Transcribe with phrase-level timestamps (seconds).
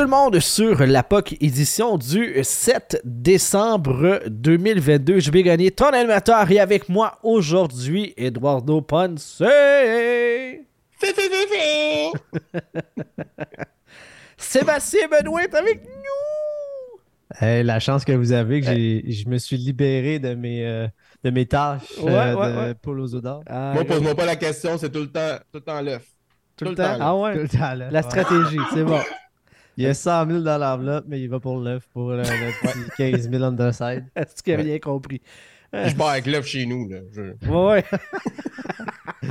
[0.00, 5.20] Tout le monde sur la POC édition du 7 décembre 2022.
[5.20, 9.42] Je vais gagner ton animateur et avec moi aujourd'hui, Eduardo Ponce.
[14.38, 17.00] Sébastien Benoît est avec nous.
[17.38, 20.88] Hey, la chance que vous avez que j'ai- je me suis libéré de mes, euh,
[21.22, 22.74] de mes tâches Ouais, euh, ouais, de ouais.
[22.80, 23.42] Paul Ozodor.
[23.46, 26.06] Ah, Moi, pose-moi pas la question, c'est tout le temps, tout le temps l'œuf.
[26.56, 26.96] tout le temps?
[26.98, 27.34] Ah ouais?
[27.34, 27.90] Tout le temps, là.
[27.90, 28.98] La stratégie, c'est bon.
[29.76, 32.22] Il y a 100 000 dans l'enveloppe, mais il va pour l'œuf, pour le, le
[32.60, 34.04] petit 15 000 on the side.
[34.16, 35.20] Est-ce qu'il a rien compris?
[35.72, 36.88] Je pars avec l'œuf chez nous.
[36.88, 36.98] Là.
[37.12, 37.84] Je- Ouais,
[39.22, 39.28] ouais.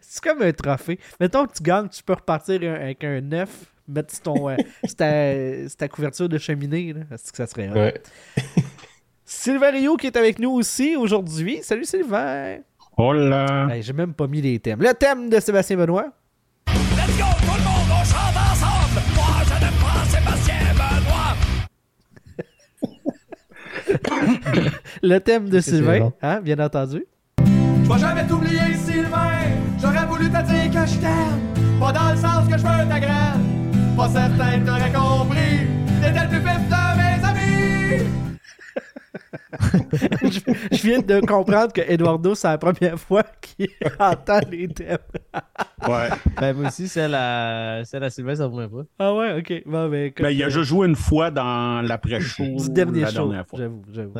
[0.00, 0.98] c'est comme un trophée.
[1.20, 3.48] Mettons que tu gagnes, tu peux repartir avec un 9,
[3.88, 4.56] mettre sur ton, euh,
[5.78, 6.92] ta, couverture de cheminée.
[6.92, 7.00] là.
[7.12, 7.68] Est-ce que ça serait?
[7.70, 8.00] Ouais.
[9.24, 11.60] Sylvain Rio qui est avec nous aussi aujourd'hui.
[11.62, 12.58] Salut Sylvain!
[12.98, 13.68] Oh là!
[13.70, 14.80] Hey, J'ai même pas mis les thèmes.
[14.82, 16.12] Le thème de Sébastien Benoît.
[25.02, 26.12] Le thème de Sylvain, bon.
[26.22, 27.04] hein, bien entendu.
[27.38, 29.30] Je vais jamais t'oublier, Sylvain.
[29.80, 31.78] J'aurais voulu te dire que je t'aime.
[31.80, 33.94] Pas dans le sens que je veux ta graine.
[33.96, 35.81] Pas certain que t'aurais compris.
[40.22, 40.40] Je,
[40.72, 44.98] je viens de comprendre que Eduardo, c'est la première fois qu'il entend les thèmes.
[45.88, 46.08] Ouais.
[46.40, 48.84] Ben, moi aussi, celle à, celle à Sylvain, ça ne me pas.
[48.98, 49.62] Ah ouais, ok.
[49.66, 52.44] Bon, ben, écoute, Ben, il a juste joué une fois dans l'après-show.
[52.44, 53.14] du dernier la show.
[53.28, 53.58] dernière fois.
[53.58, 54.14] J'avoue, j'avoue.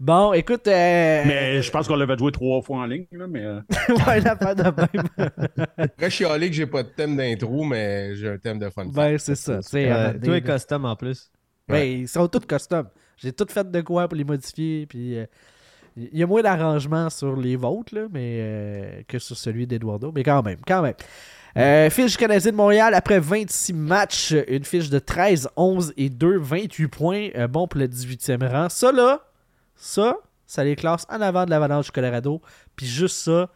[0.00, 0.66] Bon, écoute.
[0.66, 1.22] Euh...
[1.26, 3.06] Mais je pense qu'on l'avait joué trois fois en ligne.
[3.12, 3.60] Là, mais, euh,
[4.06, 5.28] ouais, l'affaire de même.
[5.76, 8.86] Après, chialer que j'ai pas de thème d'intro, mais j'ai un thème de fun.
[8.86, 9.60] ben, c'est ça.
[9.74, 11.30] Euh, donné, est custom en plus.
[11.68, 12.88] Ben, ils sont tous custom.
[13.18, 14.86] J'ai tout fait de quoi pour les modifier.
[14.86, 15.26] Puis euh,
[15.96, 20.10] il y a moins d'arrangements sur les vôtres, là, mais euh, que sur celui d'Eduardo.
[20.14, 20.94] Mais quand même, quand même.
[21.56, 26.38] Euh, fiche canadien de Montréal, après 26 matchs, une fiche de 13, 11 et 2,
[26.38, 27.28] 28 points.
[27.36, 28.68] euh, bon pour le 18e rang.
[28.68, 29.20] Ça, là,
[29.76, 30.16] ça,
[30.48, 32.42] ça les classe en avant de l'Avalanche du Colorado.
[32.74, 33.48] Puis juste ça,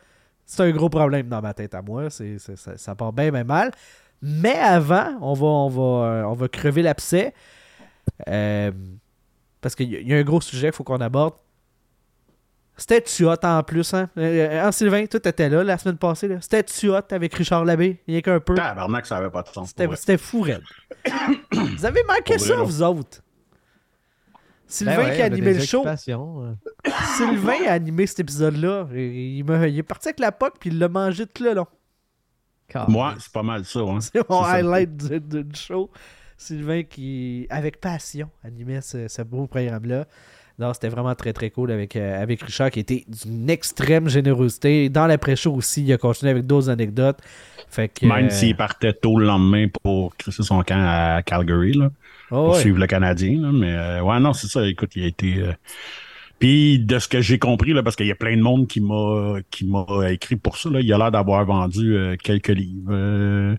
[0.46, 2.08] c'est un gros problème dans ma tête à moi.
[2.08, 3.72] C'est, c'est- ça, ça part bien, bien mal.
[4.22, 7.34] Mais avant, on va, on va, on va crever l'abcès.
[8.28, 8.70] Euh,
[9.60, 11.34] parce qu'il y, a- il y a un gros sujet qu'il faut qu'on aborde.
[12.76, 14.08] C'était-tu hot en plus, hein?
[14.16, 16.40] Euh, hein, Sylvain, toi, t'étais là la semaine passée, là.
[16.40, 18.00] C'était-tu hot avec Richard Labbé?
[18.06, 18.54] Il y a qu'un peu.
[18.54, 19.70] tabarnak, ça avait pas de sens.
[19.70, 20.62] C'était c'était fou, Red.
[21.52, 23.20] vous avez manqué ça, vous autres?
[24.70, 25.84] Sylvain Ben ouais, qui a animé le show.
[25.86, 26.54] euh.
[27.16, 28.86] Sylvain a animé cet épisode-là.
[28.92, 28.98] Il,
[29.38, 31.66] il me- il est parti avec la POC puis il l'a mangé tout le long.
[32.86, 33.80] Moi, c'est pas mal ça.
[33.80, 33.98] Hein.
[34.02, 35.90] C'est mon highlight du show.
[36.38, 40.06] Sylvain qui, avec passion, animait ce, ce beau programme-là.
[40.58, 44.88] Non, c'était vraiment très très cool avec, euh, avec Richard qui était d'une extrême générosité.
[44.88, 47.18] Dans l'après-show aussi, il a continué avec d'autres anecdotes.
[47.68, 51.74] Fait que, Même euh, s'il partait tôt le lendemain pour crisser son camp à Calgary,
[51.74, 51.90] là,
[52.30, 52.60] oh pour ouais.
[52.60, 53.40] suivre le Canadien.
[53.40, 54.66] Là, mais euh, ouais, non, c'est ça.
[54.66, 55.44] Écoute, il a été.
[56.38, 58.80] Puis de ce que j'ai compris, là, parce qu'il y a plein de monde qui
[58.80, 62.90] m'a qui m'a écrit pour ça, là, il a l'air d'avoir vendu euh, quelques livres.
[62.90, 63.56] euh,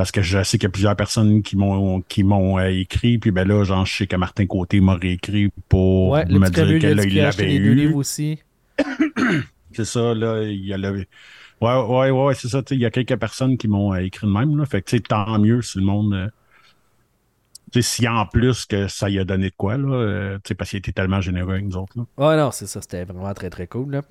[0.00, 3.18] parce que je sais qu'il y a plusieurs personnes qui m'ont qui m'ont euh, écrit.
[3.18, 6.80] Puis ben là, genre, je sais que Martin Côté m'a réécrit pour Ouais, me dire
[6.80, 7.94] que il là, l'avait deux livres eu.
[7.96, 8.38] aussi.
[9.72, 11.04] C'est ça, là, il y a le...
[11.60, 14.32] Ouais, ouais, ouais, c'est ça, il y a quelques personnes qui m'ont euh, écrit de
[14.32, 14.64] même, là.
[14.64, 16.14] Fait que, tu sais, tant mieux si le monde.
[16.14, 16.28] euh,
[17.72, 20.48] Tu sais, si en plus que ça y a donné de quoi, là, euh, tu
[20.48, 22.04] sais, parce qu'il était tellement généreux avec nous autres, là.
[22.18, 22.80] Ouais, non, c'est ça.
[22.80, 23.92] C'était vraiment très très cool.
[23.92, 24.02] Là.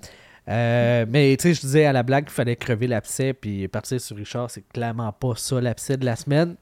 [0.50, 4.02] Euh, mais tu sais, je disais à la blague qu'il fallait crever l'abcès puis partir
[4.02, 6.56] sur Richard, c'est clairement pas ça l'abcès de la semaine.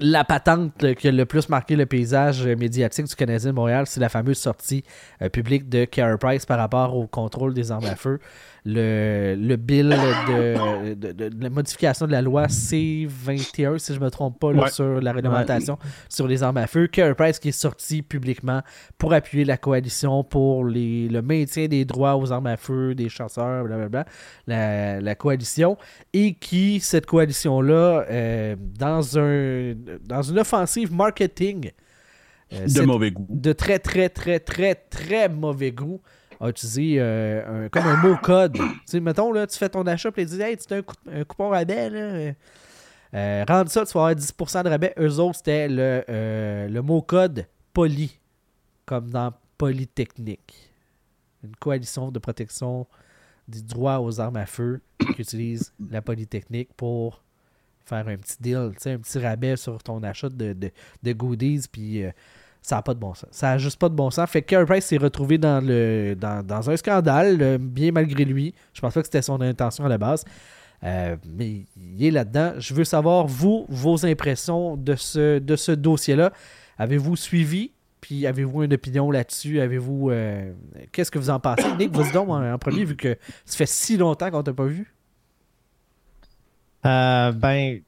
[0.00, 4.00] La patente qui a le plus marqué le paysage médiatique du Canadien de Montréal, c'est
[4.00, 4.84] la fameuse sortie
[5.20, 8.18] euh, publique de Carey Price par rapport au contrôle des armes à feu.
[8.64, 13.98] Le, le bill de, de- de- de la modification de la loi C-21, si je
[13.98, 14.70] ne me trompe pas, là, Ouais.
[14.70, 15.78] sur la réglementation
[16.08, 16.86] sur les armes à feu.
[16.86, 18.62] Carey Price qui est sorti publiquement
[18.98, 23.08] pour appuyer la coalition pour les, le maintien des droits aux armes à feu, des
[23.08, 24.04] chasseurs, blablabla,
[24.46, 25.76] la, la coalition,
[26.12, 29.74] et qui, cette coalition-là, euh, dans, un,
[30.04, 31.72] dans une offensive marketing
[32.52, 33.26] euh, De mauvais goût.
[33.28, 36.00] de très, très, très, très, très mauvais goût,
[36.42, 38.54] a utilisé euh, un- comme un mot code.
[38.54, 40.82] tu sais, mettons, là, tu fais ton achat, puis tu dis, hey, tu as un,
[40.82, 42.32] coup- un coupon rabais, là.
[43.14, 44.92] euh, rendre ça, tu vas avoir 10% de rabais.
[44.98, 48.18] Eux autres, c'était le, euh, le mot code poly,
[48.84, 50.72] comme dans Polytechnique.
[51.44, 52.86] Une coalition de protection
[53.48, 54.80] du droit aux armes à feu
[55.14, 57.22] qui utilise la Polytechnique pour
[57.84, 58.56] faire un petit deal,
[58.86, 60.70] un petit rabais sur ton achat de, de,
[61.02, 62.10] de goodies, puis euh,
[62.62, 63.28] ça n'a pas de bon sens.
[63.32, 64.30] Ça n'a juste pas de bon sens.
[64.30, 68.24] Fait que Carey Price s'est retrouvé dans, le, dans, dans un scandale, euh, bien malgré
[68.24, 68.54] lui.
[68.72, 70.24] Je pense pas que c'était son intention à la base.
[70.84, 72.54] Euh, mais il est là-dedans.
[72.58, 76.32] Je veux savoir, vous, vos impressions de ce, de ce dossier-là.
[76.78, 77.72] Avez-vous suivi?
[78.00, 79.60] Puis avez-vous une opinion là-dessus?
[79.60, 80.10] Avez-vous.
[80.10, 80.52] euh,
[80.90, 81.62] Qu'est-ce que vous en pensez?
[81.78, 84.64] Nick, vas-y donc en, en premier, vu que ça fait si longtemps qu'on t'a pas
[84.66, 84.92] vu.
[86.84, 87.80] Ben,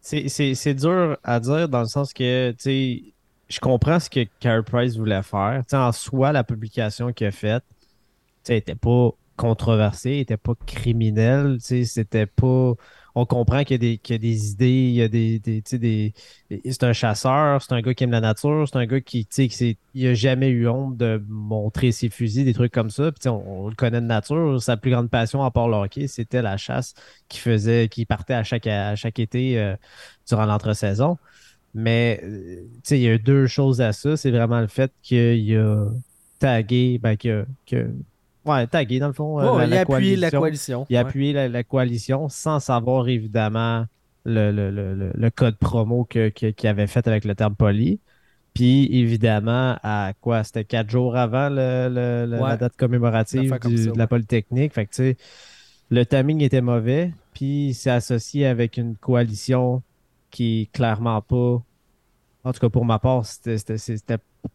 [0.00, 3.11] c'est- dur à dire dans le sens que, tu
[3.52, 5.62] je comprends ce que Carey Price voulait faire.
[5.72, 7.76] En soi, la publication qu'il a faite, tu
[8.44, 12.72] sais, était pas controversée, était pas criminelle, c'était pas...
[13.14, 15.38] On comprend qu'il y, a des- qu'il y a des idées, il y a des...
[15.38, 16.14] des, des...
[16.64, 19.78] C'est un chasseur, c'est un gars qui aime la nature, c'est un gars qui, qui
[19.92, 23.12] il a jamais eu honte de montrer ses fusils, des trucs comme ça.
[23.12, 26.06] Puis, on, on le connaît de nature, sa plus grande passion à part le hockey,
[26.06, 26.94] c'était la chasse
[27.28, 29.76] qui faisait, qui partait à chaque, à chaque été euh,
[30.26, 31.18] durant l'entre-saison.
[31.74, 34.16] Mais euh, tu sais, il y a deux choses à ça.
[34.16, 35.86] C'est vraiment le fait qu'il a
[36.38, 37.88] tagué, ben, que, que,
[38.44, 39.40] ouais, tagué dans le fond.
[39.40, 40.86] euh, Oh, la- il la a appuyé la coalition.
[40.90, 41.08] Il a Ouais.
[41.08, 43.86] appuyé la, la coalition sans savoir évidemment
[44.24, 48.00] le, le, le, le- code promo que- que- qu'il avait fait avec le terme poli.
[48.54, 50.44] Puis évidemment, à quoi?
[50.44, 52.48] C'était quatre jours avant le- Ouais.
[52.50, 54.06] la date commémorative du- ça, de la.
[54.06, 54.74] Polytechnique.
[54.74, 55.16] Fait que tu sais,
[55.90, 57.14] le timing était mauvais.
[57.32, 59.82] Puis il s'est associé avec une coalition
[60.32, 61.62] qui est clairement pas.
[62.44, 63.66] En tout cas, pour ma part, c'était-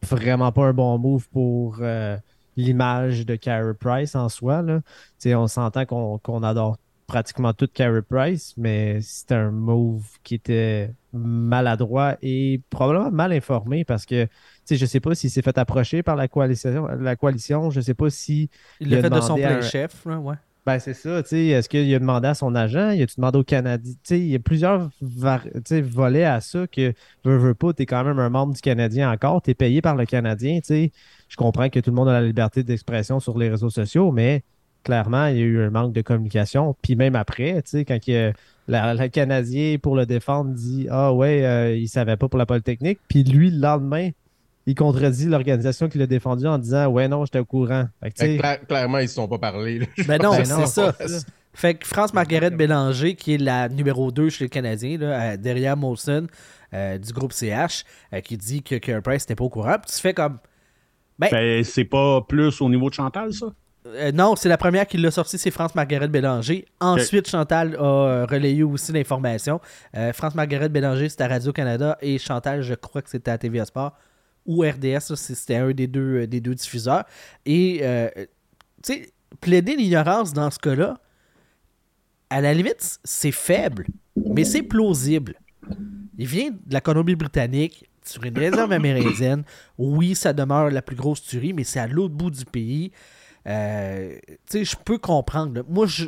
[0.04, 2.18] vraiment pas un bon move pour euh,
[2.58, 4.62] l'image de Carey Price en soi.
[4.62, 4.82] Là.
[5.28, 12.18] On s'entend qu'on adore pratiquement tout Carey Price, mais c'était un move qui était maladroit
[12.22, 14.28] et probablement mal informé parce que
[14.70, 18.10] je sais pas s'il s'est fait approcher par la coalition, la coalition, je sais pas
[18.10, 18.50] si
[18.82, 20.36] Il l'a fait de son plein un- chef, ouais.
[20.68, 23.40] Ben, c'est ça, tu sais, est-ce qu'il a demandé à son agent, il a-tu demandé
[23.40, 26.94] au Canadien, tu sais, il y a plusieurs volets à ça que,
[27.24, 30.06] veux, veux pas, t'es quand même un membre du Canadien encore, t'es payé par le
[30.06, 30.92] Canadien, tu sais,
[31.30, 34.44] je comprends que tout le monde a la liberté d'expression sur les réseaux sociaux, mais
[34.84, 38.00] clairement, il y a eu un manque de communication, puis même après, tu sais, quand
[38.68, 43.00] le Canadien, pour le défendre, dit «Ah ouais, euh, il savait pas pour la Polytechnique»,
[43.08, 44.10] puis lui, le lendemain,
[44.68, 47.88] il contredit l'organisation qui l'a défendu en disant «Ouais, non, j'étais au courant».
[48.04, 49.80] Fait que, Fait clairement, ils se sont pas parlé.
[49.80, 49.86] là.
[50.08, 50.94] Ben non, Ben c'est non, ça.
[51.00, 51.26] c'est ça.
[51.54, 55.76] Fait que France-Margaret Bélanger, qui est la numéro 2 chez les Canadiens, là, euh, derrière
[55.76, 56.28] Molson
[56.74, 57.84] euh, du groupe CH,
[58.14, 59.78] euh, qui dit que Carey Price n'était pas au courant.
[59.82, 60.38] Puis tu fais comme.
[61.18, 63.48] Ben, c'est pas plus au niveau de Chantal, ça?
[63.88, 66.66] Euh, non, c'est la première qui l'a sorti, c'est France-Margaret Bélanger.
[66.80, 69.60] Ensuite, Chantal a relayé aussi l'information.
[69.96, 73.94] Euh, France-Margaret Bélanger, c'était à Radio-Canada et Chantal, je crois que c'était à TVA Sport
[74.48, 77.04] ou RDS, c'était un des deux, euh, des deux diffuseurs.
[77.46, 78.10] Et, euh,
[78.82, 79.12] tu sais,
[79.42, 81.00] plaider l'ignorance dans ce cas-là,
[82.30, 83.86] à la limite, c'est faible,
[84.16, 85.36] mais c'est plausible.
[86.18, 89.44] Il vient de la Colombie-Britannique, sur une réserve amérindienne.
[89.78, 92.92] Oui, ça demeure la plus grosse tuerie, mais c'est à l'autre bout du pays.
[93.48, 95.64] Euh, tu sais, je peux comprendre.
[95.68, 96.08] Moi, je-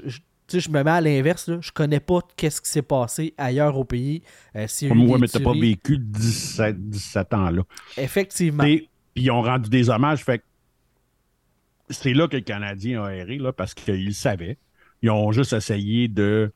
[0.50, 1.50] tu sais, je me mets à l'inverse.
[1.62, 4.24] Je connais pas qu'est-ce qui s'est passé ailleurs au pays.
[4.56, 7.62] Euh, eu Moi, mais t'as pas vécu 17, 17 ans, là.
[7.98, 8.64] Effectivement.
[8.64, 10.44] Puis ils ont rendu des hommages, fait
[11.90, 14.58] c'est là que le Canadien a erré, là, parce qu'ils le savaient.
[15.02, 16.52] Ils ont juste essayé de.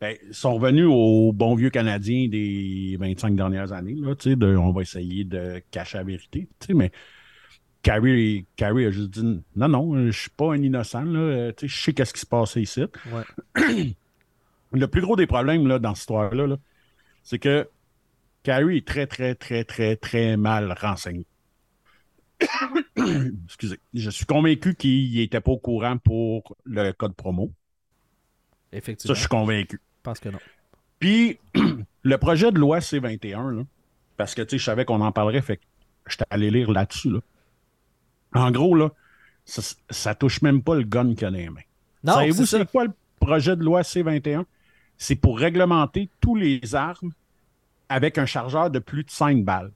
[0.00, 4.72] Ben, ils sont revenus au bon vieux Canadien des 25 dernières années, là, de on
[4.72, 6.48] va essayer de cacher la vérité.
[6.74, 6.90] Mais
[7.84, 11.82] Carrie, Carrie a juste dit non, non, je suis pas un innocent, là, euh, je
[11.82, 12.82] sais qu'est-ce qui se passait ici.
[13.12, 13.94] Ouais.
[14.72, 16.56] Le plus gros des problèmes là, dans cette histoire-là, là,
[17.22, 17.68] c'est que
[18.42, 21.26] Carrie est très, très, très, très, très mal renseigné.
[23.44, 23.78] Excusez.
[23.92, 27.52] Je suis convaincu qu'il n'était pas au courant pour le code promo.
[28.72, 29.14] Ça, Effectivement.
[29.14, 29.76] je suis convaincu.
[29.76, 30.38] Je pense que non.
[30.98, 31.38] Puis,
[32.02, 33.62] le projet de loi C-21, là,
[34.16, 35.62] parce que, je savais qu'on en parlerait, fait que
[36.08, 37.20] j'étais allé lire là-dessus, là.
[38.34, 38.90] En gros, là,
[39.44, 41.60] ça, ça touche même pas le gun qu'il a dans les mains.
[42.02, 44.44] Non, Savez-vous c'est quoi le projet de loi C-21?
[44.98, 47.12] C'est pour réglementer tous les armes
[47.88, 49.72] avec un chargeur de plus de 5 balles.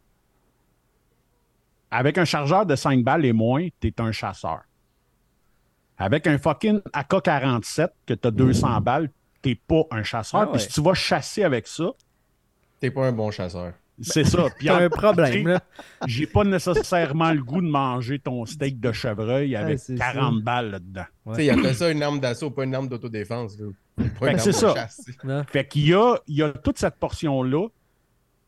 [1.90, 4.62] Avec un chargeur de 5 balles et moins, t'es un chasseur.
[5.96, 9.10] Avec un fucking AK-47 que t'as 200 balles,
[9.42, 10.40] t'es pas un chasseur.
[10.42, 11.92] Ah Puis si tu vas chasser avec ça,
[12.80, 13.72] T'es pas un bon chasseur.
[14.00, 14.46] C'est ça.
[14.58, 15.60] Puis un problème, là.
[16.06, 20.70] J'ai pas nécessairement le goût de manger ton steak de chevreuil avec c'est 40 balles
[20.70, 21.04] là-dedans.
[21.26, 21.32] Ouais.
[21.32, 23.58] Tu sais, il appelle ça une arme d'assaut, pas une arme d'autodéfense.
[23.58, 23.66] là.
[23.96, 24.74] Pas Fait une que arme c'est ça.
[24.74, 25.10] chasse.
[25.48, 27.68] Fait qu'il y a, il y a toute cette portion-là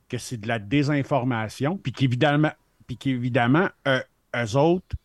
[0.09, 2.52] que c'est de la désinformation, puis qu'évidemment,
[2.87, 4.00] puis qu'évidemment, euh,
[4.37, 4.97] eux autres,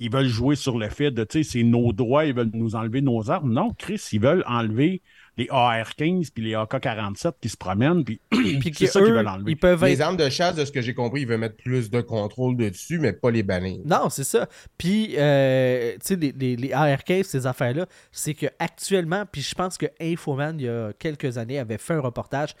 [0.00, 2.76] ils veulent jouer sur le fait de, tu sais, c'est nos droits, ils veulent nous
[2.76, 3.52] enlever nos armes.
[3.52, 5.02] Non, Chris, ils veulent enlever
[5.38, 9.52] les AR-15 puis les AK-47 qui se promènent, puis Puis c'est ça qu'ils veulent enlever.
[9.52, 11.56] ils peuvent être Les armes de chasse, de ce que j'ai compris, ils veulent mettre
[11.56, 13.80] plus de contrôle dessus, mais pas les bannir.
[13.84, 14.48] Non, c'est ça.
[14.76, 19.54] Puis, euh, tu sais, les, les, les AR-15, ces affaires-là, c'est que actuellement, puis je
[19.54, 22.54] pense que Infoman, il y a quelques années, avait fait un reportage.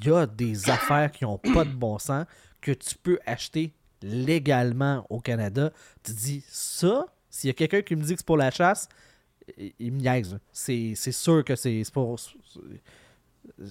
[0.00, 2.24] Il y a des affaires qui n'ont pas de bon sens
[2.60, 5.70] que tu peux acheter légalement au Canada.
[6.02, 8.50] Tu te dis, ça, s'il y a quelqu'un qui me dit que c'est pour la
[8.50, 8.88] chasse,
[9.78, 10.38] il me niaise.
[10.52, 12.14] C'est c'est sûr que c'est c'est pas,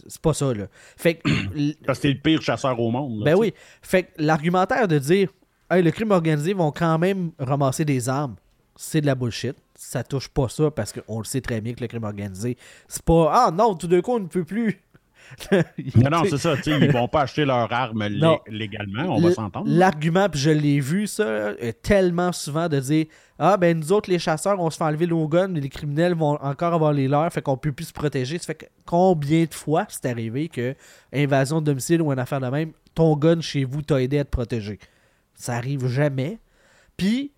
[0.08, 0.68] c'est pas ça, là.
[0.98, 1.84] Fait que.
[1.86, 3.20] Parce que t'es le pire chasseur au monde.
[3.20, 3.54] là, Ben oui.
[3.82, 5.30] Fait que l'argumentaire de dire
[5.70, 8.36] hey, le crime organisé vont quand même ramasser des armes,
[8.76, 9.56] c'est de la bullshit.
[9.76, 13.02] Ça touche pas ça parce qu'on le sait très bien que le crime organisé, c'est
[13.04, 14.82] pas Ah non, tout d'un coup, on ne peut plus.
[15.96, 16.56] Non, non, c'est ça.
[16.58, 19.66] tu sais, Ils vont pas acheter leurs armes lé- légalement, on va s'entendre.
[19.70, 23.06] L'argument, puis je l'ai vu ça euh, tellement souvent de dire
[23.40, 26.14] Ah ben nous autres les chasseurs, on se fait enlever nos guns, mais les criminels
[26.14, 28.38] vont encore avoir les leurs, fait qu'on peut plus se protéger.
[28.38, 30.76] Ça fait que combien de fois c'est arrivé que
[31.14, 34.24] invasion de domicile ou une affaire de même, ton gun chez vous t'a aidé à
[34.26, 34.80] te protéger?
[35.34, 36.40] Ça arrive jamais.
[36.98, 37.32] Puis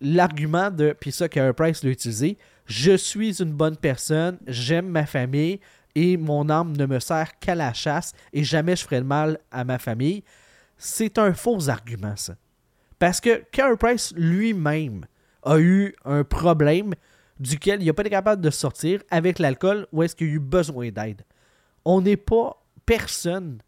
[0.00, 5.06] l'argument de puis ça Carey Price l'a utilisé, je suis une bonne personne, j'aime ma
[5.06, 5.60] famille
[5.94, 9.38] et mon arme ne me sert qu'à la chasse et jamais je ferai le mal
[9.50, 10.24] à ma famille.
[10.76, 12.34] C'est un faux argument, ça.
[12.98, 15.06] Parce que Carey Price lui-même
[15.42, 16.94] a eu un problème
[17.38, 20.38] duquel il n'a pas été capable de sortir avec l'alcool ou est-ce qu'il a eu
[20.38, 21.22] besoin d'aide.
[21.84, 23.58] On n'est pas personne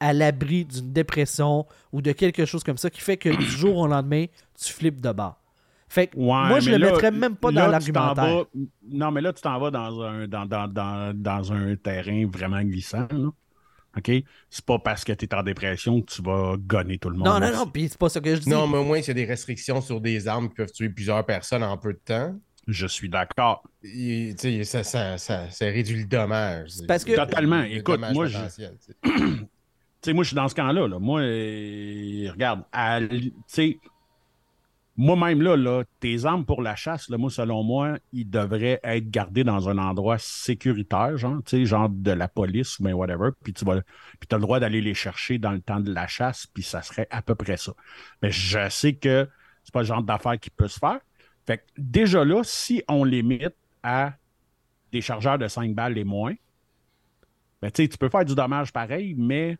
[0.00, 3.76] à l'abri d'une dépression ou de quelque chose comme ça qui fait que du jour
[3.76, 4.26] au lendemain,
[4.60, 5.41] tu flippes de bord.
[5.92, 8.44] Fait que Ouais, moi, je le là- mettrais même pas là, dans l'argumentaire.
[8.90, 12.62] Non, mais là, tu t'en vas dans un, dans, dans, dans, dans un terrain vraiment
[12.62, 13.06] glissant.
[13.10, 13.28] Là.
[13.98, 14.10] OK?
[14.48, 17.26] C'est pas parce que tu es en dépression que tu vas gonner tout le monde.
[17.28, 17.56] Non, non, aussi.
[17.58, 18.48] non, puis c'est pas ça que je dis.
[18.48, 20.88] Non, mais au moins, s'il y a des restrictions sur des armes qui peuvent tuer
[20.88, 22.34] plusieurs personnes en peu de temps,
[22.66, 23.62] Je suis d'accord.
[23.82, 26.70] il- tu sais, ça, ça, ça, ça réduit le dommage.
[26.88, 27.60] parce que- Totalement.
[27.64, 30.12] Le Écoute, dommage moi, je- potentiel, tu sais.
[30.14, 30.88] Moi, je suis dans ce camp-là.
[30.88, 30.98] Là.
[30.98, 32.62] Moi, euh, regarde,
[33.12, 33.78] tu sais,
[34.96, 39.10] moi-même, là, là, tes armes pour la chasse, là, moi, selon moi, ils devraient être
[39.10, 43.76] gardés dans un endroit sécuritaire, genre, genre de la police ou whatever, puis tu vas,
[43.76, 47.08] as le droit d'aller les chercher dans le temps de la chasse, puis ça serait
[47.10, 47.72] à peu près ça.
[48.22, 49.28] Mais je sais que
[49.64, 51.00] c'est pas le genre d'affaire qui peut se faire.
[51.46, 54.12] Fait que déjà là, si on limite à
[54.92, 56.34] des chargeurs de 5 balles et moins,
[57.62, 59.56] ben, tu peux faire du dommage pareil, mais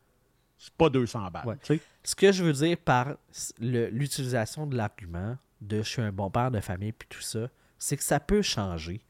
[0.63, 1.59] c'est pas 200 balles.
[2.05, 3.17] Ce que je veux dire par
[3.59, 7.97] l'utilisation de l'argument de je suis un bon père de famille puis tout ça, c'est
[7.97, 9.01] que ça peut changer.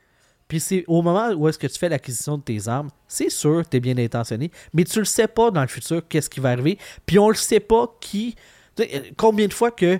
[0.48, 3.68] Puis c'est au moment où est-ce que tu fais l'acquisition de tes armes, c'est sûr
[3.68, 6.50] tu es bien intentionné, mais tu le sais pas dans le futur qu'est-ce qui va
[6.50, 6.78] arriver.
[7.04, 8.34] Puis on le sait pas qui.
[8.80, 8.84] euh,
[9.18, 9.98] combien de fois que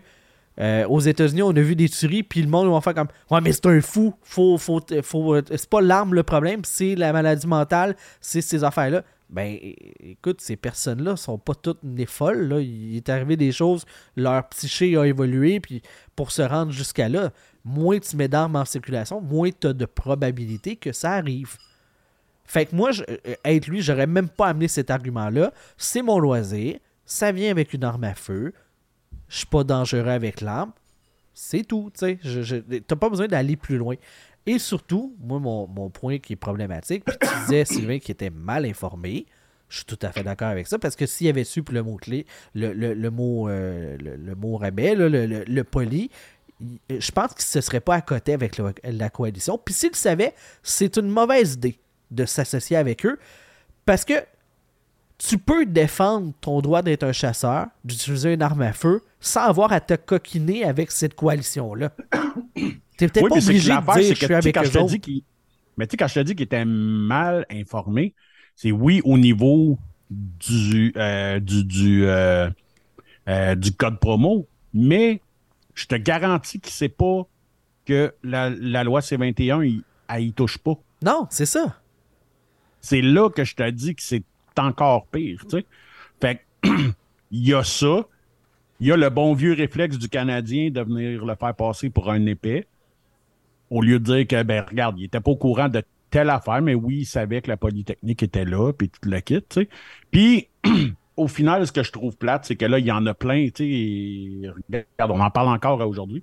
[0.58, 3.40] euh, aux États-Unis on a vu des tueries, puis le monde va faire comme Ouais,
[3.42, 7.12] mais c'est un fou, faut, faut, faut, euh, c'est pas l'arme le problème, c'est la
[7.12, 9.04] maladie mentale, c'est ces affaires-là.
[9.32, 9.58] Ben
[10.00, 12.48] écoute, ces personnes-là sont pas toutes nées folles.
[12.48, 12.60] Là.
[12.60, 15.80] Il est arrivé des choses, leur psyché a évolué, puis
[16.14, 17.32] pour se rendre jusqu'à là,
[17.64, 21.56] moins tu mets d'armes en circulation, moins tu as de probabilité que ça arrive.
[22.44, 25.52] Fait que moi, je- euh, être lui, j'aurais même pas amené cet argument-là.
[25.78, 28.52] C'est mon loisir, ça vient avec une arme à feu,
[29.28, 30.72] je suis pas dangereux avec l'arme,
[31.32, 31.90] c'est tout.
[31.98, 32.82] tu sais.
[32.86, 33.94] T'as pas besoin d'aller plus loin.
[34.46, 38.30] Et surtout, moi, mon, mon point qui est problématique, puis tu disais, Sylvain, qui était
[38.30, 39.26] mal informé.
[39.68, 42.26] Je suis tout à fait d'accord avec ça, parce que s'il avait su le mot-clé,
[42.54, 46.10] le, le, le mot, euh, le, mot rabais, le, le, poli,
[46.90, 49.56] je pense qu'il ne se serait pas à côté avec la coalition.
[49.56, 51.78] Puis s'il le savait, c'est une mauvaise idée
[52.10, 53.18] de s'associer avec eux,
[53.86, 54.14] parce que
[55.28, 59.72] tu peux défendre ton droit d'être un chasseur, d'utiliser une arme à feu, sans avoir
[59.72, 61.90] à te coquiner avec cette coalition-là.
[62.96, 64.68] T'es peut-être Oui, pas que obligé de dire c'est je que, suis avec quand je
[64.68, 64.90] eux te autres.
[64.92, 65.22] dis qu'il-
[65.76, 68.14] Mais tu sais, quand je te dis qu'il était mal informé,
[68.56, 69.78] c'est oui au niveau
[70.10, 72.50] du, euh, du, du, euh,
[73.28, 75.20] euh, du code promo, mais
[75.74, 77.22] je te garantis qu'il ne sait pas
[77.86, 80.74] que la, la loi C21, il- elle y touche pas.
[81.02, 81.80] Non, c'est ça.
[82.80, 84.22] C'est là que je te dis que c'est
[84.58, 85.66] encore pire, tu sais.
[86.20, 86.94] Fait il
[87.48, 88.06] y a ça.
[88.80, 92.10] Il y a le bon vieux réflexe du Canadien de venir le faire passer pour
[92.10, 92.66] un épais.
[93.70, 96.60] Au lieu de dire que, ben, regarde, il était pas au courant de telle affaire,
[96.60, 99.68] mais oui, il savait que la Polytechnique était là, puis tout le kit, tu sais.
[100.10, 100.48] Puis,
[101.16, 103.48] au final, ce que je trouve plate, c'est que là, il y en a plein,
[103.48, 104.48] tu sais.
[104.68, 106.22] Regarde, on en parle encore aujourd'hui.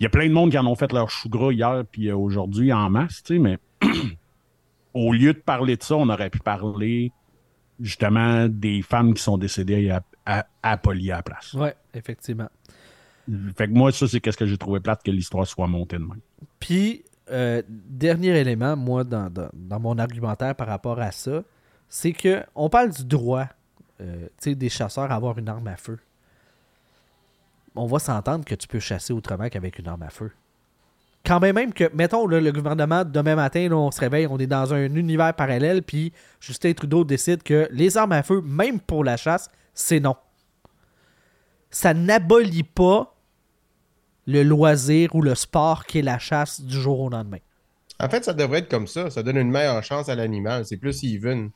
[0.00, 2.08] Il y a plein de monde qui en ont fait leur chou gras hier, puis
[2.08, 3.58] euh, aujourd'hui en masse, tu sais, mais
[4.94, 7.12] au lieu de parler de ça, on aurait pu parler
[7.80, 11.54] justement des femmes qui sont décédées à, à, à Poly à la place.
[11.54, 12.48] Ouais, effectivement.
[13.56, 16.02] Fait que moi, ça, c'est qu'est-ce que j'ai trouvé plate que l'histoire soit montée de
[16.04, 16.20] même.
[16.58, 21.42] Puis, euh, dernier élément, moi, dans, dans- dans mon argumentaire par rapport à ça,
[21.90, 23.46] c'est que on parle du droit
[24.00, 25.98] euh, tu sais, des chasseurs à avoir une arme à feu.
[27.74, 30.30] On va s'entendre que tu peux chasser autrement qu'avec une arme à feu.
[31.24, 34.38] Quand même, même que, mettons, là, le gouvernement, demain matin, là, on se réveille, on
[34.38, 38.80] est dans un univers parallèle, puis Justin Trudeau décide que les armes à feu, même
[38.80, 40.16] pour la chasse, c'est non.
[41.70, 43.14] Ça n'abolit pas
[44.26, 47.38] le loisir ou le sport qui est la chasse du jour au lendemain.
[48.00, 49.10] En fait, ça devrait être comme ça.
[49.10, 50.64] Ça donne une meilleure chance à l'animal.
[50.64, 51.50] C'est plus even.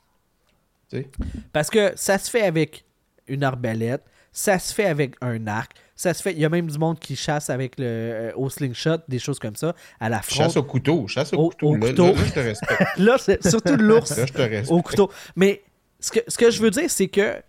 [0.91, 1.11] Tu sais?
[1.53, 2.85] Parce que ça se fait avec
[3.29, 4.03] une arbalète,
[4.33, 6.33] ça se fait avec un arc, ça se fait.
[6.33, 9.39] Il y a même du monde qui chasse avec le euh, au slingshot, des choses
[9.39, 10.57] comme ça, à la Chasse fronde.
[10.57, 11.07] au couteau.
[11.09, 11.69] Chasse au, Au- couteau.
[11.69, 12.07] au Là, couteau.
[12.07, 12.83] là, là, je te respecte.
[12.99, 14.71] Là, c'est surtout de l'ours Là, je te respecte.
[14.71, 15.11] au couteau.
[15.37, 15.63] Mais
[16.01, 17.43] ce que, ce que je veux dire, c'est que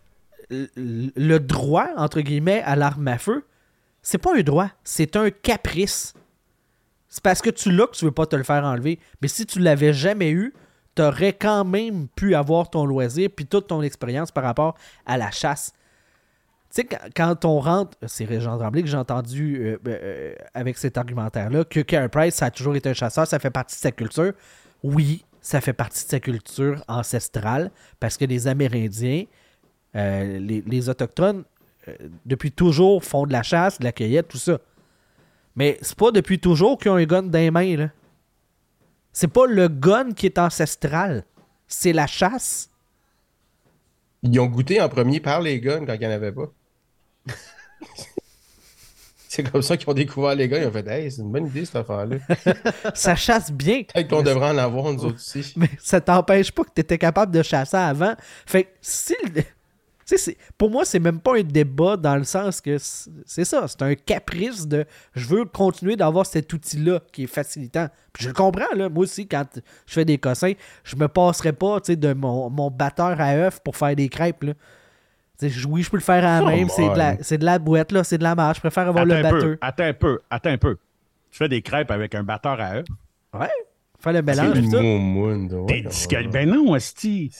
[0.50, 3.46] le droit, entre guillemets, à l'arme à feu,
[4.02, 6.14] c'est pas un droit, c'est un caprice.
[7.08, 9.00] C'est parce que tu l'as que tu veux pas te le faire enlever.
[9.22, 10.54] Mais si tu l'avais jamais eu,
[10.96, 15.32] t'aurais quand même pu avoir ton loisir puis toute ton expérience par rapport à la
[15.32, 15.74] chasse.
[16.74, 20.98] Tu sais, quand- on rentre, c'est Régent Tremblay que j'ai entendu euh, euh, avec cet
[20.98, 23.92] argumentaire-là, que Carey Price, ça a toujours été un chasseur, ça fait partie de sa
[23.92, 24.34] culture.
[24.82, 29.25] Oui, ça fait partie de sa culture ancestrale, parce que les Amérindiens,
[29.96, 31.44] euh, les, les Autochtones,
[32.25, 34.58] depuis toujours, font de la chasse, de la cueillette, tout ça.
[35.56, 37.89] Mais c'est pas depuis toujours qu'ils ont un gun dans les mains, là.
[39.12, 41.24] C'est pas le gun qui est ancestral.
[41.68, 42.72] C'est la chasse.
[44.24, 46.51] Ils ont goûté en premier par les guns quand il n'y en avait pas.
[49.30, 50.60] c'est comme ça qu'ils ont découvert les guns.
[50.62, 52.18] Ils ont fait Hey, c'est une bonne idée cette affaire-là.
[52.94, 53.84] Ça chasse bien.
[53.84, 55.53] Peut-être qu'on devrait en avoir nous autres aussi.
[55.58, 58.13] Mais ça t'empêche pas que tu étais capable de chasser avant.
[58.46, 59.15] Fait que si.
[59.34, 59.48] le- tu
[60.06, 63.68] sais, c'est- pour moi, c'est même pas un débat dans le sens que c'est ça,
[63.70, 67.88] c'est un caprice de je veux continuer d'avoir cet outil-là qui est facilitant.
[68.12, 68.89] Puis je le comprends, là.
[68.89, 69.45] Moi aussi, quand
[69.88, 70.52] je fais des cossins,
[70.84, 74.10] je me passerai pas tu sais, de mon, mon batteur à œuf pour faire des
[74.10, 74.43] crêpes.
[74.43, 74.54] Là.
[75.67, 77.17] Oui, je peux le faire à la même, c'est de, la, on.
[77.21, 78.58] c'est de la boîte, là, c'est de la marche.
[78.58, 79.56] Je préfère avoir Attends le batteur.
[79.62, 80.75] attends un peu, attends un peu.
[81.32, 82.86] Tu fais des crêpes avec un batteur à œufs.
[83.34, 83.47] Ouais,
[83.99, 84.60] faire le C'est mélange.
[84.84, 86.27] moumoune, ouais, ouais.
[86.32, 87.32] Ben non, Esti.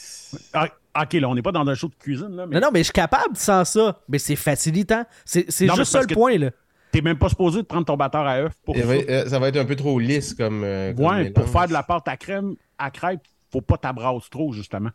[0.54, 0.68] Ah,
[1.04, 2.80] ok, là, on n'est pas dans un show de cuisine, là, mais Non, non, mais
[2.80, 4.00] je suis capable sans ça.
[4.10, 5.04] Mais c'est facilitant.
[5.26, 6.50] C'est c'est juste c'est ça le point, là.
[6.92, 8.88] t'es même pas supposé de prendre ton batteur à œufs pour Ça ça.
[8.88, 10.64] va, euh, ça va être un peu trop lisse comme.
[10.64, 14.28] euh, comme Ouais, pour faire de la pâte à crème à crêpes, faut pas t'abrasser
[14.32, 14.90] trop, justement.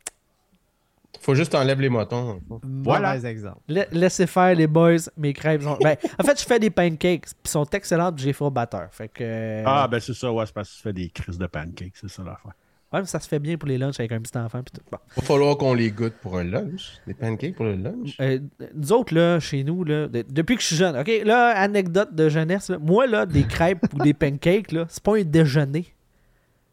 [1.21, 2.41] Faut juste enlève les motons.
[2.63, 3.17] Voilà.
[3.19, 3.59] Exemple.
[3.69, 5.77] La- laissez faire les boys, mes crêpes sont.
[5.83, 8.89] Ben, en fait, je fais des pancakes, puis ils sont excellentes, j'ai fait au batteur.
[8.93, 9.23] Fait que.
[9.23, 11.93] euh, Ah, ben c'est ça, ouais, c'est parce que tu fais des crises de pancakes,
[11.95, 12.53] c'est ça l'affaire.
[12.91, 14.81] Ouais, mais ça se fait bien pour les lunchs avec un petit enfant, puis tout.
[14.91, 14.97] Bon.
[15.17, 16.93] Va falloir qu'on les goûte pour un lunch.
[17.07, 18.17] Des pancakes pour le lunch.
[18.19, 18.39] Euh,
[18.75, 22.15] nous autres, là, chez nous, là, de- depuis que je suis jeune, OK, là, anecdote
[22.15, 25.85] de jeunesse, là, moi, là, des crêpes ou des pancakes, là, c'est pas un déjeuner.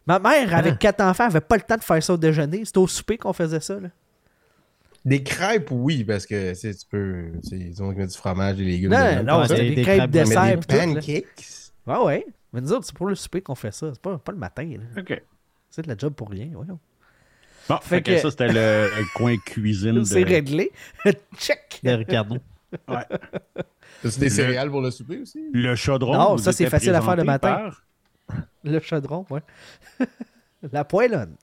[0.07, 2.63] Ma mère, avec quatre enfants, avait pas le temps de faire ça au déjeuner.
[2.63, 3.89] C'était au souper qu'on faisait ça, là.
[5.05, 7.31] Des crêpes, oui, parce que tu peux.
[7.51, 8.91] Ils ont mis du fromage, des légumes.
[8.91, 11.45] Non, non, c'était des- crêpes crêpes, dessert, des pancakes.
[11.85, 12.25] Ouais, ouais.
[12.51, 13.91] Mais nous autres, c'est pour le souper qu'on fait ça.
[13.93, 15.01] C'est pas, pas le matin, là.
[15.01, 15.21] OK.
[15.69, 16.79] C'est de la job pour rien, voyons.
[17.69, 18.53] Bon, Fait fait, que, que- ça, c'était le,
[18.97, 20.03] le coin cuisine.
[20.05, 20.29] C'est De...
[20.29, 20.71] réglé.
[21.37, 21.79] Check.
[21.83, 22.37] De Ricardo.
[22.87, 22.95] Ouais.
[24.03, 25.39] As-tu des Le- céréales pour le souper aussi?
[25.53, 26.13] Le chaudron.
[26.13, 27.71] Non, ça, c'est facile à faire le matin.
[28.27, 29.41] par- Le chaudron, ouais.
[30.71, 31.35] la poêlonne.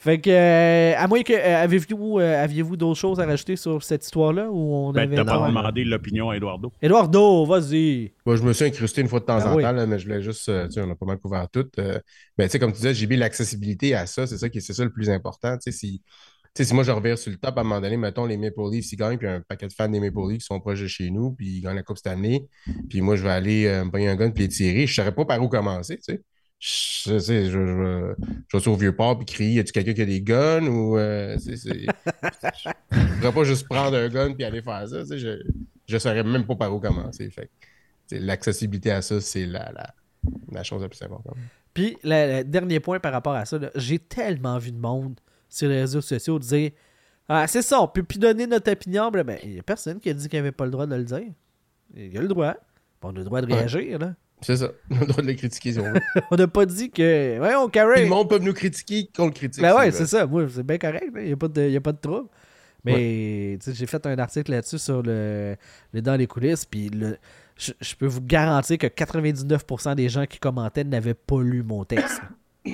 [0.00, 3.82] Fait que, euh, à moins que, euh, avez-vous euh, aviez-vous d'autres choses à rajouter sur
[3.82, 6.72] cette histoire-là ou on Ben, avait t'as pas demandé l'opinion à Eduardo.
[6.80, 8.12] Eduardo, vas-y.
[8.24, 9.62] Moi, je me suis incrusté une fois de temps Ah en oui.
[9.62, 10.48] temps, là, mais je voulais juste.
[10.48, 11.66] euh, tu sais, on a pas mal couvert tout.
[11.78, 11.98] Euh,
[12.38, 14.84] ben, tu sais, comme tu disais, JB, l'accessibilité à ça, c'est ça, qui- c'est ça
[14.84, 15.56] le plus important.
[15.58, 17.80] Tu sais, si, tu sais, si moi je revire sur le top à un moment
[17.80, 20.38] donné, mettons les Maple Leafs, ils gagnent, puis un paquet de fans des Maple Leafs
[20.38, 22.46] qui sont proches de chez nous, puis ils gagnent la Coupe cette année,
[22.88, 24.94] puis moi je vais aller euh, me pogner un gun puis les tirer, je ne
[25.04, 26.20] saurais pas par où commencer, tu sais.
[26.60, 28.14] Je, sais, je, je,
[28.48, 30.98] je vais sur Vieux Port puis crier, y a-tu quelqu'un qui a des guns ou.
[30.98, 31.86] euh, c'est- c'est-
[32.92, 35.38] je ne pourrais pas juste prendre un gun puis aller faire ça, je
[35.90, 37.30] ne saurais même pas par où commencer.
[37.30, 37.50] Fait
[38.12, 39.94] l'accessibilité à ça, c'est la, la,
[40.52, 41.36] la chose la plus importante.
[41.72, 45.18] Puis, le, dernier point par rapport à ça, là, j'ai tellement vu de monde
[45.48, 46.72] sur les réseaux sociaux dire
[47.28, 49.10] Ah, c'est ça, on peut plus donner notre opinion.
[49.10, 51.04] Ben, il n'y a personne qui a dit qu'il avait pas le droit de le
[51.04, 51.22] dire.
[51.96, 52.54] Il a le droit.
[53.02, 53.60] On a le droit de Ouais.
[53.60, 54.14] réagir, là.
[54.42, 54.70] C'est ça.
[54.90, 56.00] On a le droit de le critiquer si on veut.
[56.30, 57.38] On n'a pas dit que.
[57.40, 58.02] Ouais, on carré.
[58.04, 59.62] le monde peut nous critiquer qu'on le critique.
[59.62, 60.26] Ben ouais, c'est ça.
[60.26, 61.06] Moi, c'est bien correct.
[61.16, 62.28] Il n'y a, pas de- y a pas de trouble.
[62.84, 65.56] Mais tu sais, j'ai fait un article là-dessus sur le,
[65.92, 66.64] le dans les coulisses.
[66.64, 67.18] Puis le-
[67.58, 71.84] je, je peux vous garantir que 99% des gens qui commentaient n'avaient pas lu mon
[71.84, 72.20] texte.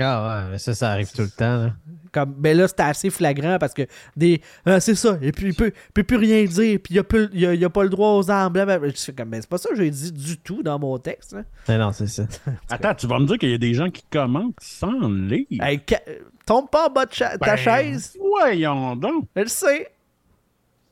[0.00, 1.56] Ah ouais, mais ça, ça arrive tout le temps.
[1.56, 1.74] Là.
[2.12, 3.82] Comme, ben là, c'était assez flagrant parce que
[4.16, 4.40] des.
[4.64, 7.04] Ah, c'est ça, et puis il peut, il peut plus rien dire, puis il a,
[7.04, 8.52] plus- il a, il a pas le droit aux armes.
[8.52, 8.88] blablabla.
[8.90, 11.34] Je fais comme, ben, c'est pas ça que j'ai dit du tout dans mon texte.
[11.34, 11.44] hein.
[11.68, 12.24] Non, non, c'est ça.
[12.70, 15.46] Attends, tu vas me dire qu'il y a des gens qui commentent sans lire.
[15.60, 16.02] Hey, ca-
[16.46, 18.16] tombe pas en bas de cha- ta Ben, chaise.
[18.18, 19.26] Voyons donc.
[19.36, 19.88] Je le sais.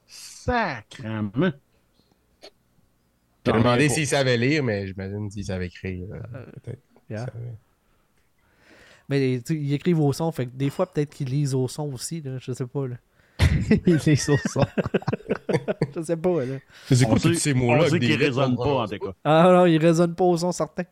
[0.06, 1.52] Sacrement.
[3.44, 6.06] J'ai demandé s'il savait lire, mais j'imagine s'il savait écrire.
[6.12, 6.82] euh, peut-être.
[7.08, 7.20] Yeah.
[7.20, 7.54] Ça savait.
[9.08, 12.20] Mais ils écrivent au son, fait que des fois, peut-être qu'ils lisent au son aussi,
[12.22, 12.86] là, je sais pas.
[12.88, 12.96] Là.
[13.86, 14.68] Il est sur ça.
[15.94, 16.40] Je sais pas.
[16.44, 16.54] Là.
[16.90, 17.84] Mais C'est quoi tous ces mots-là?
[17.86, 19.12] On sait qu'ils résonnent pas, en tout cas.
[19.24, 20.84] Ah non, ils résonnent pas au son, certain.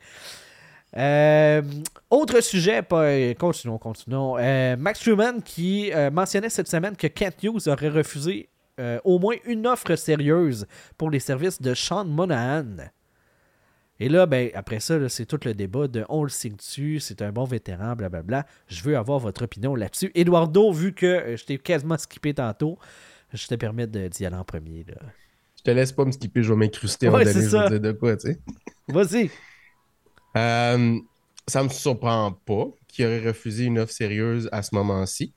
[0.97, 1.63] Euh,
[2.09, 4.37] autre sujet, pas, euh, continuons, continuons.
[4.39, 8.49] Euh, Max Truman qui euh, mentionnait cette semaine que Kent Hughes aurait refusé
[8.79, 12.77] euh, au moins une offre sérieuse pour les services de Sean Monahan.
[14.01, 17.23] Et là, ben, après ça, c'est tout le débat de on le signe dessus, c'est
[17.23, 18.45] un bon vétéran, blablabla.
[18.67, 20.11] Je veux avoir votre opinion là-dessus.
[20.15, 22.79] Eduardo, vu que euh, je t'ai quasiment skippé tantôt,
[23.33, 24.85] je te permets de- d'y aller en premier.
[24.89, 24.97] Là.
[25.57, 28.17] Je te laisse pas me skipper, je vais m'incruster Ouais, en je dire de quoi,
[28.17, 28.41] tu sais.
[28.89, 29.31] Vas-y.
[30.37, 30.99] Euh,
[31.47, 35.33] ça me surprend pas qu'il aurait refusé une offre sérieuse à ce moment-ci.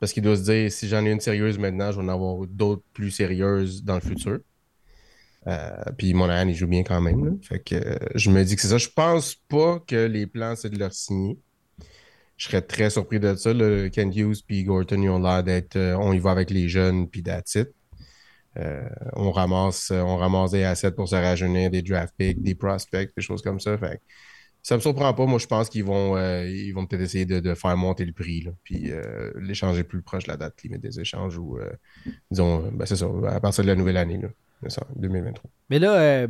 [0.00, 2.46] Parce qu'il doit se dire, si j'en ai une sérieuse maintenant, je vais en avoir
[2.46, 4.38] d'autres plus sérieuses dans le futur.
[5.48, 7.38] Euh, puis Monahan, il joue bien quand même.
[7.42, 8.78] Fait que euh, je me dis que c'est ça.
[8.78, 11.38] Je pense pas que les plans, c'est de leur signer.
[12.36, 13.52] Je serais très surpris de ça.
[13.54, 13.88] là.
[13.88, 15.76] Ken Hughes puis Gorton, ils ont l'air d'être...
[15.76, 17.68] euh, on y va avec les jeunes, puis that's it.
[18.58, 23.10] Euh, on ramasse, on ramasse des assets pour se rajeunir, des draft picks, des prospects,
[23.16, 23.78] des choses comme ça.
[23.78, 24.00] Fait
[24.62, 25.24] ça me surprend pas.
[25.24, 29.32] Moi, je pense qu'ils vont, vont peut-être essayer de, faire monter le prix, puis euh,
[29.36, 31.58] l'échanger plus proche de la date limite des échanges ou,
[32.30, 34.20] disons, ben, c'est ça, à partir de la nouvelle année,
[34.66, 35.50] ça, 2023.
[35.70, 36.26] Mais là, euh,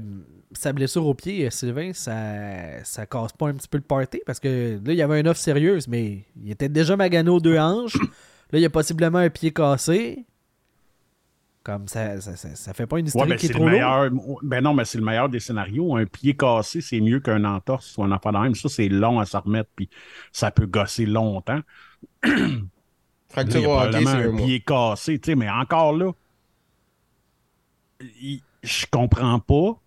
[0.53, 4.21] sa blessure au pied, euh, Sylvain, ça, ça casse pas un petit peu le party
[4.27, 7.41] parce que là, il y avait une offre sérieuse, mais il était déjà magané aux
[7.41, 7.97] deux hanches.
[8.51, 10.25] Là, il y a possiblement un pied cassé.
[11.63, 13.67] Comme ça, ça, ça, ça fait pas une Ouais, historique ben qui est c'est trop
[13.67, 14.11] le meilleur.
[14.43, 15.97] Ben non, mais c'est le meilleur des scénarios.
[15.97, 18.55] Un pied cassé, c'est mieux qu'un entorse ou un enfant de même.
[18.55, 19.91] Ça, c'est long à s'en remettre, puis
[20.33, 21.61] ça peut gosser longtemps.
[23.37, 25.51] Là, il y Fracture a au hockey, c'est probablement un pied cassé, tu sais, mais
[25.51, 26.13] encore là,
[28.01, 29.81] je comprends pas.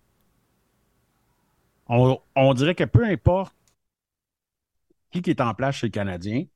[1.88, 3.54] On, dirait que peu importe
[5.10, 6.46] qui est en place chez le Canadien,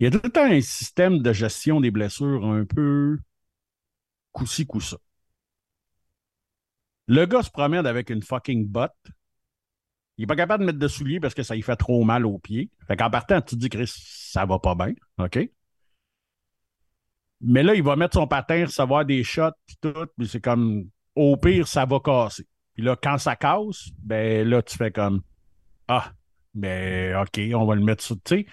[0.00, 3.18] il y a tout le temps un système de gestion des blessures un peu
[4.32, 4.96] coup-ci, coup-ça.
[7.06, 8.94] Le gars se promène avec une fucking botte.
[10.16, 12.26] Il n'est pas capable de mettre de souliers parce que ça lui fait trop mal
[12.26, 12.70] aux pieds.
[12.86, 14.94] Fait qu'en partant, tu te dis, Chris, ça va pas bien.
[15.18, 15.50] OK?
[17.40, 20.88] Mais là, il va mettre son patin, recevoir des shots, puis tout, puis c'est comme,
[21.14, 22.46] au pire, ça va casser.
[22.74, 25.22] Puis là, quand ça casse, ben là, tu fais comme,
[25.88, 26.12] ah,
[26.54, 28.46] ben OK, on va le mettre sur, tu sais,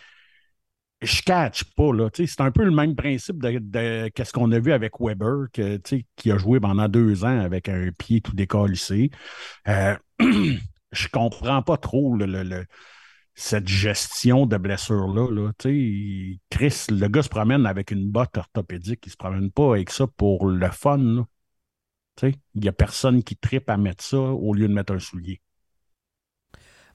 [1.01, 4.51] je catch pas, là, tu sais, c'est un peu le même principe de, qu'est-ce qu'on
[4.51, 7.91] a vu avec Weber, que, tu sais, qui a joué pendant deux ans avec un
[7.97, 9.11] pied tout décalissé.
[9.67, 12.65] Euh, je comprends pas trop le-
[13.35, 15.29] cette gestion de blessure-là.
[15.29, 15.51] Là.
[16.49, 19.05] Chris, le gars se promène avec une botte orthopédique.
[19.05, 21.25] Il se promène pas avec ça pour le fun.
[22.23, 25.41] Il n'y a personne qui tripe à mettre ça au lieu de mettre un soulier.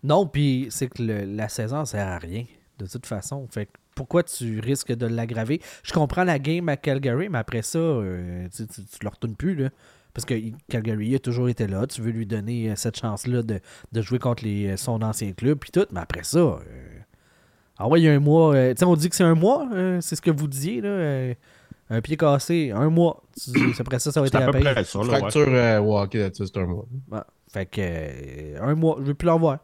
[0.03, 2.47] Non, puis c'est que la saison, ça sert à rien,
[2.79, 3.47] de toute façon.
[3.51, 5.61] Fait pourquoi tu risques de l'aggraver?
[5.83, 9.55] Je comprends la game à Calgary, mais après ça, euh, tu, tu le retournes plus,
[9.57, 9.69] là.
[10.15, 10.35] Parce que
[10.69, 11.87] Calgary a toujours été là.
[11.87, 13.61] Tu veux lui donner euh, cette chance-là de,
[13.93, 15.87] de jouer contre les, euh, son ancien club, puis tout.
[15.93, 16.61] Mais après ça, euh,
[17.79, 18.55] ah ouais, il y a un mois.
[18.55, 20.81] euh, tu sais, on dit que c'est un mois, euh, c'est ce que vous disiez,
[20.81, 20.89] là.
[20.89, 21.35] euh,
[21.93, 23.23] un pied cassé, un mois.
[23.79, 24.63] Après ça, ça va être à la peu paye.
[24.63, 24.99] près ça.
[24.99, 25.19] Là, ouais.
[25.19, 26.87] Fracture euh, hockey, là-dessus, c'est un mois.
[27.11, 27.21] Ouais.
[27.53, 29.59] Fait que euh, un mois, je veux plus l'en voir.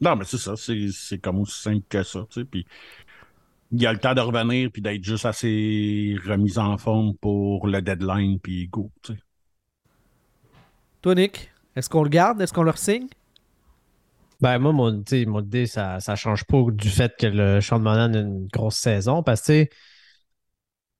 [0.00, 0.54] Non, mais c'est ça.
[0.56, 2.26] C'est c'est comme aussi simple que ça.
[2.30, 2.66] Tu sais, puis
[3.72, 7.80] il a le temps de revenir puis d'être juste assez remis en forme pour le
[7.80, 8.90] deadline, puis go.
[9.02, 9.18] Tu sais.
[11.02, 12.40] Toi, Nick, est-ce qu'on le garde?
[12.42, 13.06] Est-ce qu'on le signe?
[14.40, 17.60] Ben, moi, mon, tu sais, mon idée, ça ne change pas du fait que le
[17.60, 19.22] Sean Monahan a une grosse saison.
[19.22, 19.66] Parce que,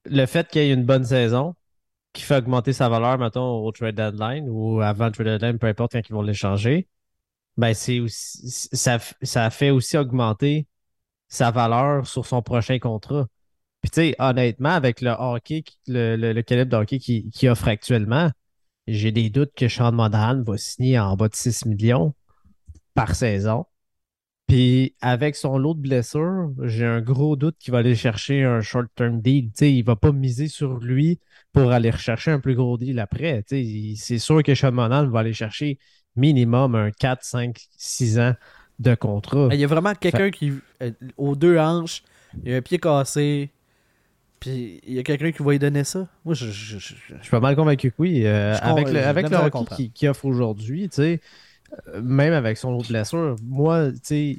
[0.06, 1.54] le fait qu'il ait une bonne saison,
[2.12, 5.68] qui fait augmenter sa valeur, mettons, au trade deadline ou avant le trade deadline, peu
[5.68, 6.88] importe quand ils vont l'échanger,
[7.56, 10.66] ben, c'est aussi, ça, ça fait aussi augmenter
[11.30, 13.26] sa valeur sur son prochain contrat.
[13.80, 18.30] Puis, tu sais, honnêtement, avec le hockey, le, calibre de hockey qu'il qui offre actuellement,
[18.86, 22.14] j'ai des doutes que Sean Monahan va signer en bas de 6 millions
[22.94, 23.66] par saison.
[24.48, 28.60] Puis avec son lot de blessures, j'ai un gros doute qu'il va aller chercher un
[28.60, 29.46] short-term deal.
[29.46, 31.20] Tu sais, il va pas miser sur lui
[31.52, 33.44] pour aller rechercher un plus gros deal après.
[33.44, 35.78] Tu sais, c'est sûr que Sean Monahan va aller chercher
[36.16, 38.34] minimum un 4, 5, 6 ans
[38.80, 39.48] de contrat.
[39.52, 42.02] Il y a vraiment quelqu'un qui, euh, aux deux hanches,
[42.44, 43.50] il a un pied cassé,
[44.40, 46.08] puis il y a quelqu'un qui va lui donner ça.
[46.24, 46.46] Moi, je.
[46.46, 48.22] je- je- je- Je suis pas mal convaincu que oui.
[48.24, 49.76] Euh, avec le, avec le hockey comprendre.
[49.76, 51.20] qui, qui offre aujourd'hui, tu sais,
[51.88, 54.38] euh, même avec son autre blessure, moi, tu sais,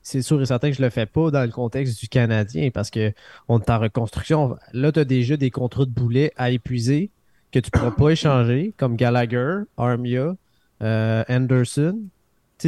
[0.00, 2.90] c'est sûr et certain que je le fais pas dans le contexte du Canadien parce
[2.90, 3.12] que
[3.46, 4.56] on est en reconstruction.
[4.72, 7.10] Là, tu as déjà des contrats de boulet à épuiser
[7.52, 10.34] que tu pourras pas échanger, comme Gallagher, Armia,
[10.82, 11.98] euh, Anderson.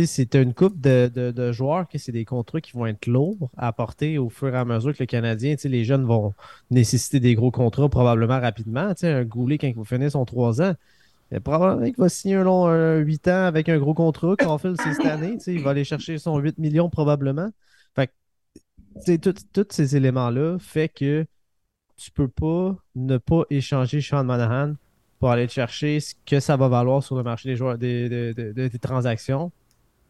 [0.06, 3.68] C'est une coupe de, de- joueurs que c'est des contrats qui vont être lourds à
[3.68, 6.34] apporter au fur et à mesure que le Canadien, les jeunes vont
[6.70, 8.92] nécessiter des gros contrats probablement rapidement.
[9.02, 10.74] Un Goulet, quand il va finir son 3 ans,
[11.30, 12.66] il probablement qu'il va signer un long
[12.98, 14.34] 8 ans avec un gros contrat.
[14.58, 17.50] Fait c'est cette année, il va aller chercher son 8 millions probablement.
[19.52, 21.26] Tous ces éléments-là fait que
[21.96, 24.74] tu peux pas ne pas échanger Sean Monahan
[25.18, 28.34] pour aller chercher ce que ça va valoir sur le marché des joueurs des- des-
[28.52, 29.50] des- des transactions,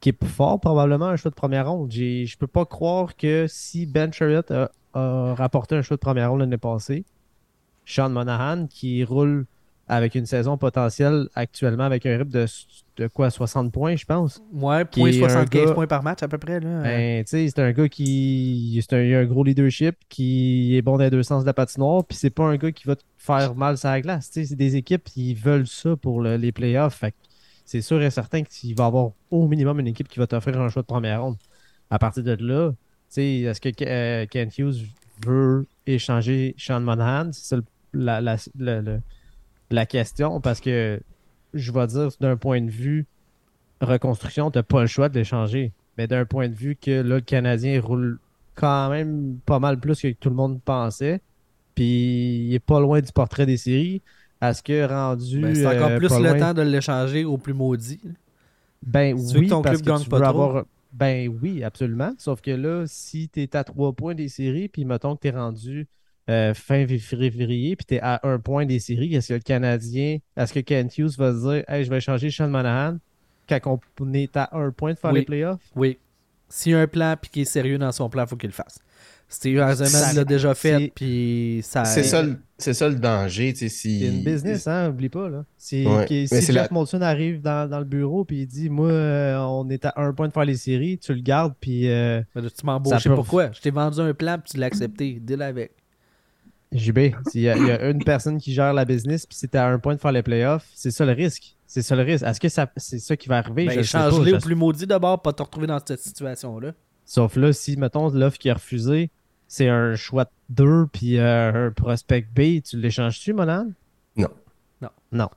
[0.04, 1.90] qui est plus fort probablement un choix de première ronde.
[1.90, 6.30] Je peux pas croire que si Ben Chariot a, a rapporté un choix de première
[6.30, 7.06] ronde l'année passée,
[7.86, 9.46] Sean Monahan qui roule
[9.88, 12.46] avec une saison potentielle actuellement avec un rythme de,
[12.98, 14.42] de quoi 60 points, je pense?
[14.52, 16.60] Ouais, point est un 75 gars- points par match à peu près.
[16.60, 16.82] Là.
[16.82, 18.78] Ben, c'est un gars qui.
[18.82, 21.46] C'est un, il a un gros leadership, qui est bon dans les deux sens de
[21.46, 24.28] la patinoire, puis c'est pas un gars qui va te faire mal sur la glace.
[24.30, 26.94] C'est des équipes qui veulent ça pour le- les playoffs.
[26.96, 27.14] Fait
[27.64, 30.60] c'est sûr et certain qu'il va y avoir au minimum une équipe qui va t'offrir
[30.60, 31.36] un choix de première ronde.
[31.90, 32.72] À partir de là,
[33.16, 34.86] est-ce que euh, Kent Hughes
[35.24, 37.30] veut échanger Sean Monahan?
[37.32, 37.56] C'est
[37.92, 38.20] la,
[39.70, 41.00] la question, parce que
[41.54, 43.06] je vais dire d'un point de vue
[43.80, 45.72] reconstruction, tu n'as pas le choix de l'échanger.
[45.96, 48.18] Mais d'un point de vue que là, le Canadien roule
[48.54, 51.20] quand même pas mal plus que tout le monde pensait.
[51.74, 54.02] Puis il est pas loin du portrait des séries.
[54.50, 55.40] Est-ce que rendu.
[55.40, 58.00] Ben, c'est encore euh, plus le loin- temps de l'échanger au plus maudit.
[58.82, 60.64] Ben Si oui, que ton parce club que tu pas veux avoir.
[60.92, 62.12] Ben oui, absolument.
[62.18, 65.28] Sauf que là, si tu es à trois points des séries, puis mettons que tu
[65.28, 65.88] es rendu
[66.30, 70.18] euh, fin février, puis tu es à un point des séries, est-ce que le Canadien,
[70.36, 72.98] est-ce que Kent Hughes va se dire Hey, je vais changer Sean Monahan
[73.48, 75.20] quand on est à un point de faire Oui.
[75.20, 75.60] les playoffs?
[75.74, 75.98] Oui.
[76.48, 78.50] S'il y a un plan puis qu'il est sérieux dans son plan, il faut qu'il
[78.50, 78.78] le fasse.
[79.28, 81.84] Steve Eisenman l'a déjà fait, c'est- puis ça.
[81.84, 83.52] C'est ça, le- c'est ça le danger.
[83.52, 84.00] tu sais, Si...
[84.00, 85.28] C'est une business, hein, oublie pas.
[85.28, 85.44] Là.
[85.56, 86.06] Si, Ouais.
[86.06, 89.36] si c'est Jeff la- Molson arrive dans, dans le bureau puis il dit Moi, euh,
[89.38, 92.64] on est à un point de faire les séries, tu le gardes, puis euh, Tu
[92.64, 93.50] m'embauches, je peut- pourquoi?
[93.52, 95.18] Je t'ai vendu un plan puis tu l'as accepté.
[95.20, 95.72] Deal avec.
[96.72, 96.98] JB,
[97.30, 99.94] s'il y, y a une personne qui gère la business puis c'est à un point
[99.94, 101.56] de faire les playoffs, c'est ça le risque.
[101.66, 102.24] C'est ça le risque.
[102.24, 103.66] Est-ce que ça, c'est ça qui va arriver?
[103.66, 106.72] Ben, change-les au plus maudit d'abord, pas te retrouver dans cette situation-là.
[107.06, 109.10] Sauf là, si, mettons, l'offre qui est refusée,
[109.46, 113.68] c'est un choix de 2 puis euh, un prospect B, tu l'échanges-tu, Monan?
[114.16, 114.28] Non.
[114.80, 114.88] Non.
[115.12, 115.28] Non.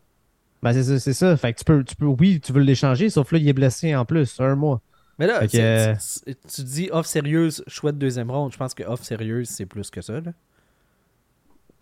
[0.63, 1.37] Ben, c'est ça, c'est ça.
[1.37, 3.95] Fait que tu peux, tu peux, oui, tu veux l'échanger, sauf là, il est blessé
[3.95, 4.81] en plus, un mois.
[5.19, 5.51] Mais là, Fait que,
[5.99, 8.51] c'est- euh, tu dis off sérieuse, choix de deuxième ronde.
[8.53, 10.13] Je pense que off sérieuse, c'est plus que ça.
[10.21, 10.31] Là.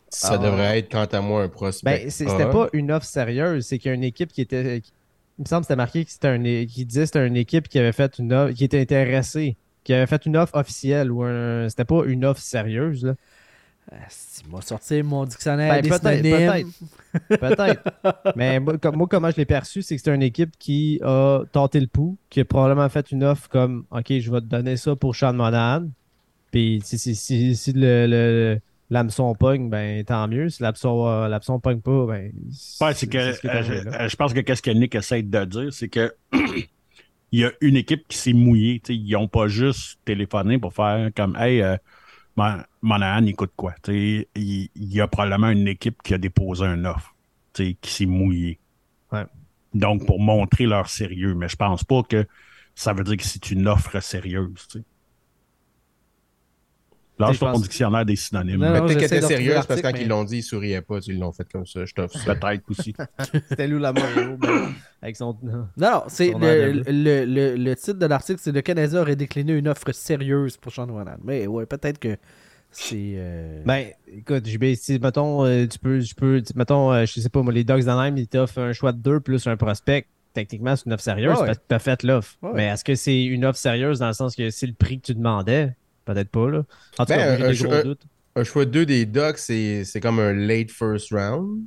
[0.10, 0.38] Ça Ah.
[0.38, 1.86] devrait être, quant à moi, un prospect.
[2.04, 2.48] Ben, c'est- c'était A.
[2.48, 4.82] pas une offre sérieuse, c'est qu'il y a une équipe qui était.
[4.82, 4.94] qui-
[5.38, 7.68] il me semble que c'était marqué que c'était un, qui disait que c'était une équipe
[7.68, 11.24] qui avait fait une offre, qui était intéressée, qui avait fait une offre officielle ou
[11.24, 11.70] un.
[11.70, 13.14] C'était pas une offre sérieuse, là.
[13.92, 16.72] Ah, si, m'a sorti mon dictionnaire Ben, des peut-être, synonymes.
[17.30, 17.84] Peut-être.
[18.36, 21.42] Mais moi, comme, moi, comment je l'ai perçu, c'est que c'était une équipe qui a
[21.52, 24.76] tenté le pouls, qui a probablement fait une offre comme OK, je vais te donner
[24.76, 25.88] ça pour Sean Monahan.
[26.52, 30.50] Puis si, si, si, si le, le- l'hameçon pogne, ben tant mieux.
[30.50, 32.32] Si l'hameçon, euh, l'hameçon pogne pas, ben.
[32.82, 35.46] Ouais, c'est que ce euh, je, euh, je pense que qu'est-ce que Nick essaie de
[35.46, 36.12] dire, c'est que
[37.36, 38.82] il y a une équipe qui s'est mouillée.
[38.88, 41.76] Ils n'ont pas juste téléphoné pour faire comme Hey, euh,
[42.38, 43.76] Mon- Monahan, il coûte quoi?
[43.88, 47.14] Il il y a probablement une équipe qui a déposé un offre,
[47.54, 48.60] qui s'est mouillée.
[49.12, 49.26] Ouais.
[49.74, 51.36] Donc, pour montrer leur sérieux.
[51.36, 52.26] Mais je pense pas que
[52.74, 54.68] ça veut dire que c'est une offre sérieuse.
[57.18, 58.60] Lâche Tu ton pense- dictionnaire des synonymes.
[58.60, 60.44] Non, Mais non, peut-être qu'elle était sérieuse parce que quand mais- ils l'ont dit, ils
[60.44, 61.00] souriaient pas.
[61.08, 61.86] Ils l'ont fait comme ça.
[61.86, 62.18] Je t'offre.
[62.26, 62.94] Peut-être aussi.
[63.50, 63.94] C'était Lou ben,
[65.02, 65.38] avec son.
[65.42, 69.54] Non, non, c'est le, le, le, le titre de l'article, c'est le Canadien aurait décliné
[69.54, 70.88] une offre sérieuse pour Sean.
[71.24, 72.18] Mais ouais, peut-être que
[72.72, 73.14] c'est.
[73.16, 77.20] euh, Ben, écoute, JB, si, mettons, euh, tu peux, je peux, tu- mettons, euh, je
[77.22, 80.06] sais pas, moi, les Dogs d'Anaheim, ils t'offrent un choix de deux plus un prospect.
[80.34, 81.46] Techniquement, c'est une offre sérieuse ouais.
[81.46, 82.36] parce que tu as fait l'offre.
[82.42, 82.52] Ouais.
[82.56, 85.06] Mais est-ce que c'est une offre sérieuse dans le sens que c'est le prix que
[85.06, 85.74] tu demandais?
[86.06, 86.64] Peut-être pas, là.
[87.00, 88.02] En tout Ben, cas, j'ai un- des gros un- doutes.
[88.38, 91.64] Un choix 2 des Ducks, c'est c'est comme un late first round.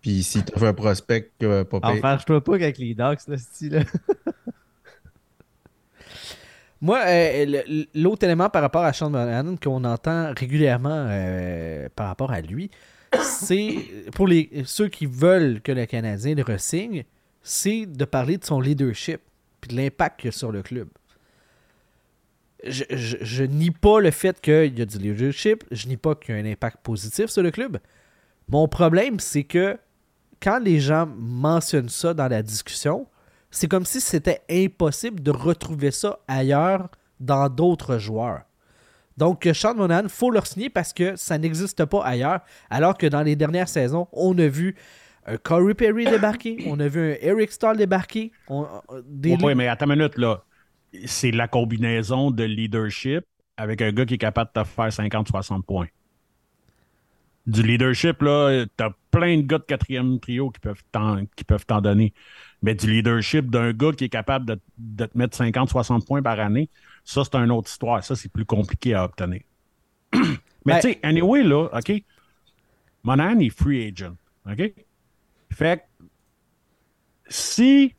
[0.00, 1.90] Puis si tu un prospect, euh, pas pire.
[1.90, 3.84] Enferge-toi pas avec les Dogs, là, style.
[6.82, 7.62] Moi, euh,
[7.94, 12.70] l'autre élément par rapport à Sean Monahan qu'on entend régulièrement euh, par rapport à lui,
[13.22, 13.74] c'est
[14.14, 17.04] pour les ceux qui veulent que le Canadien le ressigne,
[17.42, 19.20] c'est de parler de son leadership
[19.60, 20.88] puis de l'impact qu'il a sur le club.
[22.66, 26.14] Je, je, je nie pas le fait qu'il y a du leadership, je nie pas
[26.14, 27.78] qu'il y a un impact positif sur le club.
[28.48, 29.78] Mon problème, c'est que
[30.42, 33.06] quand les gens mentionnent ça dans la discussion,
[33.50, 38.42] c'est comme si c'était impossible de retrouver ça ailleurs dans d'autres joueurs.
[39.16, 42.40] Donc, Sean Monahan, il faut le signer parce que ça n'existe pas ailleurs.
[42.70, 44.74] Alors que dans les dernières saisons, on a vu
[45.26, 48.32] un Corey Perry débarquer, on a vu un Eric Stahl débarquer.
[48.48, 48.66] on-
[49.04, 50.42] des Oui, mais attends une minute, là.
[51.04, 53.24] C'est la combinaison de leadership
[53.56, 55.88] avec un gars qui est capable de te faire 50-60 points.
[57.46, 61.64] Du leadership, là, t'as plein de gars de quatrième trio qui peuvent t'en, qui peuvent
[61.66, 62.12] t'en donner.
[62.62, 66.38] Mais du leadership d'un gars qui est capable de, de te mettre 50-60 points par
[66.38, 66.68] année,
[67.04, 68.04] ça, c'est une autre histoire.
[68.04, 69.40] Ça, c'est plus compliqué à obtenir.
[70.66, 71.92] Mais Ben- tu sais, anyway, là, OK,
[73.02, 74.16] Monahan est free agent.
[74.46, 74.72] OK?
[75.52, 76.04] Fait que
[77.28, 77.94] si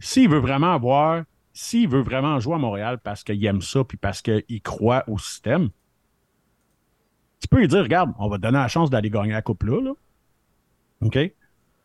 [0.00, 3.96] s'il veut vraiment avoir, s'il veut vraiment jouer à Montréal parce qu'il aime ça puis
[3.96, 5.70] parce qu'il croit au système,
[7.40, 9.64] tu peux lui dire, regarde, on va te donner la chance d'aller gagner la coupe
[9.64, 9.92] là.
[11.02, 11.18] OK?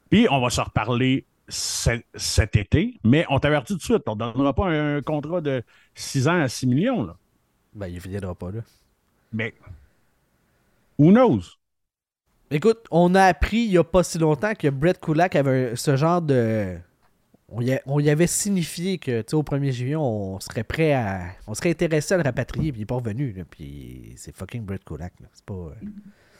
[0.09, 4.15] Puis on va se reparler ce- cet été, mais on t'avertit tout de suite, on
[4.15, 5.63] ne donnera pas un, contrat de
[5.95, 7.15] 6 ans à 6 millions, là.
[7.73, 8.61] Ben, il viendra pas là.
[9.33, 9.53] Mais
[10.97, 11.41] who knows?
[12.49, 15.95] Écoute, on a appris il y a pas si longtemps que Brett Kulak avait ce
[15.97, 16.77] genre de.
[17.49, 20.63] On y, a- on y avait signifié que, tu sais, au 1er juillet, on serait
[20.65, 21.21] prêt à.
[21.47, 24.63] On serait intéressé à le rapatrier, puis il est pas revenu, là, Puis c'est fucking
[24.65, 25.27] Brett Kulak, là.
[25.33, 25.53] C'est pas.
[25.53, 25.73] euh,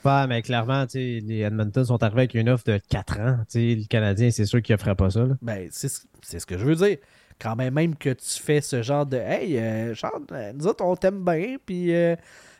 [0.04, 3.38] Ouais, mais clairement, tu sais, les Edmonton sont arrivés avec une offre de 4 ans.
[3.50, 5.24] Tu sais, le Canadien, c'est sûr qu'il ne ferait pas ça.
[5.24, 5.36] là.
[5.42, 6.98] Ben, c'est ce c'est ce que je veux dire.
[7.40, 10.84] Quand même, même que tu fais ce genre de Hey, euh, Charles, euh, nous autres,
[10.84, 12.16] on t'aime bien, puis euh,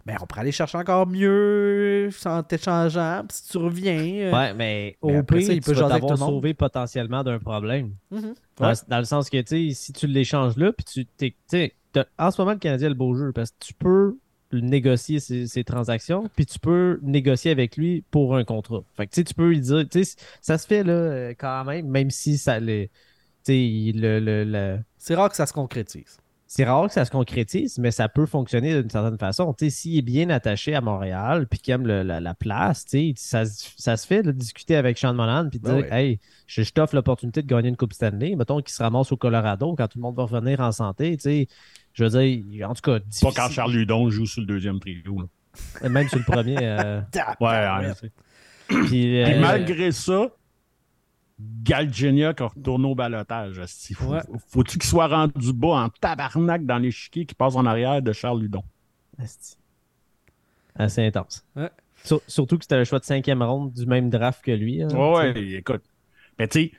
[0.06, 4.02] ben, on pourrait aller chercher encore mieux en t'échangeant, puis si tu reviens.
[4.26, 7.92] euh, Ouais, mais Mais au après pire, ça, il peut t'avoir sauvé potentiellement d'un problème.
[8.11, 8.34] mhm.
[8.58, 8.74] Dans, Ouais.
[8.88, 11.06] dans le sens que, tu sais, si tu l'échanges là, puis tu
[11.46, 11.74] sais,
[12.18, 14.16] en ce moment, le Canadien a le beau jeu parce que tu peux
[14.52, 18.80] négocier ses, ses transactions, puis tu peux négocier avec lui pour un contrat.
[18.96, 21.34] Fait que, tu sais, tu peux lui dire, tu sais, ça se fait, là, euh,
[21.38, 22.88] quand même, même si ça les.
[23.44, 26.16] Tu sais, il- le, le, le- C'est rare que ça se concrétise.
[26.50, 29.54] C'est rare que ça se concrétise, mais ça peut fonctionner d'une certaine façon.
[29.68, 33.68] S'il est bien attaché à Montréal, puis qu'il aime le- la, la place, ça, se-
[33.76, 36.72] ça se fait de discuter avec Sean Monahan, puis de Ben dire, hey, je, je
[36.72, 38.34] t'offre l'opportunité de gagner une Coupe Stanley.
[38.34, 41.22] Mettons qu'il se ramasse au Colorado quand tout le monde va revenir en santé, tu
[41.24, 41.48] sais.
[41.92, 44.80] Je veux dire, en tout cas, Pas difficile- quand Charles Ludon joue sur le deuxième
[44.80, 45.20] trio.
[45.82, 45.88] là.
[45.90, 46.56] même sur le premier.
[46.62, 47.00] euh,
[47.40, 48.11] Ouais, ouais, c'est-
[48.68, 50.28] puis, Puis euh, malgré ça,
[51.40, 53.61] Galgenia qui retourne au balotage.
[53.94, 54.20] Faut, Ouais.
[54.48, 58.40] Faut-tu qu'il soit rendu bas en tabarnak dans l'échiquier qui passe en arrière de Charles
[58.42, 58.64] Ludon?
[59.18, 59.57] asti.
[60.77, 61.44] assez intense.
[61.57, 61.70] Ouais.
[62.05, 64.83] Sur- surtout que c'était le choix de cinquième ronde du même draft que lui.
[64.83, 65.83] hein, Ouais, écoute.
[66.38, 66.72] Mais tu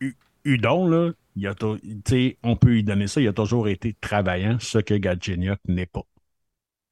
[0.00, 0.14] sais,
[0.44, 3.68] Udon, là, il a tou- tu sais, on peut lui donner ça, il a toujours
[3.68, 6.04] été travaillant, ce que Galchenyuk n'est pas.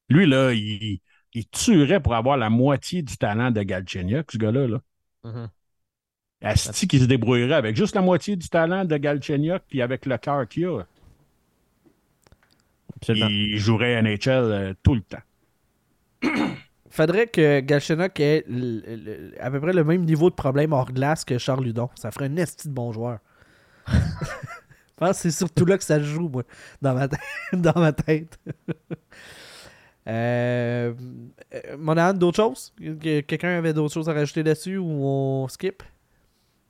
[0.09, 0.99] Lui, là, il,
[1.33, 4.67] il tuerait pour avoir la moitié du talent de Galchenyuk, ce gars-là.
[4.67, 4.81] Là.
[5.23, 5.49] Mhm.
[6.43, 10.17] Asti qui se débrouillerait avec juste la moitié du talent de Galchenyuk, puis avec le
[10.17, 10.85] cœur qu'il a.
[12.97, 13.27] Absolument.
[13.29, 15.21] Il jouerait NHL euh, tout le temps.
[16.89, 20.91] Faudrait que Galchenyuk ait le- le- à peu près le même niveau de problème hors
[20.91, 21.89] glace que Charles Ludon.
[21.95, 23.19] Ça ferait un esti de bon joueur.
[23.87, 23.93] Je
[24.97, 26.43] pense que c'est surtout là que ça joue, moi,
[26.81, 27.19] dans ma, tête-
[27.53, 28.37] dans ma tête.
[30.07, 30.93] euh,
[31.53, 32.73] euh, Monahan, d'autres choses?
[32.79, 35.81] Que- Quelqu'un avait d'autres choses à rajouter là-dessus ou on skip?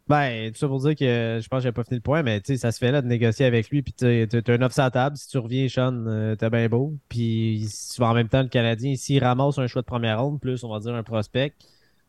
[0.08, 2.42] Ben, tout ça pour dire que je pense que j'ai pas fini le point, mais
[2.42, 3.82] tu sais, ça se fait là de négocier avec lui.
[3.82, 5.16] Puis tu un offre la table.
[5.16, 6.94] Si tu reviens, Sean, euh, t'es bien beau.
[7.08, 10.22] Puis si tu vas en même temps, le Canadien, s'il ramasse un choix de première
[10.22, 11.54] ronde, plus on va dire un prospect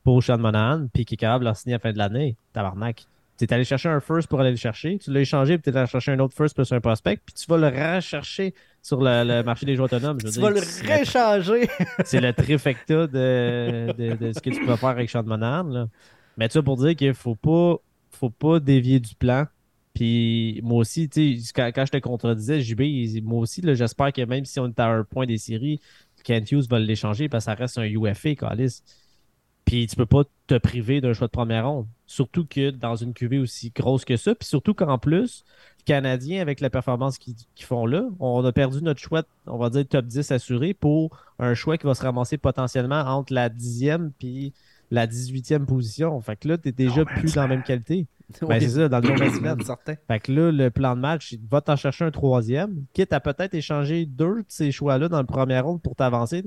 [0.03, 2.37] pour Sean Monahan, puis qui est capable de le signer à la fin de l'année,
[2.53, 3.07] tabarnak.
[3.39, 5.77] Tu es allé chercher un first pour aller le chercher, tu l'as échangé, puis tu
[5.77, 9.01] es allé chercher un autre first plus un prospect, puis tu vas le rechercher sur
[9.01, 10.19] le, le marché des joueurs autonomes.
[10.21, 11.69] Je veux Tu dire, vas le réchanger.
[12.05, 15.65] c'est le trifecta de, de, de ce que tu peux faire avec Sean Monahan.
[15.65, 15.89] Là.
[16.37, 17.77] Mais tu ça pour dire qu'il faut pas,
[18.11, 19.47] faut pas dévier du plan.
[19.95, 24.23] Puis moi aussi, tu sais, quand, quand je te contredisais, JB, moi aussi, j'espère que
[24.23, 25.81] même si on est à un point des séries,
[26.25, 28.83] Kent Hughes va l'échanger parce que ça reste un UFA, Calis.
[29.65, 31.87] Puis tu peux pas te priver d'un choix de première ronde.
[32.07, 34.35] Surtout que dans une QV aussi grosse que ça.
[34.35, 35.45] Puis surtout qu'en plus,
[35.79, 39.71] les Canadiens, avec la performance qu'ils font là, on a perdu notre choix, on va
[39.71, 44.11] dire top 10 assuré pour un choix qui va se ramasser potentiellement entre la 10e
[44.19, 44.53] puis
[44.95, 46.21] la 18e position.
[46.21, 48.07] Fait que là, tu déjà Non, man, plus ça- dans la même qualité.
[48.41, 49.95] Ben, Oui, c'est ça, dans le nom man, certain.
[50.09, 53.21] fait que là, le plan de match, il va t'en chercher un troisième, quitte à
[53.21, 56.41] peut-être échanger deux de ces choix-là dans le premier round pour t'avancer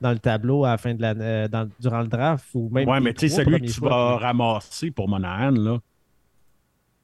[0.00, 2.88] dans, le tableau à la fin de la, euh, dans- durant le draft ou même.
[2.88, 3.88] ouais, mais tu sais, celui que tu choix.
[3.88, 5.78] vas ramasser pour Monahan, là,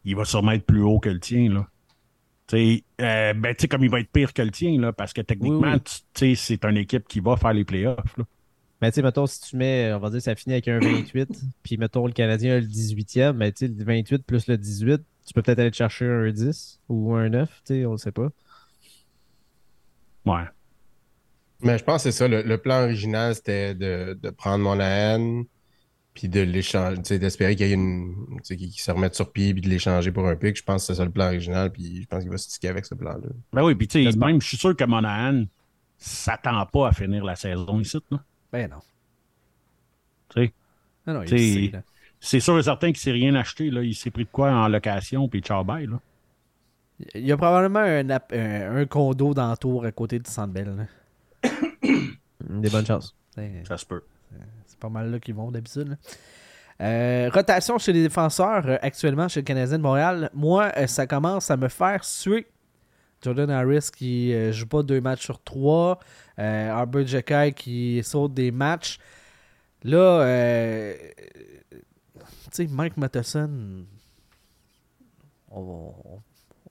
[0.05, 1.53] il va sûrement être plus haut que le tien.
[1.53, 1.67] Là.
[2.49, 5.13] sais, euh, ben, tu sais, comme il va être pire que le tien, là, parce
[5.13, 5.81] que techniquement, Oui,
[6.23, 6.37] oui.
[6.37, 8.17] c'est une équipe qui va faire les playoffs.
[8.17, 8.25] là.
[8.81, 11.29] Mais tu sais, mettons, si tu mets, on va dire, ça finit avec un 28,
[11.63, 15.03] puis mettons, le Canadien a le 18e, mais tu sais, le 28 plus le 18,
[15.27, 17.97] tu peux peut-être aller te chercher un 10 ou un 9, tu sais, on ne
[17.99, 18.29] sait pas.
[20.25, 20.45] Ouais.
[21.63, 22.27] Mais je pense que c'est ça.
[22.27, 25.45] Le, le plan original, c'était de, de prendre Monahan,
[26.15, 28.15] puis de l'échanger, tu sais, d'espérer qu'il y ait une.
[28.39, 30.57] tu sais, qu'il se remette sur pied, puis de l'échanger pour un pic.
[30.57, 32.71] Je pense que c'est ça le plan original, puis je pense qu'il va se sticker
[32.71, 33.29] avec ce plan-là.
[33.53, 35.45] Ben oui, puis tu sais, même, je suis sûr que Monahan
[35.99, 37.99] s'attend pas à finir la saison ici.
[38.11, 38.23] Là.
[38.53, 38.81] Ben non.
[40.29, 40.41] Tu
[41.39, 41.73] sais.
[42.21, 43.71] C'est sûr et certain qu'il s'est rien acheté.
[43.71, 43.83] Là.
[43.83, 45.87] Il s'est pris de quoi en location, puis ciao bye.
[45.87, 45.99] Là.
[47.15, 50.31] Il y a probablement un, app- un, un condo dans la tour à côté du
[50.31, 50.77] Centre Bell.
[50.77, 51.51] là.
[52.49, 53.15] Des bonnes chances.
[53.67, 54.03] Ça se peut.
[54.67, 55.97] c'est pas mal là qu'ils vont d'habitude.
[56.83, 60.31] Euh, rotation chez les défenseurs euh, actuellement chez le Canadien de Montréal.
[60.35, 62.47] Moi, euh, ça commence à me faire suer.
[63.23, 65.99] Jordan Harris qui euh, joue pas deux matchs sur trois.
[66.39, 68.99] Euh, Arbor Jekai qui saute des matchs.
[69.83, 70.95] Là, euh,
[71.71, 71.79] tu
[72.53, 73.85] sais, Mike Matheson,
[75.51, 76.23] on, on-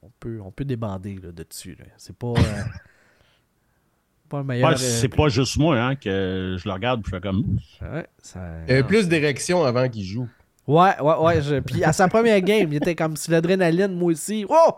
[0.02, 1.76] on peut, on peut débander là, de dessus.
[1.78, 1.86] là.
[1.98, 2.34] C'est pas, euh,
[4.30, 4.70] pas meilleur.
[4.72, 7.58] Ouais, c'est euh, pas juste moi hein, que je le regarde et je fais comme.
[7.82, 10.28] ouais, ça- Il y avait plus d'érection avant qu'il joue.
[10.68, 11.42] Ouais, ouais, ouais.
[11.42, 14.46] je- Puis à sa première game, il était comme si l'adrénaline, moi aussi.
[14.48, 14.76] Oh!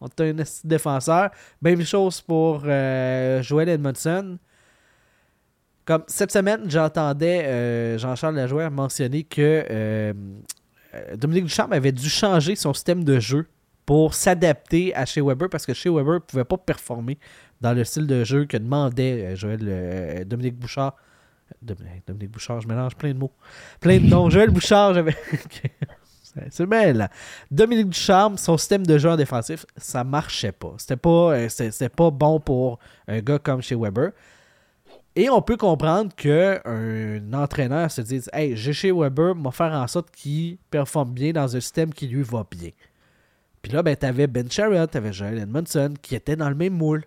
[0.00, 1.30] On était un défenseur.
[1.60, 4.38] Même chose pour euh, Joel Edmondson.
[5.84, 10.12] Comme cette semaine, j'entendais euh, Jean-Charles Lajoie mentionner que euh,
[10.94, 13.48] euh, Dominique Ducharme avait dû changer son système de jeu
[13.86, 17.18] pour s'adapter à Shea Weber parce que Shea Weber ne pouvait pas performer
[17.60, 20.94] dans le style de jeu que demandait Joël Dominique Bouchard.
[21.60, 23.32] Dominique Bouchard, je mélange plein de mots.
[23.80, 24.30] Plein de noms.
[24.30, 25.16] Joël Bouchard, j'avais.
[26.50, 27.08] C'est- là.
[27.50, 30.74] Dominique Ducharme, son système de jeu en défensif, ça marchait pas.
[30.78, 32.78] C'était pas, euh, c'était pas bon pour
[33.08, 34.10] un gars comme chez Weber.
[35.16, 39.86] Et on peut comprendre qu'un entraîneur se dise Hey, j'ai chez Weber, m'a faire en
[39.88, 42.70] sorte qu'il performe bien dans un système qui lui va bien.
[43.60, 47.04] Puis là, ben, t'avais Ben Sherrod, t'avais Joel Edmondson qui étaient dans le même moule.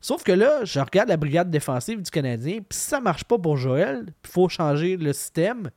[0.00, 3.38] Sauf que là, je regarde la brigade défensive du Canadien, puis si ça marche pas
[3.38, 5.70] pour Joel, puis faut changer le système,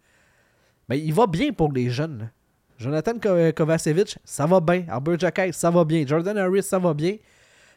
[0.87, 2.29] ben, il va bien pour les jeunes.
[2.77, 4.85] Jonathan Ko- Kovacevic, ça va bien.
[4.89, 6.05] Albert Jacquet, ça va bien.
[6.05, 7.17] Jordan Harris, ça va bien.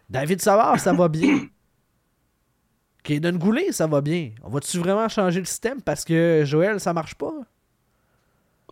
[0.08, 1.46] David Savard, ça va bien.
[3.02, 4.32] Kaden Goulet, ça va bien.
[4.42, 7.32] On va-tu vraiment changer le système parce que Joël, ça marche pas?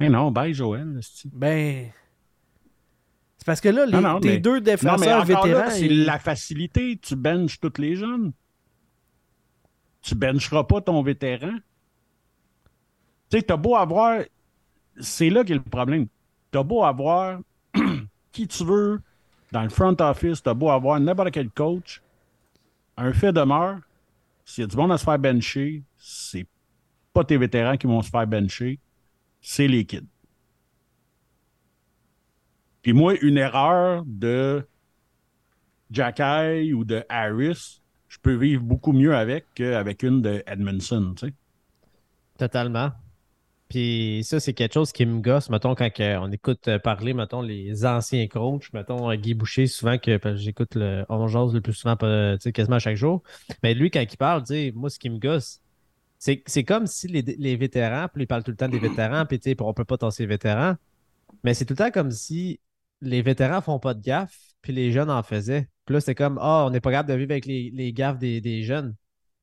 [0.01, 1.01] Mais non, bye Joël.
[1.33, 1.91] Ben.
[3.39, 5.71] C'est parce que là, les, Non, non, tes mais- deux Non, mais défenseurs vétérans.
[5.71, 6.99] c'est la facilité.
[7.01, 8.33] Tu benches tous les jeunes.
[10.03, 11.53] Tu bencheras pas ton vétéran.
[13.31, 14.21] Tu sais, t'as beau avoir.
[15.01, 16.07] C'est là qu'est le problème.
[16.51, 17.41] T'as beau avoir
[18.33, 19.01] qui tu veux
[19.53, 22.03] dans le front office, t'as beau avoir n'importe quel coach.
[22.97, 23.81] Un fait demeure,
[24.45, 26.47] s'il y a du monde à se faire bencher, c'est
[27.13, 28.79] pas tes vétérans qui vont se faire bencher,
[29.41, 30.07] c'est les kids.
[32.83, 34.67] Puis moi, une erreur de
[35.91, 41.27] Jacky ou de Harris, je peux vivre beaucoup mieux avec qu'avec une de Edmondson, tu
[41.27, 41.35] sais.
[42.39, 42.93] Totalement.
[43.69, 47.43] Puis ça, c'est quelque chose qui me gosse, mettons, quand on écoute euh, parler, mettons,
[47.43, 51.75] les anciens coachs, mettons, euh, Guy Boucher, souvent que j'écoute le On jase le plus
[51.75, 53.23] souvent, quasiment à chaque jour.
[53.63, 54.45] Mais lui, quand il parle,
[54.75, 55.61] moi, ce qui me gosse,
[56.19, 59.39] c'est comme si les, les vétérans, puis il parle tout le temps des vétérans, puis
[59.39, 60.77] tu sais, on peut pas tasser les vétérans,
[61.45, 62.61] mais c'est tout le temps comme si
[63.01, 65.69] les vétérans font pas de gaffe, puis les jeunes en faisaient.
[65.85, 68.19] Puis là, c'est comme, ah, on n'est pas capable de vivre avec les, les gaffes
[68.19, 68.95] des, des jeunes.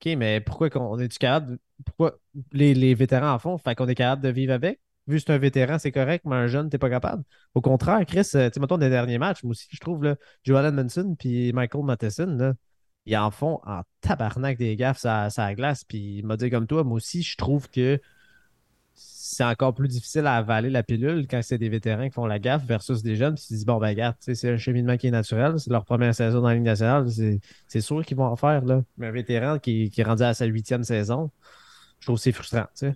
[0.01, 2.19] OK, mais pourquoi on est-tu capable Pourquoi
[2.51, 3.57] les, vétérans en font?
[3.57, 4.79] Fait qu'on est capable de vivre avec?
[5.07, 7.23] Vu que c'est un vétéran, c'est correct, mais un jeune, t'es pas capable.
[7.53, 10.15] Au contraire, Chris, euh, tu sais, mettons, des derniers matchs, moi aussi, je trouve, là,
[10.43, 12.53] Joel Edmondson puis Michael Matheson, là,
[13.05, 15.83] ils en font en tabarnak des gaffes ça la glace.
[15.83, 17.99] Puis il m'a dit comme toi, moi aussi, je trouve que
[19.27, 22.37] c'est encore plus difficile à avaler la pilule quand c'est des vétérans qui font la
[22.37, 25.07] gaffe versus des jeunes qui se disent bon ben regarde, tu c'est un cheminement qui
[25.07, 27.07] est naturel, c'est leur première saison dans la Ligue nationale,
[27.67, 28.83] c'est, sûr qu'ils vont en faire là.
[28.97, 31.31] Mais un vétéran qui, qui est rendu à sa huitième saison,
[31.99, 32.93] je trouve que c'est frustrant, tu sais.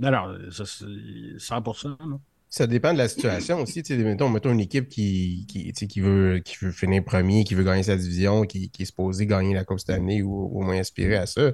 [0.00, 1.88] Non, non, ça, c'est 100%.
[1.88, 2.18] là.
[2.50, 3.82] Ça dépend de la situation aussi.
[3.82, 7.04] tu sais, Mettons, mettons une équipe qui, qui, tu sais, qui, veut, qui veut finir
[7.04, 10.22] premier, qui veut gagner sa division, qui, qui est supposée gagner la Coupe cette année
[10.22, 11.52] ou au moins aspirer à ça.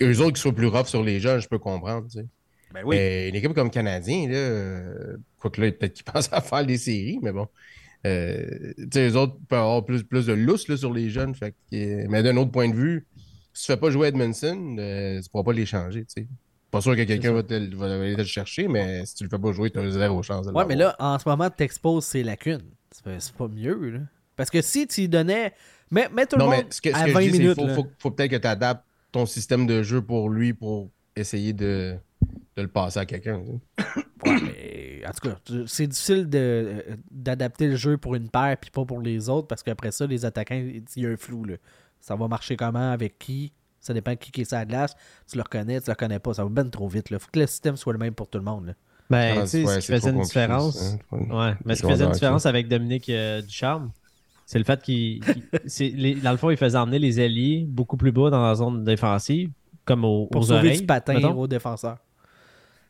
[0.00, 2.06] Eux autres qui soient plus rough sur les jeunes, je peux comprendre.
[2.08, 2.26] tu sais.
[2.74, 2.96] Ben oui.
[2.96, 6.76] Mais une équipe comme Canadien, là, euh, quoique là, peut-être qu'ils pensent à faire des
[6.78, 7.48] séries, mais bon.
[8.06, 11.34] Euh, tu sais, eux autres peuvent avoir plus, plus de lousse là, sur les jeunes.
[11.34, 13.06] Fait que, euh, mais d'un autre point de vue,
[13.52, 16.00] si tu fais pas jouer Edmondson, euh, tu ne pourras pas les changer.
[16.04, 16.28] tu sais.
[16.70, 19.30] Pas sûr que quelqu'un va, te- va aller te le chercher, mais si tu le
[19.30, 22.04] fais pas jouer, tu as zéro chance de Ouais, mais là, en ce moment, t'exposes
[22.04, 22.62] ses lacunes.
[22.92, 23.98] C'est pas, mieux, là.
[24.36, 25.52] Parce que si tu donnais.
[25.90, 27.30] Mets, mets tout le Non, mais monde ce que, ce à que 20 je dis,
[27.30, 27.58] c'est qu'il minutes.
[27.60, 27.74] faut, là.
[27.74, 31.96] faut, faut peut-être que tu adaptes ton système de jeu pour lui pour essayer de,
[32.58, 33.40] de le passer à quelqu'un.
[34.26, 35.36] Ouais, mais en tout cas,
[35.68, 39.46] c'est difficile de- euh, d'adapter le jeu pour une paire puis pas pour les autres
[39.46, 41.44] parce qu'après ça, les attaquants, il y a un flou.
[41.44, 41.54] Là.
[42.00, 43.52] Ça va marcher comment, avec qui?
[43.80, 44.96] Ça dépend de qui qui est sur la glace.
[45.30, 46.34] Tu le reconnais, tu le reconnais pas.
[46.34, 47.06] Ça va bien trop vite.
[47.12, 48.66] Il faut que le système soit le même pour tout le monde.
[48.66, 48.72] là.
[49.08, 50.98] Ben, Ah, tu sais, ouais, ce qui faisait une différence.
[51.12, 51.18] hein.
[51.30, 53.92] Ouais, mais ce qui faisait une différence avec Dominique euh, Ducharme,
[54.46, 55.20] c'est le fait qu'il.
[55.20, 58.42] qu'il- c'est les- dans le fond, il faisait emmener les alliés beaucoup plus bas dans
[58.44, 59.52] la zone défensive,
[59.84, 61.38] comme au, Pour aux sauver oreilles, du patin mettons.
[61.38, 61.98] aux défenseurs.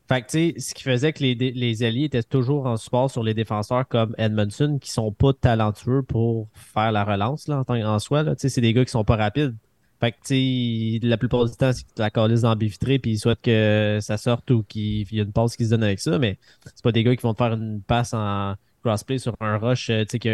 [0.08, 3.10] Fait que, tu sais, ce qui faisait que les, les alliés étaient toujours en support
[3.10, 7.74] sur les défenseurs comme Edmondson, qui sont pas talentueux pour faire la relance, là, en,
[7.82, 8.24] en soi.
[8.24, 9.54] Tu sais, c'est des gars qui sont pas rapides.
[10.00, 13.12] Fait que, tu sais, la plupart du temps, c'est la calice dans le bivitré, puis
[13.12, 16.00] ils souhaitent que ça sorte ou qu'il y ait une passe qui se donne avec
[16.00, 18.54] ça, mais c'est pas des gars qui vont te faire une passe en
[18.84, 20.28] crossplay sur un rush, euh, tu sais,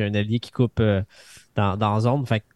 [0.00, 1.02] a- a- a allié qui coupe euh,
[1.54, 2.26] dans, dans zone.
[2.26, 2.46] Fait que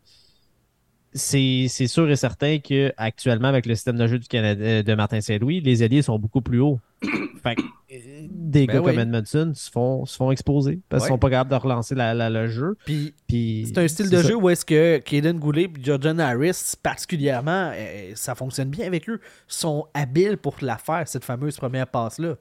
[1.15, 5.21] c'est sûr et certain que actuellement avec le système de jeu du Canada de Martin
[5.21, 6.81] Saint-Louis, les alliés sont beaucoup plus hauts.
[7.43, 8.91] Fait que, euh, des Ben gars oui.
[8.93, 11.15] comme Edmondson se font, se font exposer parce qu'ils Ouais.
[11.15, 12.77] sont pas capables de relancer la- la- le jeu.
[12.87, 14.29] Puis Puis c'est un style de ça.
[14.29, 19.09] jeu où est-ce que Kaden Goulet et Jordan Harris, particulièrement, euh, ça fonctionne bien avec
[19.11, 22.37] eux, sont habiles pour la faire, cette fameuse première passe-là.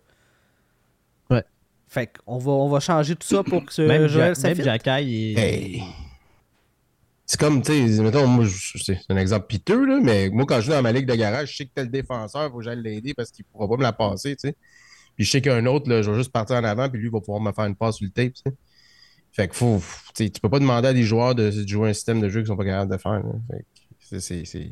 [1.30, 1.44] Ouais.
[1.90, 4.56] Fait qu'on va, on va changer tout ça pour que ce Même, Joël Ja- même
[4.56, 4.64] s'affine.
[4.64, 4.90] Jacky,
[5.34, 5.84] il est- Hey.
[7.34, 10.84] C'est comme, tu sais, moi, c'est un exemple piteux, mais moi, quand je joue dans
[10.84, 13.32] ma ligue de garage, je sais que tel défenseur, il faut que j'aille l'aider parce
[13.32, 14.56] qu'il ne pourra pas me la passer, tu sais.
[15.16, 17.42] Puis je sais qu'un autre, je vais juste partir en avant, puis lui, va pouvoir
[17.42, 18.34] me faire une passe sur le tape.
[19.32, 19.82] Fait que faut,
[20.14, 22.56] tu peux pas demander à des joueurs de, jouer un système de jeu qu'ils sont
[22.56, 23.24] pas capables de faire.
[24.20, 24.72] c'est-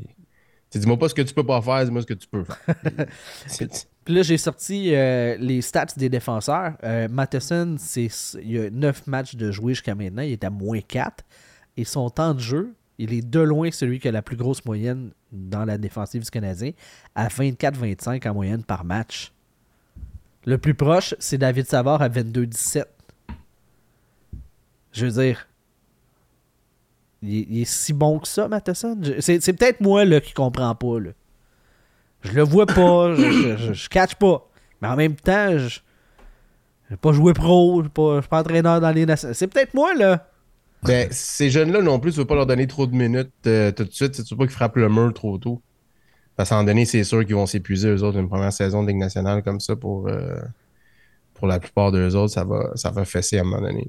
[0.71, 3.07] Dis-moi pas ce que tu peux pas faire, dis-moi ce que tu peux faire.
[4.05, 6.73] Puis là, j'ai sorti euh, les stats des défenseurs.
[6.83, 10.21] Euh, Matheson, il y a 9 matchs de jouer jusqu'à maintenant.
[10.21, 11.25] Il est à moins 4.
[11.77, 14.63] Et son temps de jeu, il est de loin celui qui a la plus grosse
[14.65, 16.71] moyenne dans la défensive du Canadien,
[17.15, 19.31] à 24-25 en moyenne par match.
[20.45, 22.83] Le plus proche, c'est David Savard à 22-17.
[24.91, 25.47] Je veux dire,
[27.21, 28.99] il est, si bon que ça, Matheson?
[29.19, 30.99] C'est, peut-être moi là, qui comprends pas.
[30.99, 31.11] Là.
[32.23, 34.47] Je le vois pas, je, je, je- catch pas.
[34.81, 35.79] Mais en même temps, je
[36.89, 39.35] j'ai pas joué pro, je je suis pas entraîneur dans les nationales.
[39.35, 40.27] C'est peut-être moi, là.
[40.83, 43.83] Ben, ces jeunes-là non plus, tu veux pas leur donner trop de minutes euh, tout
[43.83, 44.13] de suite.
[44.23, 45.61] Tu veux pas qu'ils frappent le mur trop tôt?
[46.35, 48.83] Parce qu'à un moment donné, c'est sûr qu'ils vont s'épuiser, eux autres, une première saison
[48.83, 50.35] de Ligue nationale comme ça pour, euh,
[51.33, 53.87] pour la plupart d'eux autres, ça va, ça va fesser à un moment donné.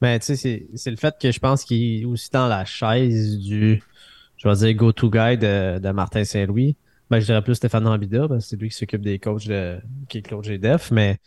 [0.00, 3.38] Mais tu sais, c'est- le fait que je pense qu'il est aussi dans la chaise
[3.38, 3.82] du,
[4.36, 6.76] je vais dire, go-to guy de, de Martin Saint-Louis.
[7.10, 9.80] Ben, je dirais plus Stéphane Ambida, parce que c'est lui qui s'occupe des coachs de,
[10.08, 11.18] qui est coach GDF, mais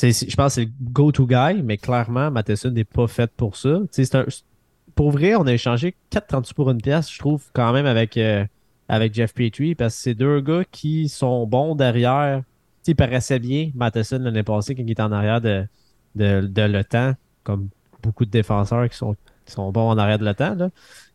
[0.00, 3.80] je pense que c'est le go-to guy, mais clairement, Matheson n'est pas fait pour ça.
[4.14, 4.26] Un-
[4.94, 8.44] pour vrai, on a échangé 4,38 pour une pièce, je trouve, quand même, avec, euh,
[8.88, 12.40] avec Jeff Petrie, parce que c'est deux gars qui sont bons derrière.
[12.40, 12.44] Tu
[12.84, 15.66] sais, il paraissait bien, Matheson, l'année passée, quand il était en arrière de,
[16.14, 17.68] de, de le temps, comme
[18.02, 20.70] beaucoup de défenseurs qui sont, qui sont bons en arrière de le temps, là.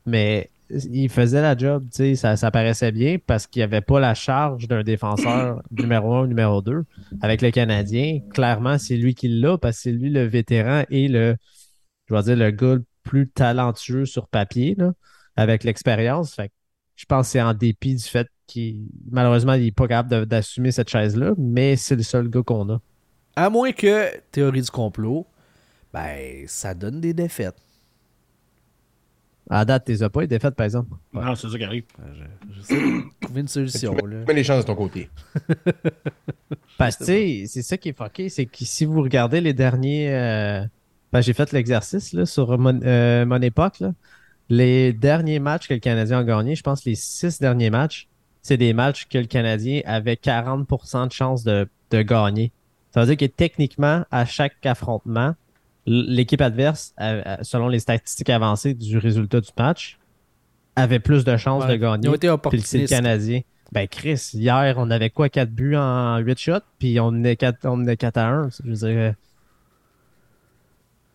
[0.05, 0.49] mais
[0.91, 3.99] il faisait la job, tu sais, ça, ça paraissait bien parce qu'il n'y avait pas
[3.99, 6.83] la charge d'un défenseur numéro un ou numéro deux.
[7.21, 11.07] Avec le Canadien, clairement, c'est lui qui l'a parce que c'est lui le vétéran et
[11.07, 11.35] le,
[12.07, 14.93] je vais dire, le gars le plus talentueux sur papier, là,
[15.35, 16.37] avec l'expérience.
[16.95, 20.71] Je pense que c'est en dépit du fait qu'il, malheureusement, il n'est pas capable d'assumer
[20.71, 22.81] cette chaise-là, mais c'est le seul gars qu'on a.
[23.35, 25.25] À moins que, théorie du complot,
[25.93, 27.55] ben, ça donne des défaites.
[29.49, 30.95] À date, t'es as pas, les défaites, par exemple.
[31.13, 31.83] Non, c'est ça qui arrive.
[31.99, 34.17] Je- J'essaie de trouver une solution, là.
[34.27, 35.09] Mets les chances de ton côté.
[36.77, 39.53] Parce que, tu sais, c'est ça qui est fucké, c'est que si vous regardez les
[39.53, 40.09] derniers.
[40.13, 40.63] euh,
[41.11, 43.79] ben, j'ai fait l'exercice là, sur mon, euh, mon époque.
[43.81, 43.91] là.
[44.49, 48.07] Les derniers matchs que le Canadien a gagné, je pense les six derniers matchs,
[48.41, 52.51] c'est des matchs que le Canadien avait 40% de chance de, de gagner.
[52.93, 55.35] Ça veut dire que techniquement, à chaque affrontement,
[55.85, 56.93] l'équipe adverse,
[57.41, 59.97] selon les statistiques avancées du résultat du match,
[60.75, 61.71] avait plus de chances Ouais.
[61.71, 62.03] de gagner.
[62.05, 62.87] Ils ont été c'est le.
[62.87, 63.41] Canadien.
[63.71, 67.59] Ben, Chris, hier, on avait quoi, 4 buts en 8 shots, puis on est 4,
[67.65, 68.49] on est 4 à 1.
[68.63, 69.11] Je veux dire, euh,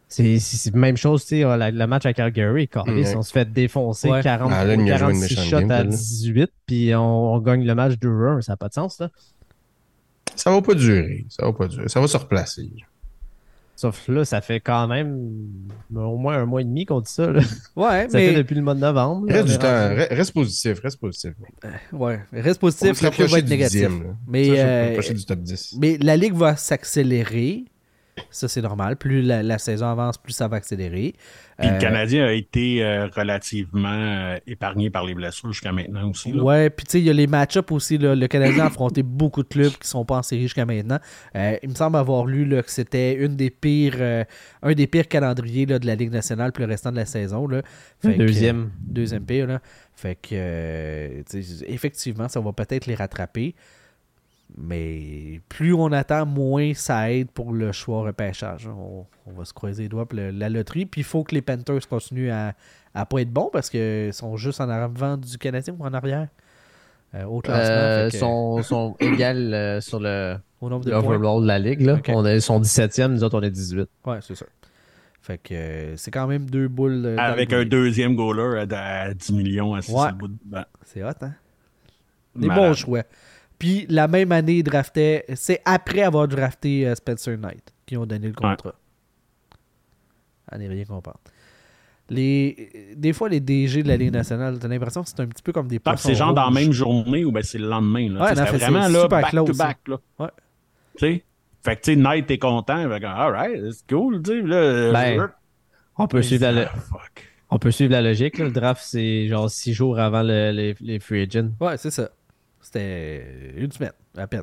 [0.08, 0.38] c'est
[0.72, 4.08] la même chose, tu sais, euh, le match à Calgary, Carlis, on se fait défoncer
[4.10, 4.22] Ouais.
[4.22, 5.90] 40, Ah, là, il a joué une 46 méchante shots game, à là.
[5.90, 8.40] 18, puis on, on gagne le match 2-1.
[8.40, 9.10] Ça n'a pas de sens, là.
[10.34, 11.26] Ça va pas durer.
[11.28, 11.88] Ça va pas durer.
[11.88, 12.70] Ça va se replacer.
[13.78, 15.18] Sauf là, ça fait quand même
[15.94, 17.30] au moins un mois et demi qu'on dit ça.
[17.30, 17.42] Là.
[17.76, 19.26] Ouais, Ça fait mais depuis le mois de novembre.
[19.28, 19.88] là, Reste du temps.
[20.16, 20.80] Reste positif.
[20.80, 21.32] Reste positif.
[21.92, 23.72] ouais, reste positif, le va être du négatif.
[23.72, 24.16] dixième.
[24.26, 25.76] Mais, euh, du top 10.
[25.78, 27.64] Mais la ligue va s'accélérer.
[28.30, 28.96] Ça, c'est normal.
[28.96, 31.14] Plus la, la saison avance, plus ça va accélérer.
[31.58, 36.10] Puis Euh, le Canadien a été euh, relativement euh, épargné par les blessures jusqu'à maintenant
[36.10, 36.30] aussi.
[36.32, 36.42] là.
[36.42, 37.96] Ouais, puis tu sais, il y a les match-ups aussi.
[37.98, 38.14] là.
[38.14, 40.98] Le Canadien a affronté beaucoup de clubs qui sont pas en série jusqu'à maintenant.
[41.34, 44.24] Euh, il me semble avoir lu là, que c'était une des pires, euh,
[44.62, 47.46] un des pires calendriers là, de la Ligue nationale pour le restant de la saison.
[47.48, 47.62] Là.
[48.00, 48.60] Fait que, Deuxième.
[48.64, 49.46] euh, deuxième pire.
[49.46, 49.60] Là.
[49.94, 51.22] Fait que, euh,
[51.66, 53.54] effectivement, ça va peut-être les rattraper.
[54.58, 58.66] Mais plus on attend, moins ça aide pour le choix repêchage.
[58.68, 60.86] On, on va se croiser les doigts pour le- la loterie.
[60.86, 62.54] Puis il faut que les Panthers continuent à,
[62.94, 66.28] à pas être bons parce qu'ils sont juste en avant du Canadien ou en arrière
[67.14, 67.74] euh, au classement.
[67.74, 71.40] Euh, que, sont, sont égales euh, sur le au nombre de points.
[71.42, 71.82] de la ligue.
[71.82, 71.98] Là.
[72.08, 73.86] On est, ils sont 17e, nous autres, on est 18.
[74.06, 74.46] Ouais, c'est ça.
[75.20, 77.02] Fait que euh, c'est quand même deux boules.
[77.04, 80.08] euh, Avec un deuxième goaler à, à 10 millions assis Ouais.
[80.84, 81.32] C'est hot, hein?
[82.34, 82.68] Des Malade.
[82.68, 83.02] bons choix.
[83.58, 85.24] Puis la même année, ils draftaient.
[85.34, 88.74] C'est après avoir drafté euh, Spencer Knight qui ont donné le contrat.
[90.48, 91.18] À n'est rien comprendre.
[92.08, 92.94] Les...
[92.96, 95.52] Des fois, les DG de la Ligue nationale, t'as l'impression que c'est un petit peu
[95.52, 97.66] comme des Tant que poissons c'est genre dans la même journée ou ben c'est le
[97.68, 98.08] lendemain.
[98.12, 98.20] Là.
[98.22, 99.78] Ouais, Tu sais, non, fait, vraiment c'est là, back close, to back.
[99.88, 99.96] Là.
[100.20, 100.28] Ouais.
[100.98, 101.24] Tu sais?
[101.64, 102.88] Fait que tu sais, Knight est content.
[102.88, 104.22] Fait que, all right, c'est cool.
[104.22, 105.30] Tu sais, là, Ben,
[105.98, 107.24] On peut, suivre la, ah, fuck.
[107.50, 108.38] on peut suivre la logique.
[108.38, 108.44] là.
[108.44, 111.50] Le draft, c'est genre 6 jours avant le- les, les free agents.
[111.60, 112.10] Ouais, c'est ça.
[112.66, 114.42] C'était une semaine, à peine.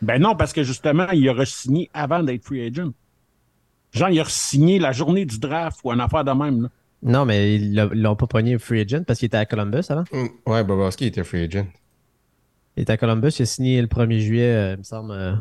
[0.00, 2.90] Ben non, parce que justement, il a re-signé avant d'être free agent.
[3.92, 6.62] Genre, il a re-signé la journée du draft ou une affaire de même.
[6.62, 6.68] Là.
[7.02, 10.04] Non, mais ils l'ont pas pogné free agent parce qu'il était à Columbus avant.
[10.12, 11.66] Mm, Ouais, Bobrovski était free agent.
[12.76, 15.34] Il était à Columbus, il a signé le 1er juillet, euh, il me semble, euh,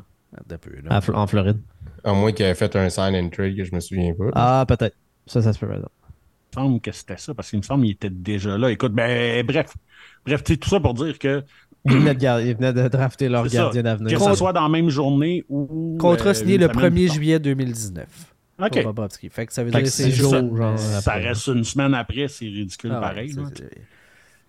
[0.60, 0.98] peu, là.
[0.98, 1.62] à Fl- en Floride.
[2.04, 4.26] À moins qu'il ait fait un sign and trade que je me souviens pas.
[4.34, 4.98] Ah, peut-être.
[5.28, 5.94] Ça, ça se peut, par exemple.
[6.54, 8.70] Il me semble que c'était ça, parce qu'il me semble qu'il était déjà là.
[8.72, 9.74] Écoute, ben bref.
[10.26, 11.44] Bref, tu sais, tout ça pour dire que,
[11.86, 14.22] Ils venaient de, gar- ils venaient de drafter leur gardien que d'avenir.
[14.22, 15.98] ce soit dans la même journée ou.
[16.00, 17.16] Contrat euh, signé une le semaine 1er plus tard.
[17.16, 18.08] juillet 2019.
[18.58, 18.84] pour OK.
[18.84, 19.30] Bobrovski.
[19.30, 20.56] Fait que ça veut Fait dire que que c'est six jours.
[20.58, 21.28] genre, Ça après.
[21.30, 23.36] reste une semaine après, c'est ridicule Ah ouais, pareil.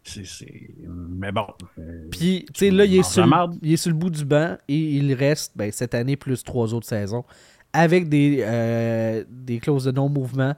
[0.04, 1.46] c'est- c'est- Mais bon.
[1.78, 3.24] euh, Puis, tu sais, là, il est, sur,
[3.62, 6.74] il est sur le bout du banc et il reste ben, cette année plus trois
[6.74, 7.24] autres saisons
[7.72, 10.54] avec des, euh, des clauses de non-mouvement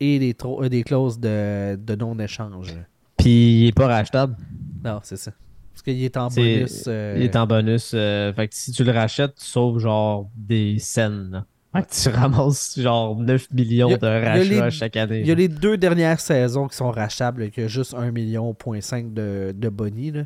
[0.00, 2.74] et des, euh, des clauses de, de non-échange.
[3.18, 4.36] Puis il est pas rachetable.
[4.84, 5.32] Non, c'est ça.
[5.72, 6.84] Parce qu'il est en bonus.
[6.86, 7.92] euh, Il est en bonus.
[7.94, 11.44] euh, fait que si tu le rachètes, tu sauves genre des scènes.
[11.74, 15.20] Fait que tu ramasses genre 9 millions a- de rachats les- chaque année.
[15.20, 18.54] Il y a les deux dernières saisons qui sont rachables, y a juste 1,5 million
[18.54, 20.14] point cinq de, de bonus.
[20.14, 20.22] là.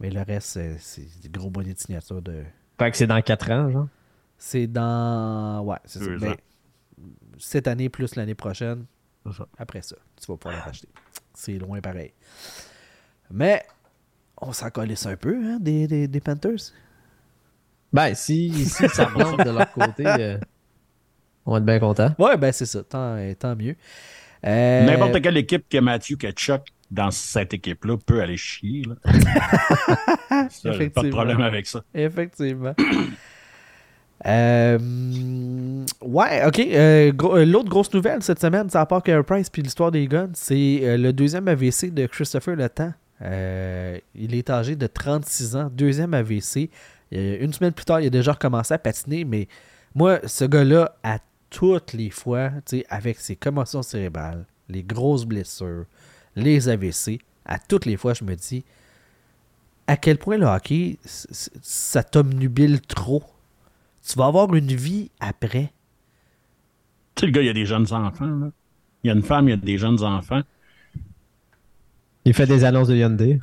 [0.00, 2.22] Mais le reste, c'est- des gros bonus de signature.
[2.22, 2.42] De...
[2.78, 3.88] Fait que c'est dans 4 ans, genre.
[4.38, 5.62] C'est dans.
[5.64, 6.04] Ouais, c'est ça.
[6.06, 6.34] Deux Ben, ans.
[7.38, 8.84] cette année plus l'année prochaine.
[9.32, 9.46] Ça.
[9.58, 10.88] Après ça, tu vas pouvoir le racheter.
[11.34, 12.12] C'est loin pareil.
[13.30, 13.62] Mais
[14.40, 16.72] on s'en colisse un peu, hein, des, des, des Panthers?
[17.92, 20.38] Ben, si, si ça remonte de leur côté, euh,
[21.44, 22.14] on va être bien content.
[22.18, 22.82] Ouais, ben c'est ça.
[22.82, 23.76] Tant, tant mieux.
[24.44, 28.84] Euh, N'importe quelle équipe que Matthew Ketchuk dans cette équipe-là peut aller chier.
[28.84, 28.94] Là.
[30.50, 31.82] Ça, j'ai pas de problème avec ça.
[31.94, 32.74] Effectivement.
[34.24, 34.78] Euh,
[36.00, 36.58] ouais, ok.
[36.58, 40.30] euh, euh, L'autre grosse nouvelle cette semaine, à part Carey Price puis l'histoire des guns,
[40.32, 42.92] c'est euh, le deuxième AVC de Christopher Le Temps.
[43.22, 46.70] Euh, il est âgé de 36 ans, deuxième AVC.
[47.12, 49.46] Une semaine plus tard, il a déjà recommencé à patiner, mais
[49.94, 51.18] moi, ce gars-là, à
[51.50, 52.50] toutes les fois,
[52.90, 55.84] avec ses commotions cérébrales, les grosses blessures,
[56.34, 58.64] les AVC, à toutes les fois, je me dis,
[59.86, 63.22] à quel point le hockey, ça t'omnubile trop.
[64.08, 65.72] Tu vas avoir une vie après.
[67.14, 68.26] Tu sais, le gars, il y a des jeunes enfants.
[68.26, 68.50] Là.
[69.02, 70.42] Il y a une femme, il y a des jeunes enfants.
[72.24, 73.38] Il fait des annonces de Hyundai.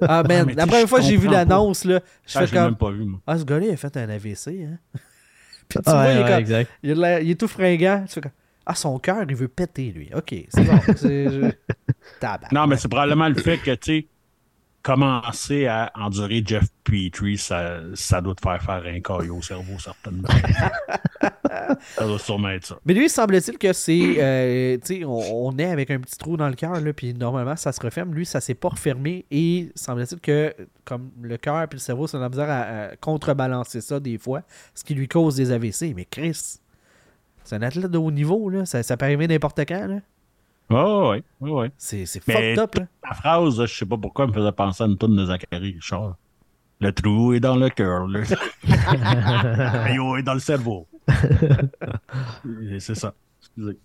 [0.00, 2.60] Ah, tu la première fois que j'ai vu l'annonce, là, je Ah, fais je l'ai
[2.60, 2.76] même comme.
[2.76, 3.20] pas vu, moi.
[3.26, 4.78] Ah, ce gars-là, il a fait un AVC, hein?
[5.68, 6.70] Puis tu Ah, vois, ouais, il, est ouais, comme- exact.
[6.82, 8.04] il, est tout fringant.
[8.06, 8.32] Tu fais comme.
[8.66, 10.10] Ah, son cœur, il veut péter, lui.
[10.14, 10.78] Ok, c'est bon.
[10.86, 11.50] je-
[12.20, 12.52] Tabarnak.
[12.52, 14.06] Non, mais c'est probablement le fait que, tu sais,
[14.84, 19.78] commencer à endurer Jeff Petrie, ça, ça doit te faire faire un caillot au cerveau,
[19.78, 20.28] certainement.
[21.96, 22.78] ça doit sûrement être ça.
[22.84, 24.16] Mais lui, semble-t-il que c'est.
[24.18, 27.56] euh, tu sais, on, on est avec un petit trou dans le cœur, puis normalement,
[27.56, 28.14] ça se referme.
[28.14, 29.24] Lui, ça s'est pas refermé.
[29.30, 30.54] Et semble-t-il que,
[30.84, 34.42] comme le cœur et le cerveau, c'est la misère à, à contrebalancer ça des fois,
[34.74, 35.94] ce qui lui cause des AVC.
[35.96, 36.58] Mais Chris,
[37.42, 38.66] c'est un athlète de haut niveau, là.
[38.66, 40.00] Ça, ça peut arriver n'importe quand, là.
[40.70, 41.70] Oh, ouais, ouais, ouais.
[41.76, 42.86] C'est c'est fucked up, là.
[43.04, 46.16] La phrase, je sais pas pourquoi, me faisait penser à une tourne de Zachary Richard.
[46.80, 48.20] Le trou est dans le cœur, là.
[48.64, 50.86] Le yo est dans le cerveau.
[52.78, 53.14] C'est ça.
[53.40, 53.78] Excusez.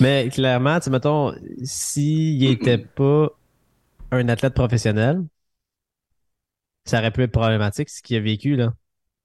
[0.00, 3.28] Mais clairement, tu sais, mettons, s'il était pas
[4.10, 5.24] un athlète professionnel,
[6.84, 8.72] ça aurait pu être problématique ce qu'il a vécu, là.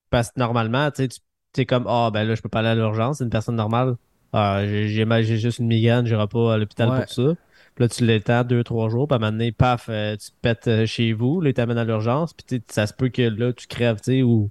[0.10, 1.20] Parce que normalement, tu sais, tu
[1.54, 3.56] tu es comme, ah, ben là, je peux pas aller à l'urgence, c'est une personne
[3.58, 3.96] normale.
[4.34, 4.88] Ah, j'ai
[5.24, 7.00] j'ai juste une migraine, j'irai pas à l'hôpital Ouais.
[7.02, 7.34] pour ça.
[7.76, 10.28] Puis là, tu l'étends deux, trois jours, puis à un moment donné, paf, euh, tu
[10.32, 13.22] te pètes euh, chez vous, là, ils t'amènent à l'urgence, puis ça se peut que
[13.22, 14.50] là, tu crèves, tu sais, ou.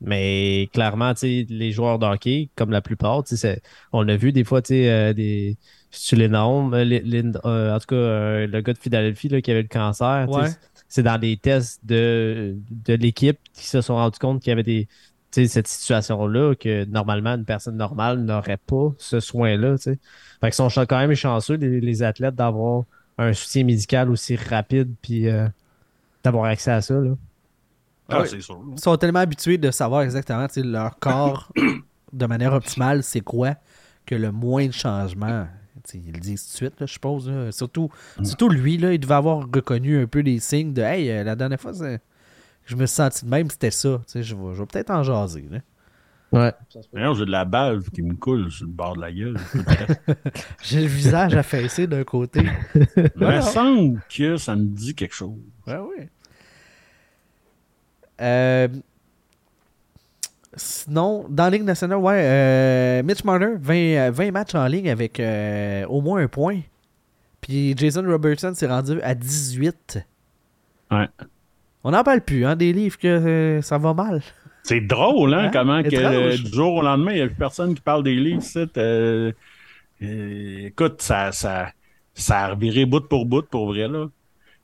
[0.00, 3.62] Mais clairement, tu sais, les joueurs de hockey, comme la plupart, tu sais, c'est-
[3.92, 5.56] on l'a vu des fois, tu sais, euh, des.
[5.90, 9.28] Si tu les nommes, les- les- euh, en tout cas, euh, le gars de Philadelphie
[9.30, 10.48] là, qui avait le cancer, Ouais.
[10.88, 14.62] c'est- dans des tests de, de l'équipe qui se sont rendus compte qu'il y avait
[14.62, 14.88] des,
[15.32, 19.76] cette situation-là que normalement une personne normale n'aurait pas ce soin-là.
[19.76, 19.98] tu sais.
[20.40, 22.84] Fait qu'ils sont quand même chanceux, les, les athlètes, d'avoir
[23.18, 25.46] un soutien médical aussi rapide puis euh,
[26.24, 26.94] d'avoir accès à ça.
[26.94, 27.16] Là.
[28.08, 28.40] Ah, sûr.
[28.72, 31.52] Ils sont tellement habitués de savoir exactement tu sais, leur corps
[32.12, 33.56] de manière optimale, c'est quoi,
[34.04, 35.46] que le moins de changements.
[35.84, 37.28] tu sais, Ils le disent tout de suite, là, je suppose.
[37.28, 37.50] là.
[37.52, 37.90] Surtout,
[38.22, 41.34] surtout lui, là, il devait avoir reconnu un peu les signes de Hey, euh, la
[41.34, 42.00] dernière fois, c'est-
[42.66, 44.00] je me suis senti de même, c'était ça.
[44.06, 45.46] Tu sais, Je vais, je vais peut-être en jaser.
[45.50, 45.58] là.
[46.32, 46.52] Ouais.
[46.92, 49.38] D'ailleurs, j'ai de la bave qui me coule sur le bord de la gueule.
[50.62, 52.40] J'ai le visage affaissé d'un côté.
[52.74, 55.38] Il me semble que ça me dit quelque chose.
[55.68, 56.08] Ouais, oui.
[58.20, 58.68] Euh,
[60.56, 64.90] sinon, dans la Ligue nationale, ouais, euh, Mitch Marner, 20, euh, 20 matchs en ligne
[64.90, 66.60] avec euh, au moins un point.
[67.40, 70.00] Puis Jason Robertson s'est rendu à 18.
[70.90, 71.08] Ouais.
[71.86, 74.20] On n'en parle plus, hein, des livres que euh, ça va mal.
[74.64, 75.50] C'est drôle, hein, Hein?
[75.52, 78.16] comment que, euh, du jour au lendemain, il n'y a plus personne qui parle des
[78.16, 78.42] livres.
[78.76, 79.30] euh,
[80.02, 81.70] euh, écoute, ça, ça,
[82.12, 84.08] ça a reviré bout pour bout, pour vrai, là.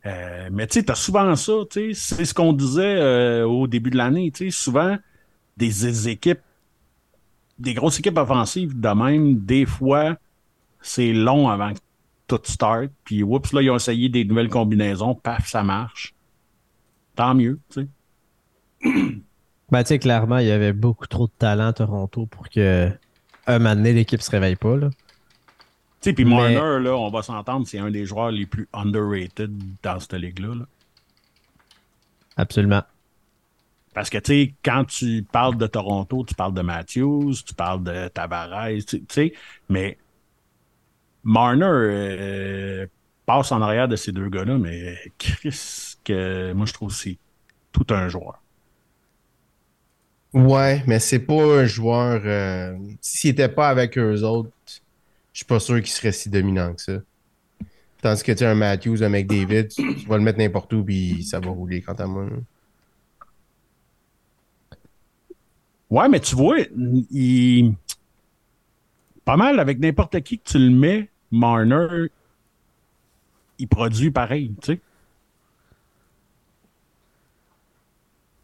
[0.04, 3.98] Euh, mais tu sais, t'as souvent ça, tu c'est ce qu'on disait au début de
[3.98, 4.98] l'année, tu sais, souvent,
[5.56, 6.40] des, des équipes,
[7.60, 10.16] des grosses équipes offensives de même, des fois,
[10.80, 11.78] c'est long avant que
[12.26, 16.14] tout start, puis oups, là, ils ont essayé des nouvelles combinaisons, paf, ça marche.
[17.14, 17.88] Tant mieux, tu sais.
[19.70, 22.90] Ben, tu sais, clairement, il y avait beaucoup trop de talent à Toronto pour que
[23.46, 24.76] un moment donné, l'équipe se réveille pas.
[24.76, 24.90] Là.
[24.90, 28.68] Tu sais, puis Mais- Marner, là, on va s'entendre, c'est un des joueurs les plus
[28.72, 29.52] underrated
[29.82, 30.54] dans cette ligue-là.
[30.54, 30.64] là.
[32.36, 32.82] Absolument.
[33.94, 37.82] Parce que, tu sais, quand tu parles de Toronto, tu parles de Matthews, tu parles
[37.82, 39.32] de Tavares, tu tu sais,
[39.68, 39.98] mais
[41.24, 42.86] Marner euh,
[43.26, 47.18] passe en arrière de ces deux gars-là, mais Chris, que moi, je trouve que c'est
[47.72, 48.40] tout un joueur.
[50.32, 52.22] Ouais, mais c'est pas un joueur.
[52.24, 54.50] euh, S'il était pas avec eux autres,
[55.32, 56.92] je suis pas sûr qu'il serait si dominant que ça.
[58.00, 60.84] Tandis que tu sais, un Matthews, un McDavid, tu, tu vas le mettre n'importe où,
[60.84, 62.26] puis ça va rouler quant à moi.
[65.90, 66.57] Ouais, mais tu vois,
[67.11, 67.74] il...
[69.24, 72.09] pas mal avec n'importe qui que tu le mets, Marner,
[73.59, 74.80] il produit pareil, tu sais.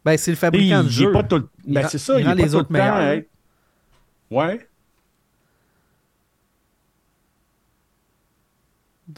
[0.05, 1.11] Ben, c'est le fabricant Il- de jeu.
[1.11, 2.95] pas tout ben, c'est ça, il il, rend est pas les tout le autres meilleurs,
[2.95, 3.11] hein.
[3.13, 3.29] être-
[4.31, 4.65] Ouais.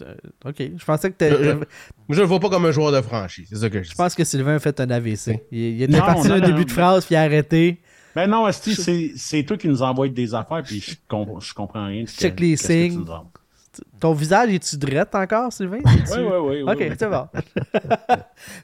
[0.01, 0.15] Euh,
[0.45, 3.01] ok, je pensais que t'as- Je- je- je le vois pas comme un joueur de
[3.01, 5.41] franchise, c'est ça que je Je pense que Sylvain a fait un AVC.
[5.51, 7.81] Il, il était Non, parti non, un non, début de phrase, puis il a arrêté.
[8.15, 11.85] Ben non, c'est c'est toi qui nous envoies des affaires, puis je, com- je comprends
[11.87, 12.05] rien.
[12.05, 13.05] que- Check les que tu signes.
[13.99, 15.79] Ton visage, est-tu drette encore, Sylvain?
[15.85, 16.61] Oui, oui, oui.
[16.63, 16.89] Ok, oui.
[16.97, 17.27] c'est bon.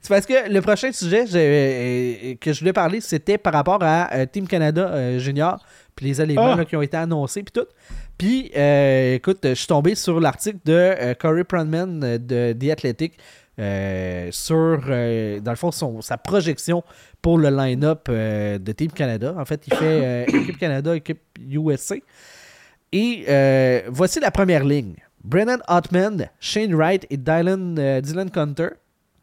[0.02, 3.82] c'est parce que le prochain sujet j'ai- euh, que je voulais parler, c'était par rapport
[3.82, 5.64] à euh, Team Canada euh, Junior,
[5.96, 6.56] puis les éléments Ah!
[6.58, 7.68] là, qui ont été annoncés, puis tout.
[8.18, 12.72] Puis, euh, écoute, je suis tombé sur l'article de euh, Corey Pronman euh, de The
[12.72, 13.14] Athletic
[13.60, 16.84] euh, sur, euh, dans le fond, son- sa projection
[17.22, 19.34] pour le line-up euh, de Team Canada.
[19.38, 21.96] En fait, il fait euh, équipe Canada, équipe USA.
[22.92, 24.96] Et euh, voici la première ligne.
[25.24, 28.70] Brennan Hotman, Shane Wright et Dylan, euh, Dylan Gunter,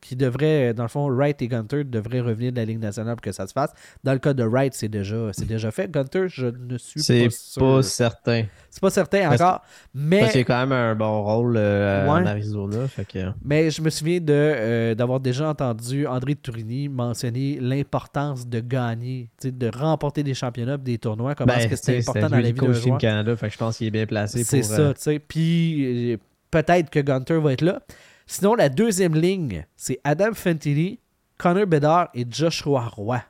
[0.05, 3.17] qui devraient, euh, dans le fond, Wright et Gunter devraient revenir de la Ligue nationale
[3.17, 3.71] pour que ça se fasse.
[4.05, 5.91] Dans le cas de Wright, c'est déjà, c'est déjà fait.
[5.91, 7.63] Gunter, je ne suis C'est pas sûr.
[7.63, 8.45] pas certain.
[8.71, 9.63] C'est pas certain Parce- encore.
[9.95, 12.29] Mais Parce qu'il y a quand même un bon rôle euh, en Ouais.
[12.29, 12.87] Arizona.
[12.87, 13.19] Fait que...
[13.45, 19.71] Mais je me souviens euh, d'avoir déjà entendu André Tourini mentionner l'importance de gagner, de
[19.75, 22.73] remporter des championnats, des tournois, comment est-ce que Ben, sais, important dans la vie d'un
[22.73, 22.99] joueur?
[22.99, 24.69] Canada, fait que je pense qu'il est bien placé C'est pour...
[24.69, 25.19] ça, euh, tu sais.
[25.19, 26.19] Puis
[26.51, 27.81] peut-être que Gunter va être là.
[28.27, 31.01] Sinon, la deuxième ligne, c'est Adam Fantilli,
[31.39, 33.23] Connor Bedard et Joshua Roy.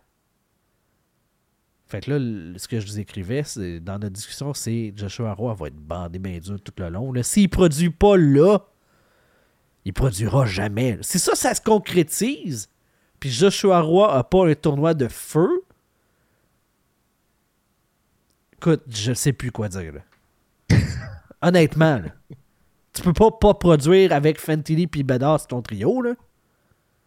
[1.86, 5.54] Fait que là, ce que je vous écrivais c'est, dans notre discussion, c'est Joshua Roy
[5.54, 7.12] va être bandé bien dur tout le long.
[7.22, 8.60] S'il produit pas là,
[9.84, 10.98] il produira jamais.
[11.02, 12.68] Si ça, ça se concrétise,
[13.20, 15.62] puis Joshua Roy a pas un tournoi de feu,
[18.54, 19.92] écoute, je sais plus quoi dire.
[19.92, 20.76] Là.
[21.42, 22.36] Honnêtement, là.
[22.94, 26.14] Tu peux pas pas produire avec Fantilli puis Bedard, c'est ton trio, là.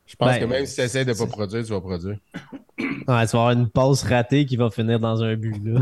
[0.06, 2.18] Je pense Ben, que même si tu essaies de pas produire, tu vas produire.
[2.80, 5.56] Ouais, tu vas avoir une passe ratée qui va finir dans un but.
[5.64, 5.80] Là.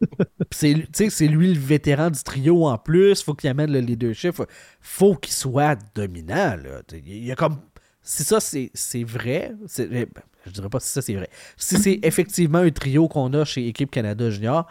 [0.50, 3.22] C'est tu sais, c'est lui le vétéran du trio en plus.
[3.22, 4.32] Faut qu'il amène le leadership.
[4.32, 4.46] Faut,
[4.80, 6.56] faut qu'il soit dominant.
[6.56, 6.80] Là.
[6.92, 7.60] Il y a comme.
[8.02, 9.52] Si ça, c'est c'est vrai.
[9.78, 10.08] eh, ben,
[10.46, 11.28] Je dirais pas si ça, c'est vrai.
[11.56, 14.66] Si c'est effectivement un trio qu'on a chez Équipe Canada Junior,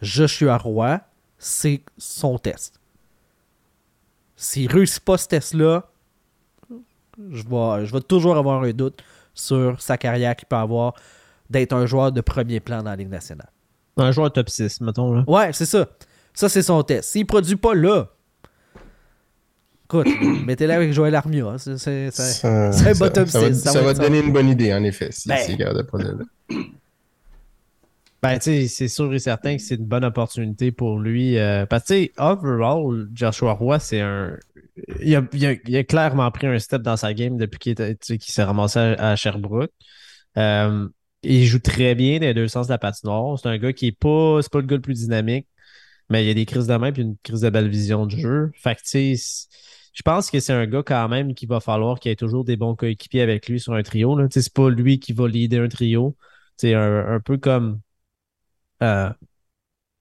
[0.00, 1.00] Joshua Roy,
[1.38, 2.75] c'est son test.
[4.36, 5.84] S'il réussit pas ce test-là,
[7.30, 9.02] je vais, je vais toujours avoir un doute
[9.34, 10.94] sur sa carrière qu'il peut avoir
[11.48, 13.50] d'être un joueur de premier plan dans la Ligue nationale.
[13.96, 15.14] Un joueur top 6, mettons.
[15.14, 15.24] Là.
[15.26, 15.86] Ouais, c'est ça.
[16.34, 17.10] Ça, c'est son test.
[17.12, 18.08] S'il produit pas là,
[19.86, 20.06] écoute,
[20.44, 21.54] mettez-le avec Joël Armia.
[21.56, 21.78] C'est,
[22.10, 24.82] c'est- un bottom ça va, six, ça ça va te donner une bonne idée, en
[24.84, 25.38] effet, si Ben.
[25.38, 26.24] c'est garde de produire là.
[28.26, 31.38] Ben, tu c'est sûr et certain que c'est une bonne opportunité pour lui.
[31.38, 34.36] euh, parce que, overall, Joshua Roy, c'est un.
[35.00, 39.70] Il a, clairement pris un step dans sa game depuis qu'il s'est ramassé à, Sherbrooke.
[40.38, 40.88] Euh,
[41.22, 43.38] il joue très bien dans les deux sens de la patinoire.
[43.38, 44.40] C'est un gars qui est pas.
[44.42, 45.46] C'est pas le gars le plus dynamique,
[46.10, 48.20] mais il y a des crises de main et une crise de belle vision du
[48.20, 48.50] jeu.
[48.56, 49.14] Fait tu sais,
[49.94, 52.56] je pense que c'est un gars quand même qu'il va falloir qu'il ait toujours des
[52.56, 54.18] bons coéquipiers avec lui sur un trio.
[54.30, 56.16] c'est pas lui qui va leader un trio.
[56.56, 57.80] C'est un peu comme.
[58.82, 59.10] Euh,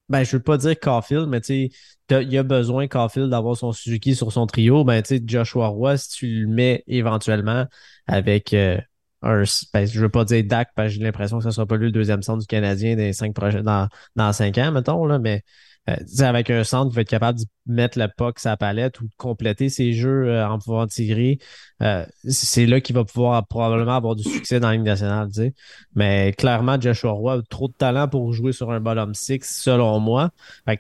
[0.08, 1.72] ben, je veux pas dire Caulfield, mais tu
[2.10, 4.84] sais, il y a besoin, Caulfield, d'avoir son Suzuki sur son trio.
[4.84, 7.66] Ben, tu sais, Joshua Roy, si tu le mets éventuellement
[8.06, 8.78] avec euh,
[9.24, 9.44] un.
[9.74, 11.86] Ben, je veux pas dire Dak, parce que j'ai l'impression que ce sera pas lui
[11.86, 15.42] le deuxième centre du Canadien cinq dans, dans cinq ans, mettons, là, mais
[15.88, 19.14] avec un centre qui va être capable de mettre le puck sa palette ou de
[19.18, 21.40] compléter ses jeux euh, en pouvant tirer,
[21.82, 25.36] euh, c'est là qu'il va pouvoir probablement avoir du succès dans la Ligue nationale, tu
[25.36, 25.54] sais.
[25.96, 30.00] Mais clairement, Joshua Roy a trop de talent pour jouer sur un bottom six, selon
[30.00, 30.32] moi.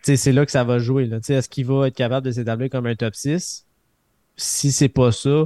[0.03, 1.09] C'est là que ça va jouer.
[1.29, 3.65] Est-ce qu'il va être capable de s'établir comme un top 6?
[4.37, 5.45] Si c'est pas ça,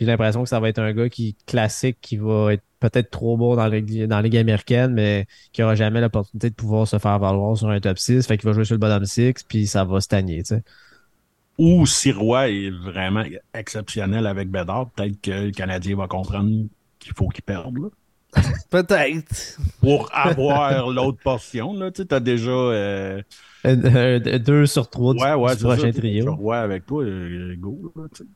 [0.00, 3.36] j'ai l'impression que ça va être un gars qui classique, qui va être peut-être trop
[3.36, 6.86] bon dans la, ligue- dans la Ligue américaine, mais qui aura jamais l'opportunité de pouvoir
[6.86, 8.26] se faire valoir sur un top 6.
[8.26, 10.42] Fait qu'il va jouer sur le bottom 6, puis ça va stagner.
[10.42, 10.62] tu sais.
[11.58, 16.66] Ou si Roy est vraiment exceptionnel avec Bédard, peut-être que le Canadien va comprendre
[17.00, 17.76] qu'il faut qu'il perde.
[17.78, 17.88] là.
[18.70, 19.58] Peut-être.
[19.80, 22.50] Pour avoir l'autre portion, là, tu sais, t'as déjà.
[22.50, 23.22] euh,
[23.64, 26.34] Un- un- un- deux sur trois du, ouais, ça, prochain sais, trio.
[26.34, 27.90] Roy avec toi, euh, go.
[27.96, 28.28] Là, tu sais.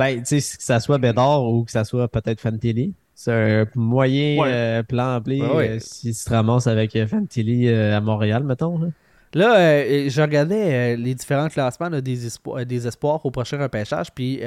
[0.00, 2.94] Ben, tu sais, que ça soit Bédard ou que ça soit peut-être Fantilli.
[3.14, 4.48] C'est un moyen Ouais.
[4.50, 5.68] euh, plan B Ouais, ouais.
[5.72, 8.78] euh, si tu te ramasses avec euh, Fantilli euh, à Montréal, mettons.
[8.78, 8.86] Là.
[9.34, 12.18] Là, je regardais les différents classements là, des,
[12.66, 14.40] des espoirs au prochain repêchage, puis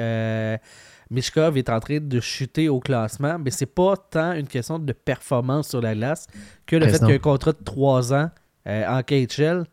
[1.10, 4.92] Mishkov est en train de chuter au classement, mais c'est pas tant une question de
[4.92, 6.26] performance sur la glace
[6.66, 8.30] que le fait qu'il y a un contrat de 3 ans
[8.66, 9.64] en KHL.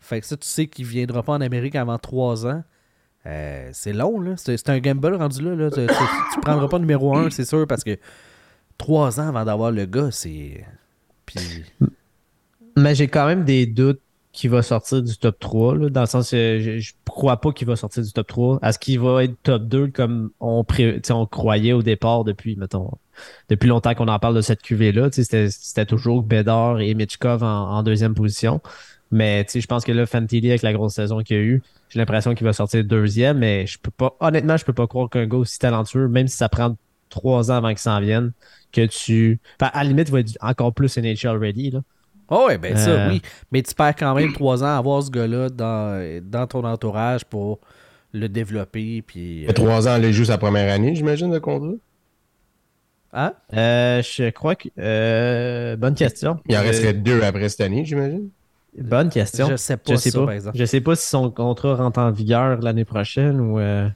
[0.00, 2.62] Fait que ça, tu sais qu'il viendra pas en Amérique avant 3 ans.
[3.26, 4.34] Euh, c'est long, là.
[4.36, 5.70] C'est un gamble rendu là.
[5.70, 7.98] Tu, tu- prendras pas numéro 1, c'est sûr, parce que
[8.78, 10.64] 3 ans avant d'avoir le gars, c'est.
[12.76, 14.00] Mais j'ai quand même des doutes
[14.32, 17.52] qu'il va sortir du top 3, là, dans le sens que je, je crois pas
[17.52, 18.58] qu'il va sortir du top 3.
[18.62, 22.90] Est-ce qu'il va être top 2 comme on, pré- on croyait au départ depuis, mettons,
[23.48, 25.08] depuis longtemps qu'on en parle de cette QV-là?
[25.10, 28.60] C'était toujours Bédard et Mitchkov en deuxième position.
[29.10, 31.98] Mais je pense que là, Fantilli, avec la grosse saison qu'il y a eu, j'ai
[32.00, 35.26] l'impression qu'il va sortir deuxième, mais je peux pas, honnêtement, je peux pas croire qu'un
[35.26, 36.76] gars aussi talentueux, même si ça prend
[37.08, 38.32] trois ans avant qu'il s'en vienne,
[38.72, 39.38] que tu.
[39.60, 41.80] Enfin, à la limite, il va être encore plus NHL ready, là.
[42.28, 43.08] Oh ouais, ben ça, Euh.
[43.10, 43.22] oui.
[43.52, 47.24] Mais tu perds quand même trois ans à avoir ce gars-là dans, dans ton entourage
[47.24, 47.60] pour
[48.12, 49.02] le développer.
[49.02, 51.74] Puis, Il y a trois ans, il joue sa première année, j'imagine, de contrat?
[53.12, 53.32] Hein?
[53.54, 54.68] Euh, je crois que.
[54.78, 56.40] euh, bonne question.
[56.48, 58.28] Il en Euh, resterait deux après cette année, j'imagine.
[58.82, 59.48] Bonne question.
[59.48, 60.24] Je sais pas Je sais ça, pas.
[60.26, 60.58] par exemple.
[60.58, 63.58] Je sais pas si son contrat rentre en vigueur l'année prochaine ou.
[63.58, 63.88] euh,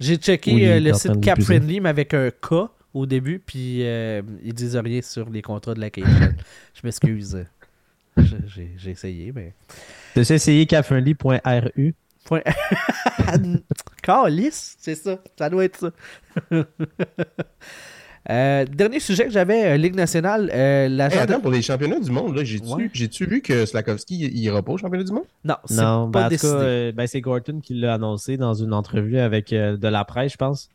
[0.00, 1.40] J'ai checké euh, le site Cap.
[1.40, 2.54] Friendly, mais avec un K
[2.94, 6.36] au début, puis euh, ils disent rien sur les contrats de la KHL.
[6.74, 7.44] Je m'excuse.
[8.76, 9.54] J'ai essayé, mais.
[10.14, 11.94] Tu sais, essayer capfriendly.ru.
[14.02, 15.18] Calice, c'est ça.
[15.38, 15.90] Ça doit être ça.
[18.28, 21.62] Euh, dernier sujet que j'avais, euh, Ligue nationale, euh, l'agent Hey, de- attends, pour les
[21.62, 23.28] championnats du monde, là, j'ai-tu Ouais.
[23.30, 25.24] vu que Slakowski il ira pas au championnat du monde?
[25.44, 26.52] Non, ben, pas en tout décidé.
[26.52, 30.04] cas, euh, ben, c'est Gorton qui l'a annoncé dans une entrevue avec euh, de la
[30.04, 30.68] presse, je pense.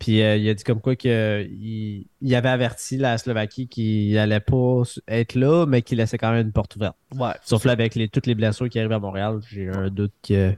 [0.00, 4.38] Puis euh, il a dit comme quoi qu'il il avait averti la Slovaquie qu'il allait
[4.40, 6.96] pas être là, mais qu'il laissait quand même une porte ouverte.
[7.16, 7.32] Ouais.
[7.44, 10.52] Sauf là, avec les, toutes les blessures qui arrivent à Montréal, j'ai un doute que.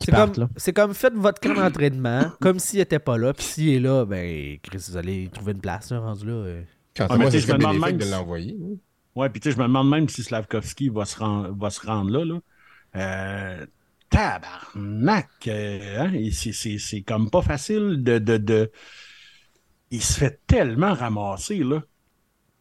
[0.00, 0.48] C'est comme, là.
[0.56, 4.04] c'est comme faites votre camp d'entraînement, comme s'il était pas là, puis s'il est là,
[4.04, 6.32] ben, Chris, vous allez trouver une place, là, rendu là.
[6.32, 6.62] euh.
[6.96, 8.56] Quand Ah, moi, je me demande même de si- l'envoyer.
[8.62, 8.76] hein.
[9.14, 11.16] Ouais, puis tu sais, je me demande même si Slavkovski va se,
[11.56, 12.24] va se rendre là.
[12.24, 12.40] là.
[12.96, 13.66] Euh,
[14.10, 15.28] tabarnak!
[15.48, 18.70] euh, hein, c'est- c'est c'est comme pas facile de, de, de,
[19.90, 21.82] il se fait tellement ramasser, là.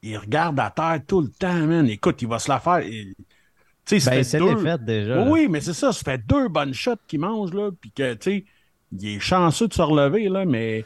[0.01, 1.87] Il regarde à terre tout le temps, man.
[1.87, 2.81] Écoute, il va se la faire.
[2.81, 3.13] il-
[3.85, 5.27] Tu sais, ça Ben, c'est deux- déjà.
[5.29, 8.31] Oui, mais c'est ça, ça fait deux bonnes shots qu'il mange, là, puis que, tu
[8.31, 8.45] sais,
[8.91, 10.85] il est chanceux de se relever, là, mais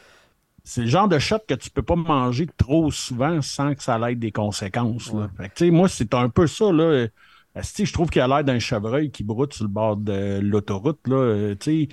[0.64, 3.98] c'est le genre de shot que tu peux pas manger trop souvent sans que ça
[4.10, 5.30] ait des conséquences, là.
[5.36, 7.06] Fait que, tu sais, moi, c'est un peu ça, là.
[7.54, 11.00] Asti, je trouve qu'il a l'air d'un chevreuil qui broute sur le bord de l'autoroute,
[11.06, 11.16] là.
[11.16, 11.88] Euh, Tu sais,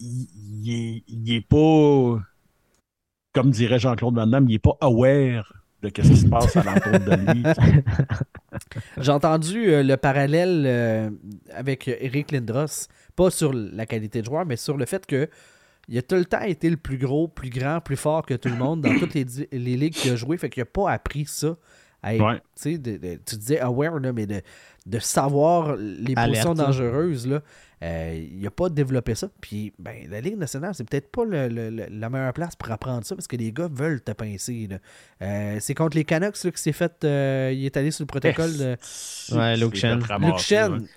[0.00, 0.28] il,
[0.64, 2.20] il est, il est pas,
[3.32, 5.52] comme dirait Jean-Claude Van Damme, il est pas aware
[5.92, 7.42] de ce qui se passe alentour de lui.
[8.98, 11.10] J'ai entendu euh, le parallèle euh,
[11.54, 15.28] avec Eric Lindros, pas sur la qualité de joueur, mais sur le fait que
[15.88, 18.48] il a tout le temps été le plus gros, plus grand, plus fort que tout
[18.48, 21.26] le monde dans toutes les, les ligues qu'il a joué, fait qu'il n'a pas appris
[21.26, 21.56] ça.
[22.02, 22.36] à être, Ouais.
[22.36, 24.40] tu sais, de- de- tu disais aware, là, mais de,
[24.86, 27.40] de savoir les Alerte, positions dangereuses, là,
[27.82, 29.28] euh, il n'a pas développé ça.
[29.40, 33.14] Puis ben, la Ligue nationale, c'est peut-être pas le- la meilleure place pour apprendre ça
[33.14, 34.66] parce que les gars veulent te pincer.
[34.70, 34.78] là.
[35.22, 36.92] Euh, c'est contre les Canucks là, que s'est fait.
[37.04, 38.76] euh, il est allé sur le protocole de
[39.32, 39.84] Ouais, Luke ouais.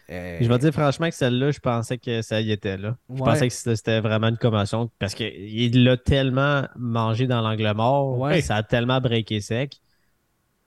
[0.10, 2.96] euh, Je vais dire franchement que celle-là, je pensais que ça y était là.
[3.10, 3.20] Je Ouais.
[3.30, 8.18] pensais que c'était c'était vraiment une commotion parce qu'il l'a tellement mangé dans l'angle mort,
[8.18, 8.42] Ouais.
[8.42, 9.80] ça a tellement breaké sec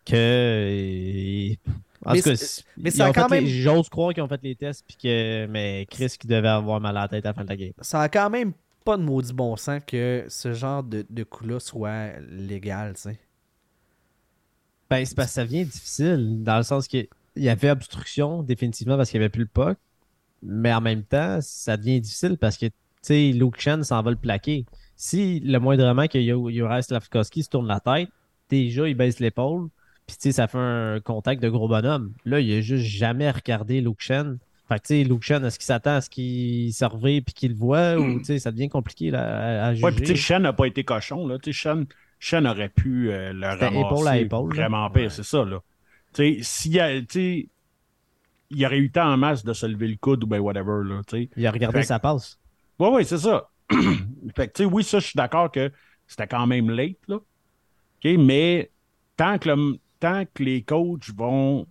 [0.05, 1.55] que.
[2.05, 2.35] En Mais tout cas,
[2.77, 5.47] mais ça a quand les- J'ose croire qu'ils ont fait les tests, puis que.
[5.47, 7.73] Mais Chris qui devait avoir mal à la tête à la fin de la game.
[7.81, 8.53] ça a quand même
[8.85, 13.19] pas de maudit bon sens que ce genre de, de coup-là soit légal, tu sais.
[14.91, 18.97] Ben, c'est parce que ça devient difficile, dans le sens qu'il y avait obstruction, définitivement,
[18.97, 19.79] parce qu'il n'y avait plus le puck.
[20.43, 22.73] Mais en même temps, ça devient difficile parce que, tu
[23.03, 24.67] sais, Luke Chen s'en va le plaquer.
[24.97, 28.09] Si le moindrement que Juraj Slavkovski se tourne la tête,
[28.51, 29.69] déjà, il baisse l'épaule,
[30.07, 32.13] puis, tu sais, ça fait un contact de gros bonhomme.
[32.25, 34.39] Là, il a juste jamais regardé Luke Chen.
[34.69, 36.85] Fait que, tu sais, Luke Chen, est-ce qu'il s'attend à ce qu'il se
[37.21, 39.85] puis qu'il le voit, ou, tu sais, ça devient compliqué là, à, à juger.
[39.85, 41.39] Ouais, puis tu sais, Shen n'a pas été cochon, là.
[41.39, 41.87] Tu sais, Shen,
[42.19, 45.11] Shen aurait pu euh, le ramasser épaule à épaule, vraiment pire, Ouais.
[45.11, 45.61] c'est ça, là.
[46.15, 47.49] Tu sais, s'il y a, tu sais,
[48.51, 50.83] il y aurait eu temps en masse de se lever le coude ou ben whatever,
[50.85, 51.31] là, tu sais.
[51.37, 52.39] Il a regardé Fait que- sa passe.
[52.79, 53.49] Ouais, ouais, c'est ça.
[54.37, 55.71] fait que, tu sais, oui, ça, je suis d'accord que
[56.07, 57.17] c'était quand même late, là.
[57.17, 58.71] OK, mais
[59.17, 61.67] tant que, le- tant que les coachs vont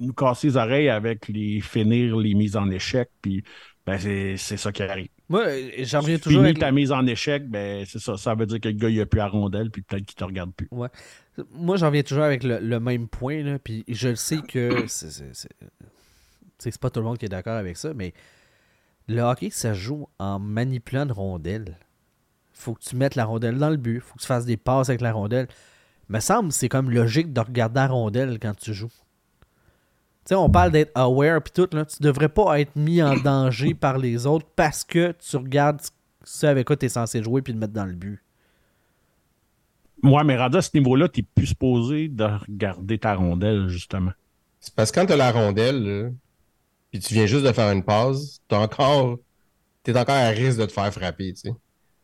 [0.00, 3.42] nous casser les oreilles avec les finir les mises en échec, puis
[3.86, 5.08] ben, c'est c'est ça qui arrive.
[5.28, 5.44] Moi,
[5.78, 8.16] j'en reviens toujours avec ta mise en échec, ben, c'est ça.
[8.16, 10.24] Ça veut dire que le gars, il a plus à rondelle, puis peut-être qu'il te
[10.24, 10.68] regarde plus.
[11.52, 14.86] Moi, j'en viens toujours avec le, le même point, là, puis je le sais que
[14.88, 15.76] c'est- c'est c'est- tu
[16.58, 18.12] sais, c'est pas tout le monde qui est d'accord avec ça, mais
[19.08, 21.78] le hockey, ça joue en manipulant une rondelle.
[22.52, 24.88] Faut que tu mettes la rondelle dans le but, faut que tu fasses des passes
[24.90, 25.48] avec la rondelle.
[26.12, 28.88] Me semble que c'est comme logique de regarder la rondelle quand tu joues.
[28.90, 31.86] Tu sais, on parle d'être aware puis tout, là.
[31.86, 35.80] Tu devrais pas être mis en danger par les autres parce que tu regardes
[36.22, 38.22] ce avec quoi tu es censé jouer puis le mettre dans le but.
[40.02, 44.12] Ouais, mais rendu à ce niveau-là, t'es plus supposé de regarder ta rondelle, justement.
[44.60, 46.12] C'est parce que quand t'as la rondelle,
[46.90, 49.18] puis tu viens juste de faire une passe, t'es encore,
[49.82, 51.54] t'es encore à risque de te faire frapper, tu sais.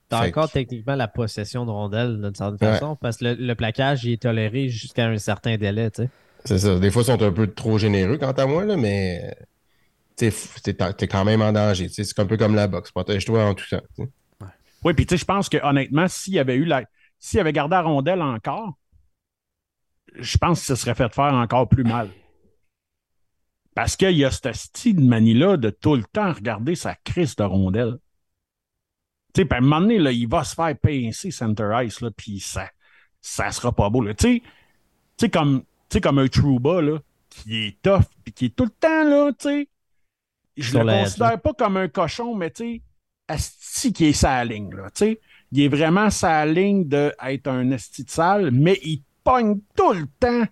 [0.09, 2.75] T'as encore que- techniquement la possession de rondelle d'une certaine Ouais.
[2.75, 6.09] façon, parce que le, le plaquage il est toléré jusqu'à un certain délai, tu sais.
[6.45, 6.79] C'est ça.
[6.79, 9.37] Des fois, ils sont un peu trop généreux quant à moi, là, mais
[10.17, 11.89] tu sais, f- t'es t'es quand même en danger.
[11.91, 12.91] C'est un peu comme la boxe.
[12.91, 13.83] Protège-toi en tout temps.
[14.85, 16.85] Oui, puis tu sais, je pense que honnêtement, s'il y avait eu la.
[17.19, 18.79] S'il avait gardé la rondelle encore,
[20.15, 22.09] je pense que ce serait fait faire encore plus mal.
[23.75, 27.37] Parce qu'il y a ce style de manie-là de tout le temps regarder sa crise
[27.37, 27.99] de rondelle.
[29.39, 32.11] Tu sais, à un moment donné, là, il va se faire pincer center ice, là,
[32.11, 32.69] puis ça,
[33.21, 34.05] ça sera pas beau.
[34.15, 34.43] Tu
[35.17, 35.63] sais, comme,
[36.03, 36.99] comme un Trouba, là,
[37.31, 39.69] qui est tough, puis qui est tout le temps, là, tu sais.
[40.57, 42.83] Je Sur le la- considère pas comme un cochon, mais tu sais,
[43.29, 45.21] asti qui est sa ligne, là, tu sais.
[45.53, 50.09] Il est vraiment sa ligne d'être un esti de sale, mais il pogne tout le
[50.19, 50.47] temps.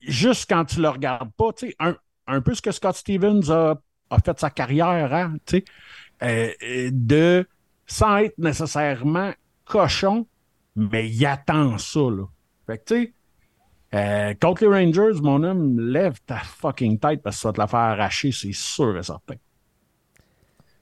[0.00, 1.96] Juste quand tu le regardes pas, tu sais, un,
[2.28, 3.74] un peu ce que Scott Stevens a,
[4.10, 5.64] a fait sa carrière, hein, tu sais,
[6.22, 7.46] euh, euh, de,
[7.86, 9.32] sans être nécessairement
[9.64, 10.26] cochon,
[10.76, 12.24] mais il attend ça, là.
[12.66, 13.14] Fait que, tu sais,
[13.94, 17.60] euh, contre les Rangers, mon homme, lève ta fucking tête parce que ça va te
[17.60, 19.36] la faire arracher, c'est sûr et certain.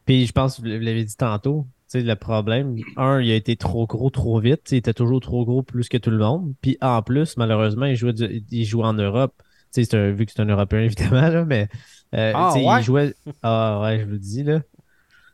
[0.06, 3.34] Puis je pense que vous l'avez dit tantôt, tu sais, le problème, un, il a
[3.34, 6.10] été trop gros trop vite, tu sais, il était toujours trop gros plus que tout
[6.10, 6.54] le monde.
[6.62, 9.34] Puis en plus, malheureusement, il jouait, du- il jouait en Europe.
[9.72, 11.68] Tu sais, c'est un- vu que c'est un Européen, évidemment, là, mais
[12.14, 12.64] euh, Ah, tu sais, ouais?
[12.66, 13.14] il jouait.
[13.42, 14.60] Ah ouais, je vous le dis, là.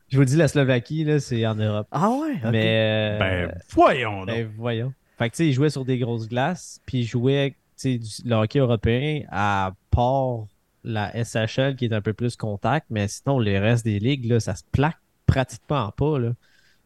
[0.09, 1.88] Je vous dis, la Slovaquie, là, c'est en Europe.
[1.90, 2.36] Ah ouais?
[2.50, 4.26] Mais euh, Ben, voyons donc.
[4.28, 4.92] ben, voyons.
[5.18, 7.98] Fait que tu sais, il jouait sur des grosses glaces, puis il jouait tu sais,
[7.98, 10.46] du- le hockey européen à part
[10.84, 14.38] la SHL qui est un peu plus contact, mais sinon, les restes des ligues, là,
[14.40, 16.18] ça se plaque pratiquement pas.
[16.18, 16.32] Là.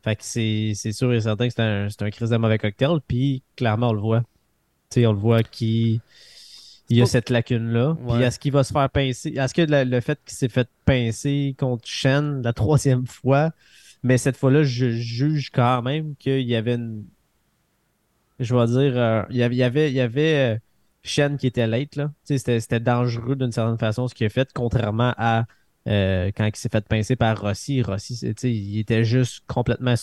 [0.03, 2.57] Fait que c'est c'est sûr et certain que c'est un, c'est un crise de mauvais
[2.59, 2.99] cocktail.
[3.07, 4.21] Puis clairement, on le voit.
[4.91, 6.01] Tu sais, on le voit qu'il
[6.91, 7.97] il y a cette lacune-là.
[8.09, 9.31] Puis est-ce qu'il va se faire pincer?
[9.31, 13.53] Est-ce que le, le fait qu'il s'est fait pincer contre Shen la troisième fois,
[14.03, 17.05] mais cette fois-là, je juge quand même qu'il y avait une.
[18.41, 20.59] Je vais dire, euh, il y avait, il y avait, il y avait euh,
[21.03, 22.11] Shen qui était late, là.
[22.25, 25.45] C'était dangereux d'une certaine façon ce qu'il a fait, contrairement à
[25.89, 27.83] euh, quand il s'est fait pincer par Rossi.
[27.83, 29.95] Rossi, c'est- tu sais, il était juste complètement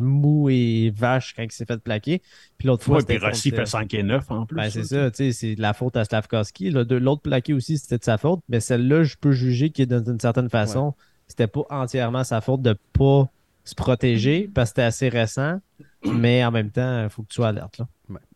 [0.00, 2.22] mou et vache quand il s'est fait plaquer.
[2.58, 4.56] Puis l'autre fois, Ouais, puis Rossi contre, fait 5 et 9 en plus.
[4.56, 6.70] ben, c'est ça, tu sais, c'est de la faute à Slavkovski.
[6.70, 10.50] L'autre plaqué aussi, c'était de sa faute, mais celle-là, je peux juger qu'il d'une certaine
[10.50, 10.94] façon,
[11.28, 13.28] c'était pas entièrement sa faute de pas
[13.64, 15.60] se protéger parce que c'était assez récent,
[16.04, 17.78] mais en même temps, il faut que tu sois alerte.
[17.78, 17.86] Là.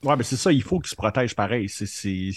[0.05, 1.69] Ouais, mais c'est ça, il faut qu'il se protège pareil.
[1.69, 2.31] C'est.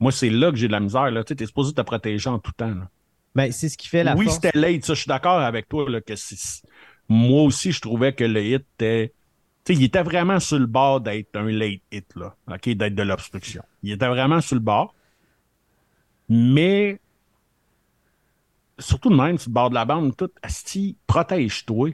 [0.00, 1.08] Moi, c'est là que j'ai de la misère.
[1.24, 2.74] Tu t'es supposé te protéger en tout temps.
[2.74, 2.90] là.
[3.36, 4.36] Mais c'est ce qui fait la oui, force.
[4.42, 5.88] c'était late, ça, je suis d'accord avec toi.
[5.88, 6.36] Là, que c'est...
[7.08, 9.12] Moi aussi, je trouvais que le hit était.
[9.68, 13.62] Il était vraiment sur le bord d'être un late hit, là, OK, d'être de l'obstruction.
[13.82, 14.94] Il était vraiment sur le bord.
[16.28, 16.98] Mais
[18.78, 21.90] surtout de même, sur le bord de la bande, tout, Asti, protège-toi.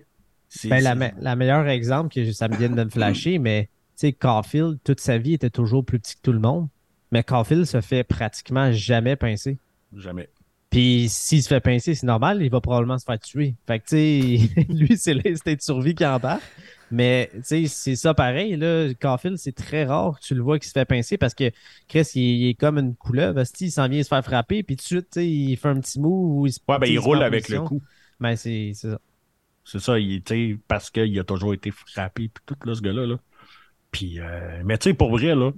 [0.49, 3.39] C'est- Ben, la, c'est- me- la meilleure exemple que ça me vient de me flasher,
[3.39, 3.65] mais
[3.97, 6.69] tu sais, Caulfield, toute sa vie, était toujours plus petit que tout le monde.
[7.11, 9.59] Mais Caulfield se fait pratiquement jamais pincer.
[9.97, 10.29] Jamais.
[10.73, 13.55] Puis s'il se fait pincer, c'est normal, il va probablement se faire tuer.
[13.67, 16.43] Fait que tu sais, lui, c'est l'instinct de survie qui embarque.
[16.91, 18.57] Mais tu sais, c'est ça pareil.
[18.57, 21.51] Là, Caulfield, c'est très rare que tu le vois qui se fait pincer parce que
[21.89, 23.43] Chris, il, il est comme une couleuvre.
[23.61, 25.79] Il s'en vient se faire frapper, puis tout de suite, tu sais, il fait un
[25.79, 27.83] petit move ou il se Ouais, ben, il roule avec le coup.
[28.19, 28.99] Ben, c'est c'est ça.
[29.65, 32.81] C'est ça, il, tu sais, parce qu'il a toujours été frappé, puis tout, là, ce
[32.81, 33.07] gars-là.
[33.07, 33.17] Là.
[33.91, 35.53] Puis, euh, mais tu sais, pour vrai, là,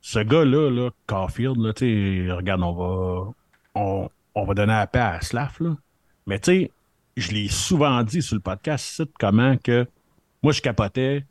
[0.00, 3.32] ce gars-là, là, Caulfield, là, tu sais, regarde, on va,
[3.74, 5.76] on, on va donner la paix à Slav, là.
[6.26, 6.70] Mais tu sais,
[7.16, 9.86] je l'ai souvent dit sur le podcast, ici, comment que
[10.42, 11.24] moi, je capotais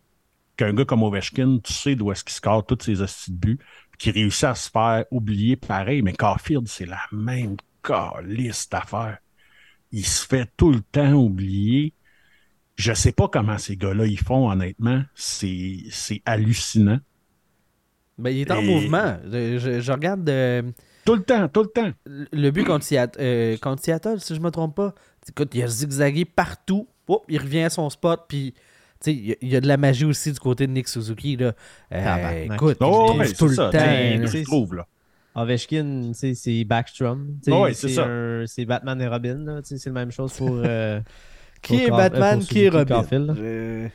[0.56, 3.60] qu'un gars comme Ovechkin, tu sais d'où est-ce qu'il score tous ses hosties de buts,
[3.92, 9.18] puis qu'il réussit à se faire oublier pareil, mais Caulfield, c'est la même calice d'affaires
[9.96, 11.94] il se fait tout le temps oublier.
[12.78, 15.04] Je sais pas comment ces gars-là ils font, honnêtement.
[15.14, 17.00] C'est c'est hallucinant.
[18.18, 19.20] Ben, il est en Et- mouvement.
[19.24, 20.64] Je, je- je regarde euh,
[21.06, 21.92] Tout le temps, tout le temps.
[22.06, 24.94] le but contre Seattle, euh, contre Seattle, si je me trompe pas.
[25.28, 26.88] Écoute, il a zigzagué partout.
[27.08, 28.60] Oh, il revient à son spot, puis tu
[29.02, 30.88] sais, il y a- il y, a de la magie aussi du côté de Nick
[30.88, 31.36] Suzuki.
[31.36, 31.48] Là.
[31.92, 32.54] Euh, Tabarnak.
[32.54, 33.70] écoute, il Oh, trouve ouais, tout le ça.
[33.70, 33.80] temps.
[33.80, 34.88] sais, je trouve, là.
[35.36, 37.38] Ovechkin, c'est Backstrom.
[37.48, 38.06] Ouais, c'est ça.
[38.06, 39.60] un- C'est Batman et Robin.
[39.64, 40.62] C'est la même chose pour.
[40.64, 41.02] euh,
[41.64, 43.04] Qui est pour Batman, euh, pour qui est Robin?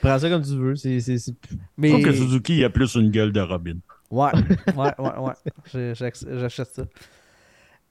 [0.00, 0.76] Prends ça comme tu veux.
[0.76, 1.90] c'est c'est- c'est- Je Mais...
[1.90, 3.76] trouve que Suzuki il a plus une gueule de Robin.
[4.12, 4.30] Ouais,
[4.76, 5.94] ouais, ouais, ouais.
[5.94, 6.82] J'achète ça.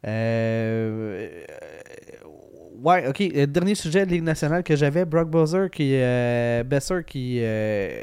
[0.05, 1.43] Euh,
[2.81, 3.21] ouais, ok.
[3.21, 8.01] Euh, Dernier sujet de Ligue nationale que j'avais, Brock Bowser qui, euh, Besser qui, euh,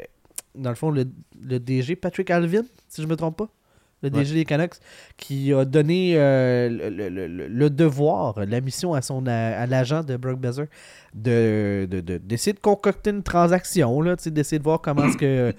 [0.55, 1.05] dans le fond, le,
[1.41, 3.49] le DG Patrick Alvin, si je me trompe pas,
[4.03, 4.75] le DG des Canucks,
[5.17, 9.65] qui a donné euh, le, le- le- le devoir, la mission à son à, à
[9.65, 10.65] l'agent de Brock Besser
[11.15, 15.51] de, de, de- d'essayer de concocter une transaction, d'essayer de voir comment est-ce que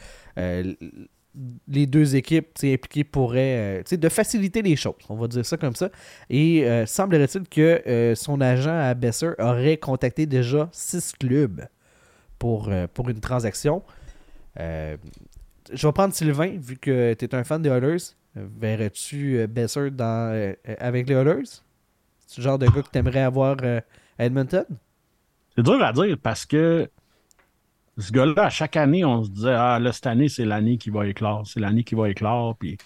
[1.68, 5.74] les deux équipes impliquées pourraient, euh, de faciliter les choses, on va dire ça comme
[5.74, 5.91] ça.
[6.30, 11.66] Et euh, semblerait-il que euh, son agent à Besser aurait contacté déjà six clubs
[12.39, 13.82] pour, pour une transaction.
[14.57, 14.97] Je
[15.72, 18.14] vais prendre Sylvain, vu que tu es un fan des Oilers.
[18.34, 21.62] Verrais-tu Besser dans, avec les Oilers?
[22.26, 24.64] C'est le genre de gars que tu aimerais avoir à Edmonton?
[25.57, 26.88] C'est dur à dire parce que
[27.99, 30.91] ce gars-là, à chaque année, on se disait Ah, là, cette année, c'est l'année qui
[30.91, 31.46] va éclore.
[31.46, 32.57] C'est l'année qui va éclore.
[32.57, 32.76] Puis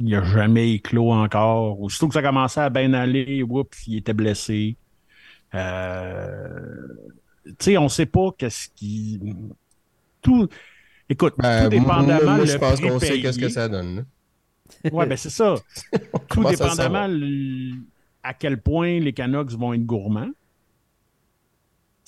[0.00, 1.80] il n'a jamais éclos encore.
[1.80, 4.76] Aussitôt que ça commençait à bien aller, oups, il était blessé.
[5.54, 6.48] Euh,
[7.44, 9.20] Tu sais, on ne sait pas qu'est-ce qui.
[10.22, 10.48] Tout.
[11.08, 14.06] Écoute, Ben, tout dépendamment moi, je pense qu'on sait qu'est-ce que ça donne.
[14.92, 15.54] Ouais, ben c'est ça.
[16.28, 17.74] Tout à dépendamment le-
[18.22, 20.28] à quel point les Canucks vont être gourmands.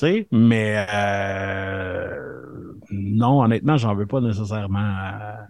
[0.00, 5.48] Tu sais, mais euh, non, honnêtement, j'en veux pas nécessairement à,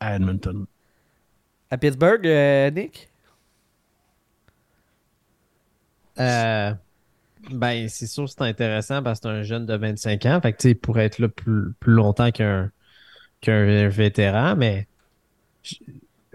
[0.00, 0.66] à Edmonton.
[1.70, 3.10] À Pittsburgh, euh, Nick?
[6.20, 6.72] Euh,
[7.50, 10.40] ben, c'est sûr que c'est intéressant parce que c'est un jeune de 25 ans.
[10.42, 12.70] Fait que, tu sais, il pourrait être là plus, plus longtemps qu'un
[13.42, 14.88] qu'un vétéran, mais
[15.62, 15.76] je-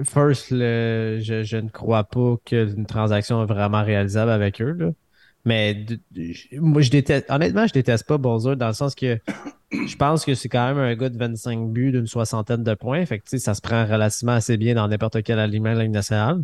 [0.06, 4.74] first, le- je, je ne crois pas qu'une transaction est vraiment réalisable avec eux.
[4.74, 4.92] Là.
[5.46, 5.86] Mais
[6.54, 9.20] moi, je déteste, honnêtement, je déteste pas Bowser dans le sens que
[9.72, 13.06] je pense que c'est quand même un gars de 25 buts d'une soixantaine de points.
[13.06, 16.44] Fait que, ça se prend relativement assez bien dans n'importe quel aliment de la nationale.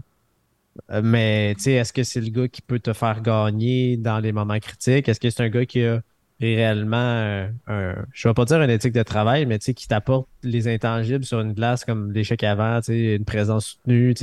[0.92, 4.60] Euh, Mais est-ce que c'est le gars qui peut te faire gagner dans les moments
[4.60, 5.10] critiques?
[5.10, 6.02] Est-ce que c'est un gars qui a
[6.40, 10.68] réellement un, un- je vais pas dire une éthique de travail, mais qui t'apporte les
[10.68, 14.14] intangibles sur une glace comme l'échec avant, une présence soutenue,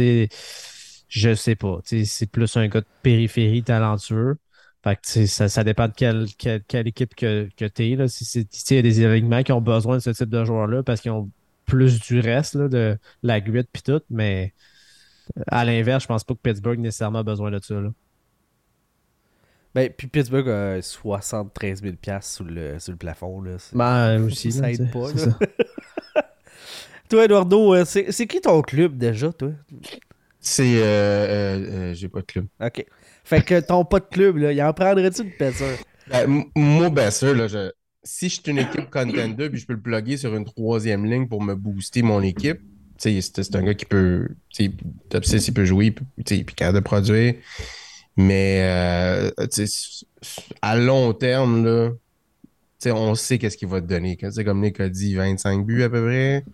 [1.09, 1.78] je sais pas.
[1.85, 4.36] C'est plus un gars de périphérie talentueux.
[4.82, 8.09] Fait que tu ça, ça dépend de quelle, quelle, quelle équipe que, que t'es, là.
[8.09, 10.82] Si tu il y a des alignements qui ont besoin de ce type de joueurs-là
[10.82, 11.30] parce qu'ils ont
[11.66, 14.52] plus du reste, là, de la grit puis tout, mais
[15.46, 17.90] à l'inverse, je pense pas que Pittsburgh nécessairement a besoin de ça, là.
[19.74, 23.40] Ben, puis Pittsburgh a 73 000 sous le, sous le plafond.
[23.40, 23.56] Là.
[23.72, 24.52] Ben, aussi.
[24.52, 25.32] Ça aide tu pas, c'est là.
[25.32, 26.22] ça.
[27.09, 29.50] Toi, Eduardo, euh, c'est c'est qui ton club déjà, toi?
[30.40, 30.76] C'est.
[30.76, 32.46] Euh, euh, euh, J'ai pas de club.
[32.60, 32.86] Ok.
[33.24, 35.77] Fait que ton pas de club, là, il en prendrait-tu de Besser?
[36.09, 37.70] Ben, moi, ben sûr, là, je-
[38.05, 41.28] si je suis une équipe contender puis je peux le plugger sur une troisième ligne
[41.28, 42.61] pour me booster mon équipe,
[42.99, 44.28] c'est un gars qui peut.
[45.09, 45.93] Top 6, il peut jouer,
[46.24, 47.35] puis capable de produire.
[48.16, 49.31] Mais euh,
[50.61, 51.90] à long terme, là,
[52.86, 54.16] on sait qu'est-ce qu'il va te donner.
[54.16, 56.44] Comme Nick a dit, 25 buts à peu près,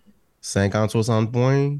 [0.42, 1.76] 50-60 points.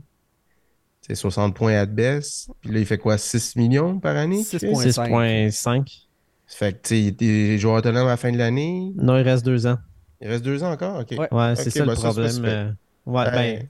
[1.09, 2.49] C'est 60 points à baisse.
[2.61, 3.17] Puis là, il fait quoi?
[3.19, 4.45] 6 millions par année?
[4.45, 4.73] qu'il fait?
[4.73, 5.49] 6,5.
[5.49, 6.03] 6.5.
[6.47, 8.93] Fait que, tu sais, il était joueur autonome à la fin de l'année.
[8.97, 9.77] Non, il reste deux ans.
[10.21, 11.01] Il reste deux ans encore?
[11.01, 11.11] OK.
[11.13, 11.29] Ouais.
[11.33, 12.45] Ouais, c'est ça le pas problème.
[12.45, 12.71] euh,
[13.07, 13.69] Ouais, ben,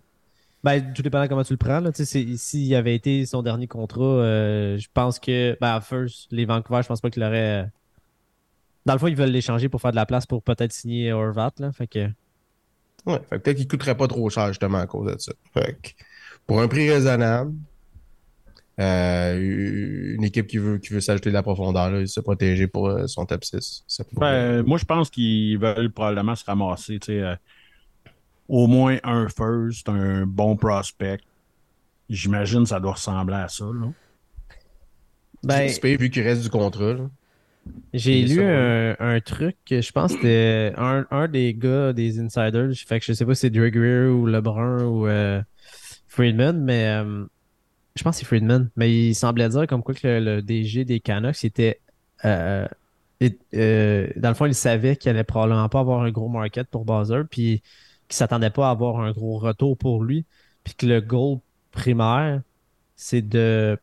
[0.64, 1.78] ben, tout dépendant comment tu le prends.
[1.80, 1.92] Là.
[1.92, 5.80] Tu sais, c'est- S'il avait été son dernier contrat, euh, je pense que, ben, à
[5.80, 7.62] first, les Vancouver, je pense pas qu'il aurait.
[7.62, 7.66] euh,
[8.86, 11.52] Dans le fond, ils veulent l'échanger pour faire de la place pour peut-être signer Horvat.
[11.58, 11.70] Là.
[11.72, 12.08] Fait que,
[13.06, 15.32] Ouais, fait que peut-être qu'il coûterait pas trop cher justement à cause de ça.
[15.54, 15.90] Fait que
[16.48, 17.54] pour un prix raisonnable,
[18.80, 22.88] euh, une équipe qui veut, qui veut s'ajouter de la profondeur, là, se protéger pour
[22.88, 23.84] euh, son top 6.
[23.88, 27.34] ça pourrait- Ben, moi, je pense qu'ils veulent probablement se ramasser, tu sais, euh,
[28.48, 31.18] au moins un first, un bon prospect.
[32.08, 33.88] J'imagine que ça doit ressembler à ça, là.
[35.42, 35.68] ben,
[35.98, 36.96] vu qu'il reste du contrat.
[37.92, 41.52] J'ai Et lu ça, un, un truc que je pense que c'était un, un des
[41.52, 42.70] gars des insiders.
[42.86, 45.42] Fait que je sais pas si c'est Drew Greer ou LeBrun ou euh,
[46.18, 47.26] Friedman, mais euh,
[47.96, 48.70] je pense que c'est Friedman.
[48.76, 51.80] Mais il semblait dire comme quoi que le, le DG des Canucks était.
[52.24, 52.66] euh,
[53.20, 56.68] et- euh, dans le fond, il savait qu'il allait probablement pas avoir un gros market
[56.70, 57.62] pour Buzzer, puis
[58.08, 60.26] qu'il s'attendait pas à avoir un gros retour pour lui,
[60.64, 61.40] puis que le goal
[61.72, 62.42] primaire,
[62.96, 63.78] c'est de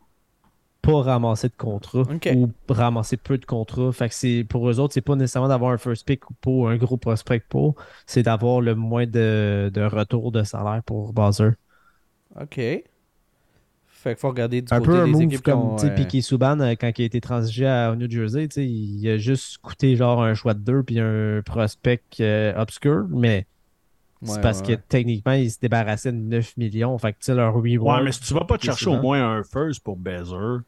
[0.82, 3.92] pas ramasser de contrats ou ramasser peu de contrats.
[3.92, 6.72] Fait que c'est pour eux autres, c'est pas nécessairement d'avoir un first pick ou pas,
[6.72, 7.76] un gros prospect pour,
[8.08, 11.52] c'est d'avoir le moins de, de retour de salaire pour Buzzer.
[12.40, 12.56] Ok.
[13.88, 15.78] Fait qu'il faut regarder du Un côté peu un des move équipes qui comme ont,
[15.78, 19.10] sais, euh, Piquet Souban euh, quand il a été transigé à au New Jersey, il
[19.10, 23.48] a juste coûté genre un choix de deux puis un prospect euh, obscur, mais
[24.24, 26.98] c'est ouais, parce ouais, que techniquement, il se débarrassait de 9 millions.
[26.98, 28.00] Fait que tu sais, leur reward.
[28.00, 30.62] Ouais, mais si tu vas pas te chercher au moins un first pour Bezer,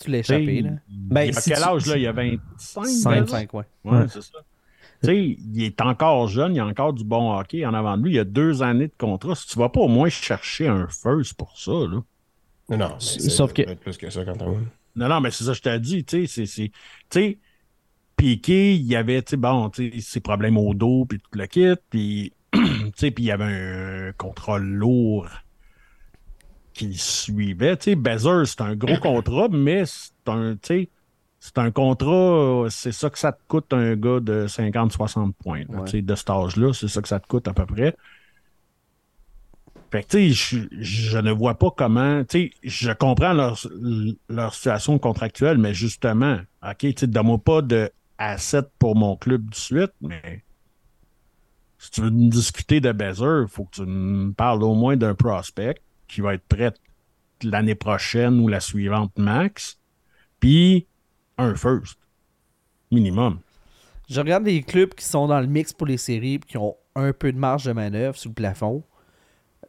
[0.00, 0.70] Tu l'as échappé, là.
[0.88, 1.96] Ben, il a si quel tu- âge, là?
[1.96, 2.82] Il a 25, Cinq.
[2.82, 3.20] Bezer?
[3.20, 3.64] 25, ouais.
[3.84, 4.06] Ouais, Ouais.
[4.08, 4.38] c'est ça.
[5.02, 8.04] Tu sais, il est encore jeune, il a encore du bon hockey en avant de
[8.04, 8.14] lui.
[8.14, 9.34] Il a deux années de contrat.
[9.34, 12.02] Si tu vas pas au moins chercher un first pour ça, là.
[12.70, 12.98] Non, non.
[12.98, 14.66] Sauf que- plus que ça quand même.
[14.96, 16.68] Non, non, mais c'est ça, que je t'ai dit, tu sais, c'est- c'est.
[16.68, 17.38] Tu sais,
[18.16, 21.36] Piqué, il y avait, tu sais, bon, tu sais, ses problèmes au dos, puis tout
[21.38, 22.60] le kit, puis, tu
[22.96, 25.28] sais, puis il y avait un contrat lourd
[26.72, 27.76] qui suivait.
[27.76, 30.88] Tu sais, Bezer, c'est un gros contrat, mais c'est un, tu sais,
[31.46, 35.82] c'est un contrat, c'est ça que ça te coûte un gars de 50-60 points, là,
[35.82, 36.00] Ouais.
[36.00, 37.94] de cet âge-là, c'est ça que ça te coûte à peu près.
[39.92, 43.58] Fait que, tu sais, je, je ne vois pas comment, tu sais, je comprends leur,
[44.30, 49.50] leur situation contractuelle, mais justement, OK, tu sais, donne-moi pas de asset pour mon club
[49.50, 50.42] de suite, mais
[51.76, 55.14] si tu veux discuter de Bezer, il faut que tu me parles au moins d'un
[55.14, 55.74] prospect
[56.08, 56.72] qui va être prêt
[57.42, 59.78] l'année prochaine ou la suivante max,
[60.40, 60.86] puis
[61.38, 61.98] un first,
[62.90, 63.38] minimum.
[64.08, 66.76] Je regarde les clubs qui sont dans le mix pour les séries et qui ont
[66.94, 68.82] un peu de marge de manœuvre sous le plafond.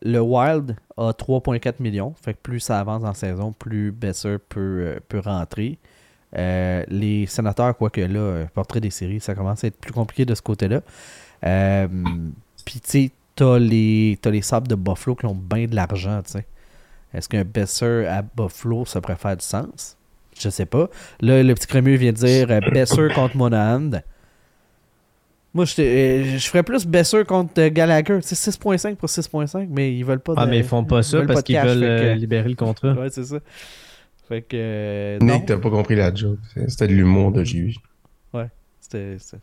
[0.01, 2.13] Le Wild a 3,4 millions.
[2.21, 5.79] Fait que plus ça avance en saison, plus Besser peut, euh, peut rentrer.
[6.37, 10.25] Euh, les sénateurs, quoique là, euh, portrait des séries, ça commence à être plus compliqué
[10.25, 10.81] de ce côté-là.
[12.65, 16.21] Puis, tu sais, t'as les, t'as les sables de Buffalo qui ont bien de l'argent.
[17.13, 19.97] Est-ce qu'un Besser à Buffalo, ça pourrait faire du sens?
[20.39, 20.89] Je sais pas.
[21.21, 23.89] Là, le petit crémeux vient de dire euh, Besser contre Monahan.
[25.53, 28.19] Moi, je, euh, je ferais plus Besser contre euh, Gallagher.
[28.21, 31.21] C'est 6.5 pour 6.5, mais ils veulent pas de, Ah, mais ils font pas ça
[31.25, 32.91] parce qu'ils cash, veulent que- euh, libérer le contrat.
[32.99, 33.37] Ouais, c'est ça.
[34.27, 34.55] Fait que.
[34.55, 36.39] euh, non, Nick, t'as pas compris la joke.
[36.67, 37.73] C'était de l'humour de JV.
[38.81, 39.37] c'était- c'était-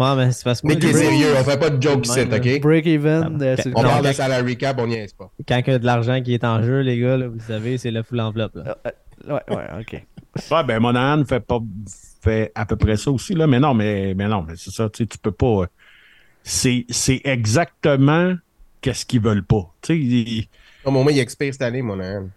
[0.00, 2.32] Ouais, mais c'est parce que Nick est sérieux, on fait pas de joke ici, Même,
[2.32, 2.60] ok?
[2.60, 3.22] Break-even.
[3.22, 5.30] Ah, euh, ben, c'est le On parle de salary cap, on n'y est pas.
[5.46, 7.78] quand il y a de l'argent qui est en jeu, les gars, là, vous savez,
[7.78, 8.54] c'est le full enveloppe.
[8.56, 8.78] là.
[9.28, 10.06] Ouais, ouais, ok.
[10.52, 11.58] Ouais, ben Monahan fait pas
[12.22, 13.46] fait à peu près ça aussi, là.
[13.46, 15.62] Mais non, mais, mais non, mais c'est ça, tu sais, tu peux pas.
[15.62, 15.66] euh,
[16.44, 18.34] C'est, c'est exactement
[18.80, 19.74] qu'est-ce qu'ils veulent pas.
[19.82, 20.48] Tu sais, ils-
[20.84, 22.30] Au moment, il expire cette année, mon âme.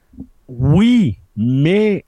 [0.47, 2.05] oui, mais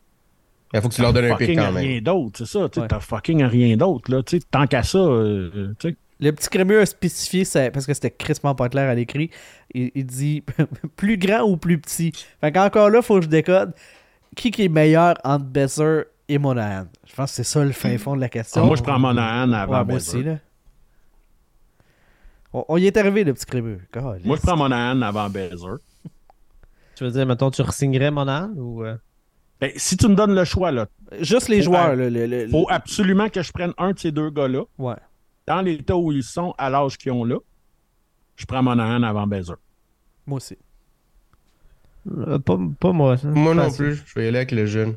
[0.73, 2.01] Il faut que tu leur donnes un pic quand rien même.
[2.01, 2.67] d'autre, c'est ça.
[2.69, 2.87] Tu sais, Ouais.
[2.87, 4.23] t'as fucking rien d'autre, là.
[4.23, 5.97] Tu sais, tant qu'à ça, euh, euh, tu sais.
[6.19, 9.29] Le petit crémeux a spécifié, ça- parce que c'était crispement pas clair à l'écrit,
[9.73, 10.43] il, il dit
[10.95, 12.11] plus grand ou plus petit.
[12.41, 13.73] Fait qu'encore là, faut que je décode
[14.35, 16.85] qui qui est meilleur entre Besser et Monahan?
[17.05, 18.65] Je pense que c'est ça le fin fond de la question.
[18.65, 19.95] Moi, je prends Monahan Ouais, avant moi Bezer.
[20.17, 20.37] aussi, là.
[22.53, 23.79] On, on y est arrivé, le petit crémeux.
[24.23, 25.77] Moi, je prends Monahan avant Bezer.
[26.95, 28.83] Tu veux dire, mettons, tu re-signerais mon âne ou.
[28.83, 28.95] euh,
[29.59, 30.85] Ben, si tu me donnes le choix, là,
[31.19, 32.09] Juste les joueurs, là.
[32.09, 34.95] Le, le- faut le- absolument que je prenne un de ces deux gars-là, Ouais.
[35.47, 37.37] dans l'état où ils sont, à l'âge qu'ils ont là.
[38.35, 39.55] Je prends Monahan avant Bezer.
[40.25, 40.57] Moi aussi.
[42.11, 43.17] Euh, pas, pas moi.
[43.17, 43.27] ça.
[43.29, 43.85] Moi non Facile.
[43.85, 44.95] plus, je vais y aller avec le jeune.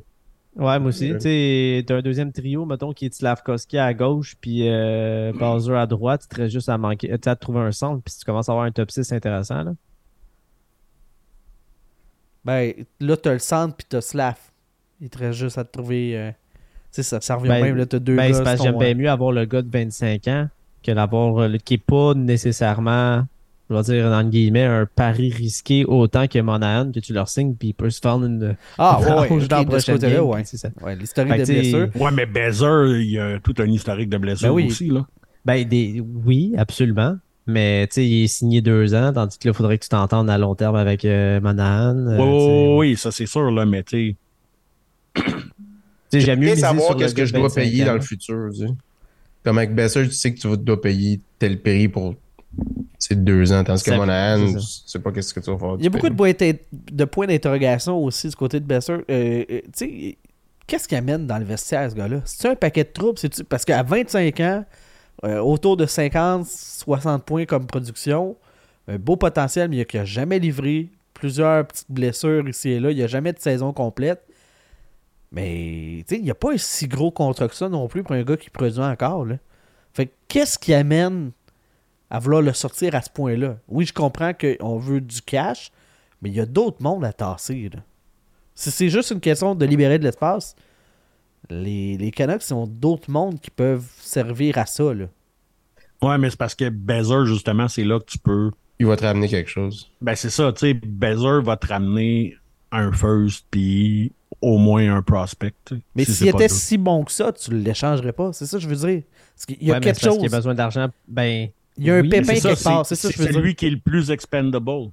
[0.56, 1.12] Ouais, moi aussi.
[1.20, 5.86] Tu t'as un deuxième trio, mettons, qui est Slavkovski à gauche, puis euh, Bowser à
[5.86, 6.26] droite.
[6.34, 8.70] Tu juste à manquer, tu à trouver un centre, puis tu commences à avoir un
[8.72, 9.74] top 6 intéressant, là.
[12.44, 14.36] Ben, là, t'as le centre puis t'as Slav.
[15.00, 16.16] Il te reste juste à te trouver.
[16.16, 16.36] euh, Tu
[16.92, 18.56] sais, ça, ça revient Ben, même, là, t'as deux Ben, gars.
[18.56, 20.48] j'aime bien mieux avoir le gars de 25 ans
[20.82, 23.26] que d'avoir euh, le qui est pas nécessairement,
[23.68, 27.54] je vais dire, dans guillemets, un pari risqué autant que Monahan, que tu leur signes,
[27.54, 28.56] puis il peut se faire une.
[28.78, 30.42] Ah, une ouais, ouais, dans prochain côté-là, game, ouais.
[30.44, 30.68] c'est ça.
[30.82, 32.00] Ouais, l'historique Fait de que, tu sais, blessure.
[32.02, 34.66] Ouais, mais Bezer, il y a tout un historique de blessure Ben oui.
[34.68, 35.06] aussi, là.
[35.44, 37.16] Ben, des, oui, absolument.
[37.48, 39.88] Mais, tu sais, il est signé deux ans, tandis que là, il faudrait que tu
[39.88, 41.96] t'entendes à long terme avec euh, Monahan.
[41.96, 44.16] euh, Oui, ça c'est sûr, là, mais tu
[45.14, 45.22] sais.
[45.22, 45.22] Tu
[46.10, 47.86] sais, j'aime mieux savoir qu'est-ce que je dois 25 payer ans.
[47.86, 48.48] dans le futur.
[48.52, 48.72] tu sais.
[49.44, 52.14] Comme avec Besser, tu sais que tu vas- dois payer tel prix pour
[53.08, 53.62] ces deux ans.
[53.62, 55.76] Tandis que Monahan, tu sais pas qu'est-ce que tu vas faire.
[55.78, 58.92] Il y a beaucoup de de points d'interrogation aussi du côté de Besser.
[58.92, 60.18] Euh, euh, tu sais,
[60.66, 62.22] qu'est-ce qu'il amène dans le vestiaire, ce gars-là?
[62.24, 63.18] C'est-tu un paquet de troubles?
[63.48, 64.64] Parce qu'à 25 ans,
[65.24, 68.36] euh, autour de 50, 60 points comme production,
[68.88, 70.90] un beau potentiel, mais il n'a jamais livré.
[71.14, 72.90] Plusieurs petites blessures ici et là.
[72.90, 74.22] Il n'y a jamais de saison complète.
[75.32, 78.02] Mais tu sais, il n'y a pas un si gros contrat que ça non plus
[78.02, 79.24] pour un gars qui produit encore.
[79.24, 79.36] Là.
[79.94, 81.32] Fait que qu'est-ce qui amène
[82.10, 83.58] à vouloir le sortir à ce point-là?
[83.68, 85.70] Oui, je comprends qu'on veut du cash,
[86.22, 87.70] mais il y a d'autres mondes à tasser.
[87.72, 87.80] là.
[88.54, 90.54] Si c'est juste une question de libérer de l'espace,
[91.50, 94.94] les, les Canucks ont d'autres mondes qui peuvent servir à ça.
[94.94, 95.06] Là.
[96.02, 98.50] Ouais, mais c'est parce que Bezer, justement, c'est là que tu peux.
[98.78, 99.90] Il va te ramener quelque chose.
[100.00, 102.36] Ben, c'est ça, tu sais, Bezer va te ramener
[102.72, 104.12] un first, puis
[104.42, 105.54] au moins un prospect.
[105.94, 108.32] Mais Si s'il pas était si bon que ça, tu ne l'échangerais pas.
[108.32, 109.02] C'est ça que je veux dire.
[109.34, 110.22] Parce qu'il y a Ouais, quelque c'est parce chose.
[110.24, 110.88] qu'il a besoin d'argent.
[111.08, 111.48] Ben,
[111.78, 112.86] Il y a un oui, pépin C'est quelque part.
[112.86, 113.40] C'est ça que je veux c'est dire.
[113.40, 114.90] lui qui est le plus expendable.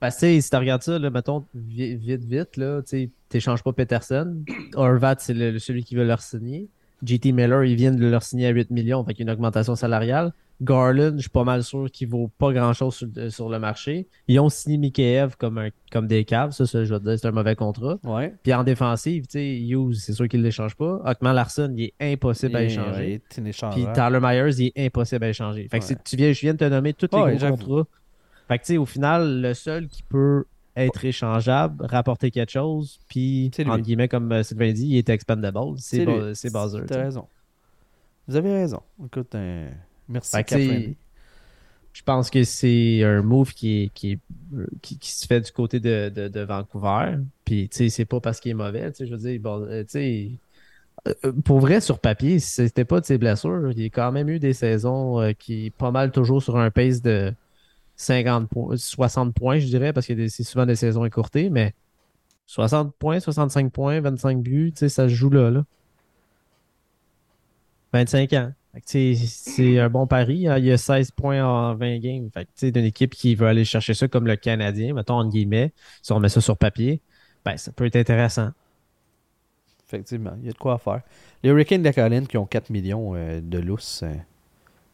[0.00, 3.10] Parce que tu sais, si tu regardes ça, là, mettons, vi- vite, vite, là, tu
[3.32, 4.42] n'échanges pas Peterson.
[4.74, 6.68] Horvat, c'est le- celui qui veut leur signer.
[7.04, 9.36] JT Miller, ils viennent de leur signer à 8 millions, fait qu'il y a une
[9.36, 10.32] augmentation salariale.
[10.62, 14.08] Garland, je suis pas mal sûr qu'il vaut pas grand-chose sur, le- sur le marché.
[14.28, 17.18] Ils ont signé Mikheyev comme, un, comme des caves, ça, ça, je vais te dire,
[17.18, 17.98] c'est un mauvais contrat.
[18.04, 18.34] Ouais.
[18.42, 21.00] Puis en défensive, tu sais, Hughes, c'est sûr qu'il ne l'échange pas.
[21.04, 22.98] Hockman Larson, il est impossible à échanger.
[23.00, 23.86] ouais, il est Puis.
[23.92, 25.68] Tyler Myers, il est impossible à échanger.
[25.68, 25.96] Fait que Ouais.
[26.04, 27.84] tu viens, je viens de te nommer tous les gros contrats.
[28.48, 30.44] Fait que tu sais, au final, le seul qui peut
[30.76, 35.58] être échangeable, rapporter quelque chose, puis entre guillemets, comme euh, Sylvain dit, il est expendable,
[35.76, 37.26] c'est C'est Ba- T'as raison.
[38.26, 38.80] Vous avez raison.
[39.04, 39.68] Écoute, euh,
[40.12, 40.44] merci.
[40.44, 40.62] Cap.
[41.92, 44.20] Je pense que c'est un move qui, est, qui, est-
[44.80, 47.18] qui, qui se fait du côté de, de, de Vancouver.
[47.44, 48.90] Puis, tu sais, c'est pas parce qu'il est mauvais.
[48.92, 50.30] Tu sais, je veux dire, bon, euh, tu sais,
[51.26, 54.28] euh, pour vrai, sur papier, si c'était pas de ses blessures, il a quand même
[54.30, 57.34] eu des saisons euh, qui pas mal toujours sur un pace de
[57.96, 61.74] 50 points, 60 points, je dirais, parce que c'est souvent des saisons écourtées, mais
[62.46, 65.64] 60 points, 65 points, 25 buts, tu sais, ça se joue là, là.
[67.92, 68.54] 25 ans.
[68.84, 70.48] C'est un bon pari.
[70.48, 70.58] hein.
[70.58, 72.30] Il y a 16 points en 20 games.
[72.32, 76.12] Fait d'une équipe qui veut aller chercher ça comme le Canadien, mettons en guillemets, si
[76.12, 77.00] on met ça sur papier,
[77.44, 78.50] ben, ça peut être intéressant.
[79.86, 81.02] Effectivement, il y a de quoi faire.
[81.42, 84.02] Les Hurricanes de Caroline qui ont 4 millions euh, de lousses.
[84.04, 84.14] euh,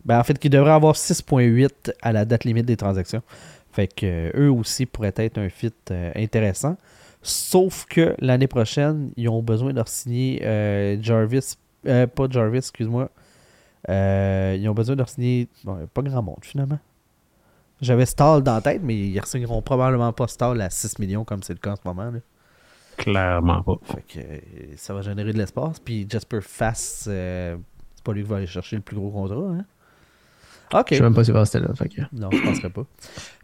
[0.05, 3.23] ben, en fait, qui devraient avoir 6,8 à la date limite des transactions.
[3.71, 5.73] Fait que euh, eux aussi pourraient être un fit
[6.17, 6.77] intéressant.
[7.23, 10.41] Sauf que l'année prochaine, ils ont besoin de signer
[11.03, 11.55] Jarvis.
[11.85, 13.11] pas Jarvis, excuse-moi.
[13.89, 15.49] Euh, ils ont besoin de signer.
[15.65, 16.79] bon, pas grand monde finalement.
[17.81, 21.25] J'avais Stall dans la tête, mais ils ne signeront probablement pas Stall à 6 millions
[21.25, 22.11] comme c'est le cas en ce moment.
[22.11, 22.19] là.
[22.97, 23.77] Clairement pas.
[23.85, 24.39] Fait que euh,
[24.77, 25.79] ça va générer de l'espace.
[25.79, 27.57] Puis Jasper Fass, euh,
[27.95, 29.37] c'est pas lui qui va aller chercher le plus gros contrat.
[29.37, 29.65] Hein?
[30.75, 30.89] Ok.
[30.91, 31.73] Je sais même pas si c'était là.
[31.75, 32.01] Fait que...
[32.13, 32.85] Non, je penserais pas.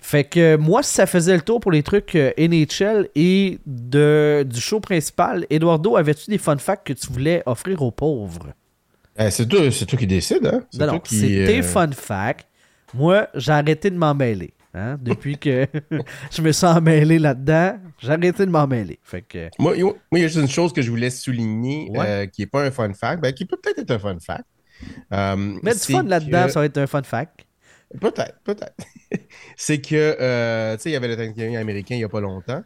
[0.01, 4.61] Fait que moi, si ça faisait le tour pour les trucs NHL et de, du
[4.61, 8.49] show principal, Eduardo, avais-tu des fun facts que tu voulais offrir aux pauvres?
[9.21, 10.63] Euh, c'est toi, c'est toi qui décide, hein?
[10.71, 12.47] C'est tes euh, fun facts.
[12.93, 14.55] Moi, j'ai arrêté de m'en mêler.
[14.75, 14.97] hein.
[15.01, 15.67] Depuis que
[16.33, 18.99] je me suis emmêlé là-dedans, j'ai arrêté de m'en mêler.
[19.03, 22.07] Fait que, Moi, il y a juste une chose que je voulais souligner Ouais.
[22.07, 24.45] euh, qui n'est pas un fun fact, ben, qui peut peut-être être un fun fact.
[25.13, 27.41] Euh, mets du fun là-dedans, que- ça va être un fun fact.
[28.01, 28.75] Peut-être, peut-être.
[29.57, 32.21] c'est que, euh, tu sais, il y avait le Thanksgiving américain il n'y a pas
[32.21, 32.63] longtemps.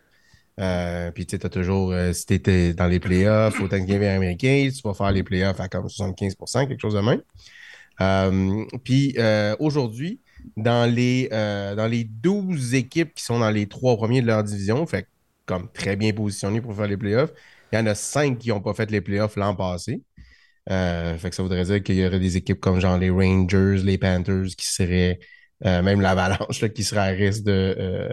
[0.59, 4.83] Euh, puis, tu t'as toujours, euh, si t'étais dans les playoffs au Thanksgiving américain, tu
[4.83, 7.23] vas faire les playoffs à comme 75%, quelque chose de même.
[8.01, 10.21] Euh, puis, euh, aujourd'hui,
[10.57, 14.43] dans les, euh, dans les 12 équipes qui sont dans les trois premiers de leur
[14.45, 15.07] division, fait
[15.47, 17.33] comme très bien positionnées pour faire les playoffs,
[17.73, 20.03] il y en a cinq qui n'ont pas fait les playoffs l'an passé.
[20.71, 23.79] Euh, fait que ça voudrait dire qu'il y aurait des équipes comme genre les Rangers,
[23.85, 25.19] les Panthers qui seraient,
[25.65, 28.11] même l'Avalanche, qui serait à risque de,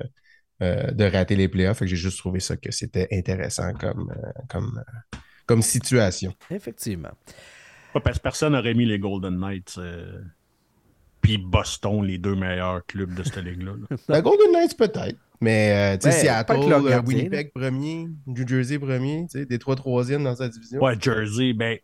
[0.62, 1.80] euh, de rater les playoffs.
[1.80, 6.34] Fait que j'ai juste trouvé ça que c'était intéressant comme, euh, comme, euh, comme situation.
[6.50, 7.12] Effectivement.
[7.94, 10.22] Pas parce que personne n'aurait mis les Golden Knights euh,
[11.22, 13.74] puis Boston, les deux meilleurs clubs de cette ligue-là.
[13.90, 13.98] là.
[14.08, 19.40] La Golden Knights peut-être, mais tu sais, Ben, Seattle, Winnipeg premier, New Jersey premier, tu
[19.40, 20.82] sais, des trois troisièmes dans sa division.
[20.82, 21.78] Ouais, Jersey, ben,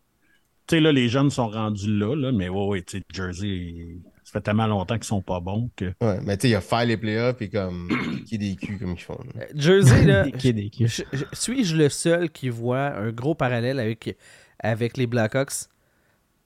[0.66, 3.98] tu sais, là, les jeunes sont rendus là, là mais ouais, ouais, tu sais, Jersey,
[4.32, 5.92] ça fait tellement longtemps qu'ils sont pas bons que.
[6.00, 7.88] Ouais, mais tu sais, il y a faire les playoffs et comme
[8.26, 9.18] qui est des culs comme ils font.
[9.34, 9.42] là.
[9.42, 10.86] Euh, Jersey, là, Qui est des culs.
[10.88, 14.16] je- je- suis-je le seul qui voit un gros parallèle avec,
[14.58, 15.68] avec les Blackhawks?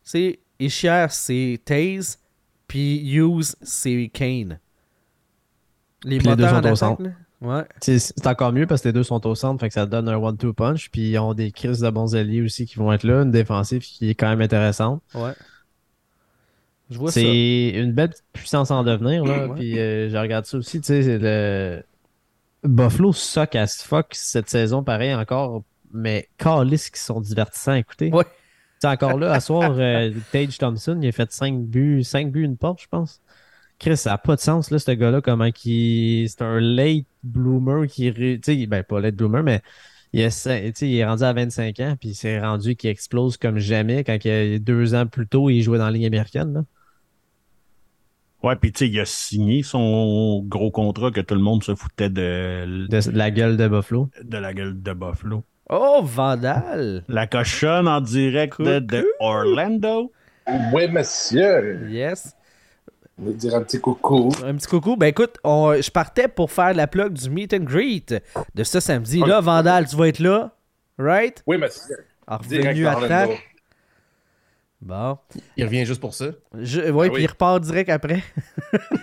[0.03, 2.19] C'est Ishier, c'est Taze,
[2.67, 4.59] puis Hughes, c'est Kane.
[6.05, 7.03] Les Puis les deux moteurs sont en au attaque, centre.
[7.43, 7.63] Ouais.
[7.81, 10.09] C'est c'est encore mieux parce que les deux sont au centre, fait que ça donne
[10.09, 10.91] un one-two punch.
[10.91, 13.83] Puis ils ont des crises de bons alliés aussi qui vont être là, une défensive
[13.83, 15.03] qui est quand même intéressante.
[15.15, 15.33] Ouais.
[16.91, 17.21] Je vois ça.
[17.21, 19.25] C'est une belle puissance en devenir.
[19.25, 19.49] Là.
[19.49, 19.55] Ouais.
[19.57, 20.81] Puis euh, je regarde ça aussi.
[20.81, 21.83] Tu sais, le
[22.63, 25.63] Buffalo suck as fuck cette saison, pareil encore.
[25.93, 28.11] Mais Carlis qui sont divertissants à écouter.
[28.13, 28.25] Ouais.
[28.79, 32.45] C'est encore là, à soir, euh, Tage Thompson, il a fait 5 buts, 5 buts,
[32.45, 33.23] une porte, je pense.
[33.79, 36.27] Chris, ça n'a pas de sens, là, ce gars-là, comment qui.
[36.29, 38.13] C'est un late bloomer qui.
[38.13, 39.63] Tu sais, ben, pas late bloomer, mais
[40.13, 43.59] il, a il est rendu à 25 ans, puis il s'est rendu qu'il explose comme
[43.59, 46.53] jamais quand il y a deux ans plus tôt, il jouait dans la Ligue américaine,
[46.53, 46.65] là.
[48.43, 51.75] Ouais, puis tu sais, il a signé son gros contrat que tout le monde se
[51.75, 54.09] foutait de, De, de la gueule de Buffalo.
[54.23, 55.43] de la gueule de Buffalo.
[55.69, 57.03] Oh, Vandal!
[57.09, 60.13] La cochonne en direct de, de Orlando.
[60.73, 61.89] Oui, monsieur.
[61.91, 62.35] Yes.
[63.19, 64.31] On va dire un petit coucou.
[64.45, 64.95] Un petit coucou.
[64.97, 68.15] Ben écoute, on- je partais pour faire la plug du meet and greet
[68.55, 69.21] de ce samedi.
[69.27, 70.55] Là, Vandal, tu vas être là,
[70.99, 71.43] right?
[71.47, 71.97] Oui, monsieur.
[72.29, 72.95] Ah, Direct Revenu à
[73.27, 73.33] temps.
[74.87, 75.19] Bon.
[75.57, 76.27] Il revient juste pour ça?
[76.55, 77.23] Je, ouais, Ah puis oui.
[77.25, 78.23] il repart direct après.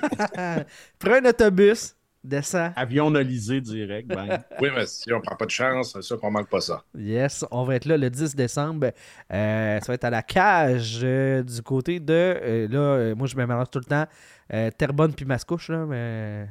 [1.00, 2.72] Prends un autobus, descends.
[2.76, 4.08] Avion analysé direct.
[4.08, 4.44] Ben.
[4.62, 5.16] Oui, monsieur.
[5.16, 5.92] On prend pas de chance.
[5.94, 6.84] C'est sûr qu'on manque pas ça.
[6.98, 8.92] Yes, on va être là le 10 décembre.
[9.32, 12.14] Euh, ça va être à la cage euh, du côté de.
[12.14, 14.06] euh, là, euh, moi, je me mélange tout le temps.
[14.54, 16.48] Euh, Terrebonne puis Mascouche, là, mais.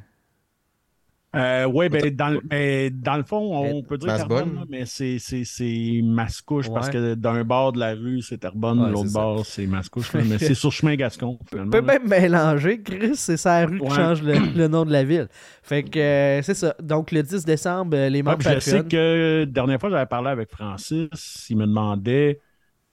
[1.34, 4.14] Euh, ouais, ben, dans, le- ben, dans le fond, on peut dire.
[4.16, 8.36] Terrebonne, là, mais c'est, c'est, c'est Mascouche parce que d'un bord de la rue, c'est
[8.38, 10.12] Terrebonne, Ouais, l'autre bord, c'est Mascouche.
[10.12, 14.22] mais c'est sur chemin Gascon, On peut même mélanger, Chris, c'est sa rue qui change
[14.22, 15.28] le, le nom de la ville.
[15.62, 16.74] Fait que euh, c'est ça.
[16.82, 20.28] Donc le 10 décembre, euh, les membres je sais que la dernière fois, j'avais parlé
[20.28, 22.40] avec Francis, il me demandait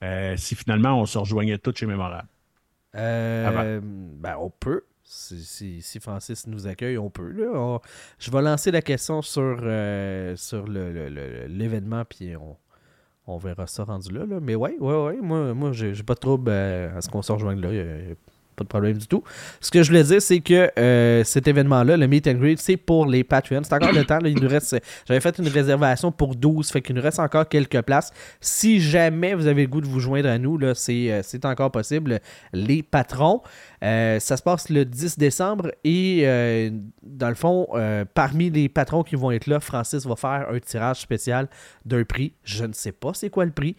[0.02, 2.26] euh, si finalement on se rejoignait tous chez Mémorable.
[2.96, 4.82] Euh, ben, on peut.
[5.12, 7.32] Si, si- Francis nous accueille, on peut.
[7.32, 7.80] Là.
[8.20, 10.36] Je vais lancer la question sur, euh,
[11.48, 12.56] l'événement, puis on,
[13.26, 14.24] on verra ça rendu là.
[14.40, 15.16] Mais ouais, ouais, ouais.
[15.20, 17.70] Moi, moi j'ai pas de trouble euh, à ce qu'on se rejoigne là.
[18.60, 19.24] Pas de problème du tout.
[19.62, 22.76] Ce que je voulais dire, c'est que euh, cet événement-là, le Meet and Greet, c'est
[22.76, 23.62] pour les Patreons.
[23.64, 24.18] C'est encore le temps.
[24.22, 24.76] il nous reste.
[25.08, 28.12] J'avais fait une réservation pour 12, fait qu'il nous reste encore quelques places.
[28.38, 31.46] Si jamais vous avez le goût de vous joindre à nous, là, c'est, euh, c'est
[31.46, 32.20] encore possible.
[32.52, 33.40] Les patrons.
[33.82, 36.70] Euh, ça se passe le 10 décembre et
[37.02, 37.66] dans le fond,
[38.12, 41.48] parmi les patrons qui vont être là, Francis va faire un tirage spécial
[41.86, 42.34] d'un prix.
[42.44, 43.74] Je ne sais pas c'est quoi le prix,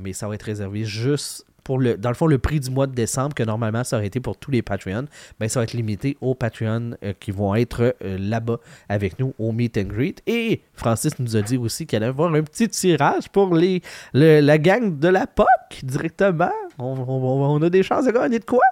[0.00, 3.34] mais ça va être réservé juste dans le fond, le prix du mois de décembre,
[3.34, 5.06] que normalement ça aurait été pour tous les Patreons,
[5.40, 9.34] ben, ça va être limité aux Patreons euh, qui vont être euh, là-bas avec nous
[9.38, 10.22] au Meet and Greet.
[10.26, 13.82] Et Francis nous a dit aussi qu'il allait avoir un petit tirage pour les,
[14.14, 15.46] le- la gang de la POC
[15.82, 16.50] directement.
[16.78, 18.62] On, a des chances de gagner de quoi?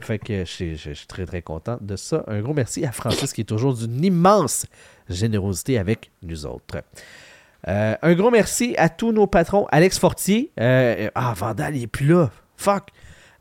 [0.00, 2.24] Fait que je suis très très content de ça.
[2.26, 4.66] Un gros merci à Francis qui est toujours d'une immense
[5.08, 6.82] générosité avec nous autres.
[7.66, 9.66] Euh, un gros merci à tous nos patrons.
[9.72, 10.52] Alex Fortier.
[10.60, 12.30] euh, ah, Vandal, il est plus là.
[12.56, 12.84] Fuck.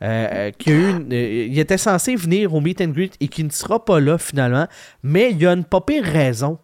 [0.03, 3.44] euh, qui a eu une- il était censé venir au meet and greet et qui
[3.44, 4.68] ne sera pas là finalement.
[5.02, 6.60] Mais il y a une pas pire raison.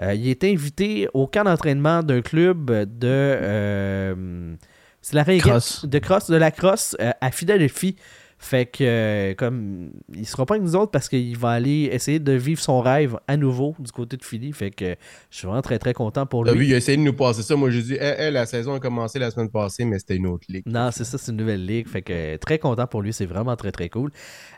[0.00, 4.56] Il est invité au camp d'entraînement d'un club de.
[5.02, 5.84] c'est la Cross.
[5.86, 7.96] de cross, de la crosse à Philadelphie.
[8.40, 12.20] Fait que, euh, comme, il sera pas avec nous autres parce qu'il va aller essayer
[12.20, 14.52] de vivre son rêve à nouveau du côté de Philly.
[14.52, 14.94] Fait que
[15.30, 16.56] je suis vraiment très très content pour lui.
[16.56, 17.56] vu, il a essayé de nous passer ça.
[17.56, 20.28] Moi, j'ai dit, Eh, eh, la saison a commencé la semaine passée, mais c'était une
[20.28, 20.62] autre ligue.
[20.66, 21.88] Non, c'est ça, c'est une nouvelle ligue.
[21.88, 24.12] Fait que très content pour lui, c'est vraiment très très cool.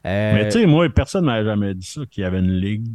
[0.06, 2.86] Euh, Mais tu sais, moi, personne m'a jamais dit ça, qu'il y avait une ligue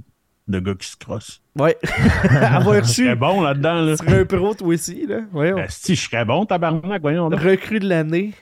[0.48, 1.42] de gars qui se crossent.
[1.58, 1.76] ouais.
[2.30, 3.04] Avoir Je reçu.
[3.06, 3.98] serais bon là-dedans, là.
[3.98, 5.22] Tu serais un pro toi aussi, là.
[5.32, 5.58] Voyons.
[5.70, 7.30] Si, je serais bon, tabarnak, voyons.
[7.30, 7.40] donc.
[7.40, 8.34] Recrue de l'année.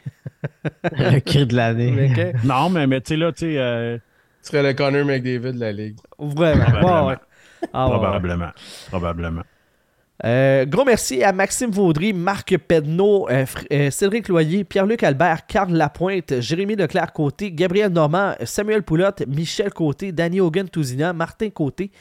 [0.92, 2.34] Le cri de l'année.
[2.44, 3.98] Non, mais, mais tu sais, là, tu sais, euh,
[4.44, 5.96] Tu serais le Connor McDavid de la ligue.
[6.20, 6.66] Vraiment.
[6.66, 7.06] Probablement.
[7.08, 7.18] Ouais, ouais.
[7.72, 7.94] Ah, ouais.
[7.98, 8.50] probablement.
[8.90, 9.42] Probablement.
[10.24, 15.74] Euh, gros merci à Maxime Vaudry, Marc Pedneau, euh, euh, Cédric Loyer, Pierre-Luc Albert, Carl
[15.74, 21.92] Lapointe, Jérémy Leclerc-Côté, Gabriel Normand, Samuel Poulotte, Michel Côté, Danny Hogan-Touzina, Martin Côté,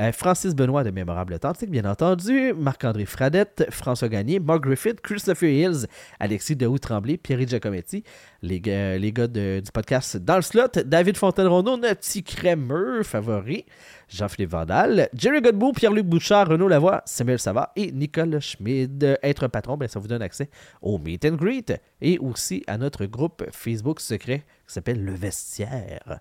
[0.00, 5.50] euh, Francis Benoît de Mémorable Authentique, bien entendu, Marc-André Fradette, François Gagné, Mark Griffith, Christopher
[5.50, 5.86] Hills,
[6.20, 8.04] Alexis Dehout-Tremblay, Pierre Giacometti,
[8.42, 13.66] les gars, les gars du podcast Dans le Slot, David Fontaine-Rondeau, notre petit crémeux favori,
[14.08, 19.18] Jean-Philippe Vandal, Jerry Godbout, Pierre-Luc Bouchard, Renaud Lavoie, Samuel Savard et Nicole Schmid.
[19.22, 20.48] Être patron, ben, ça vous donne accès
[20.80, 26.20] au Meet and Greet et aussi à notre groupe Facebook secret qui s'appelle Le Vestiaire.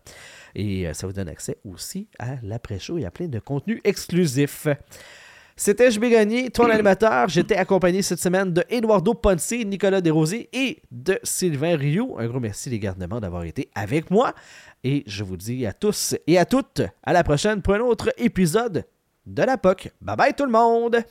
[0.56, 4.68] Et euh, ça vous donne accès aussi à l'après-show et à plein de contenus exclusifs.
[5.60, 7.28] C'était Je Gagné, ton animateur.
[7.30, 12.16] J'étais accompagné cette semaine de Eduardo Ponce, Nicolas Desrosiers et de Sylvain Rioux.
[12.20, 14.34] Un gros merci les garnements d'avoir été avec moi.
[14.84, 18.14] Et je vous dis à tous et à toutes à la prochaine pour un autre
[18.18, 18.86] épisode
[19.26, 19.90] de la POC.
[20.00, 21.04] Bye bye tout le monde!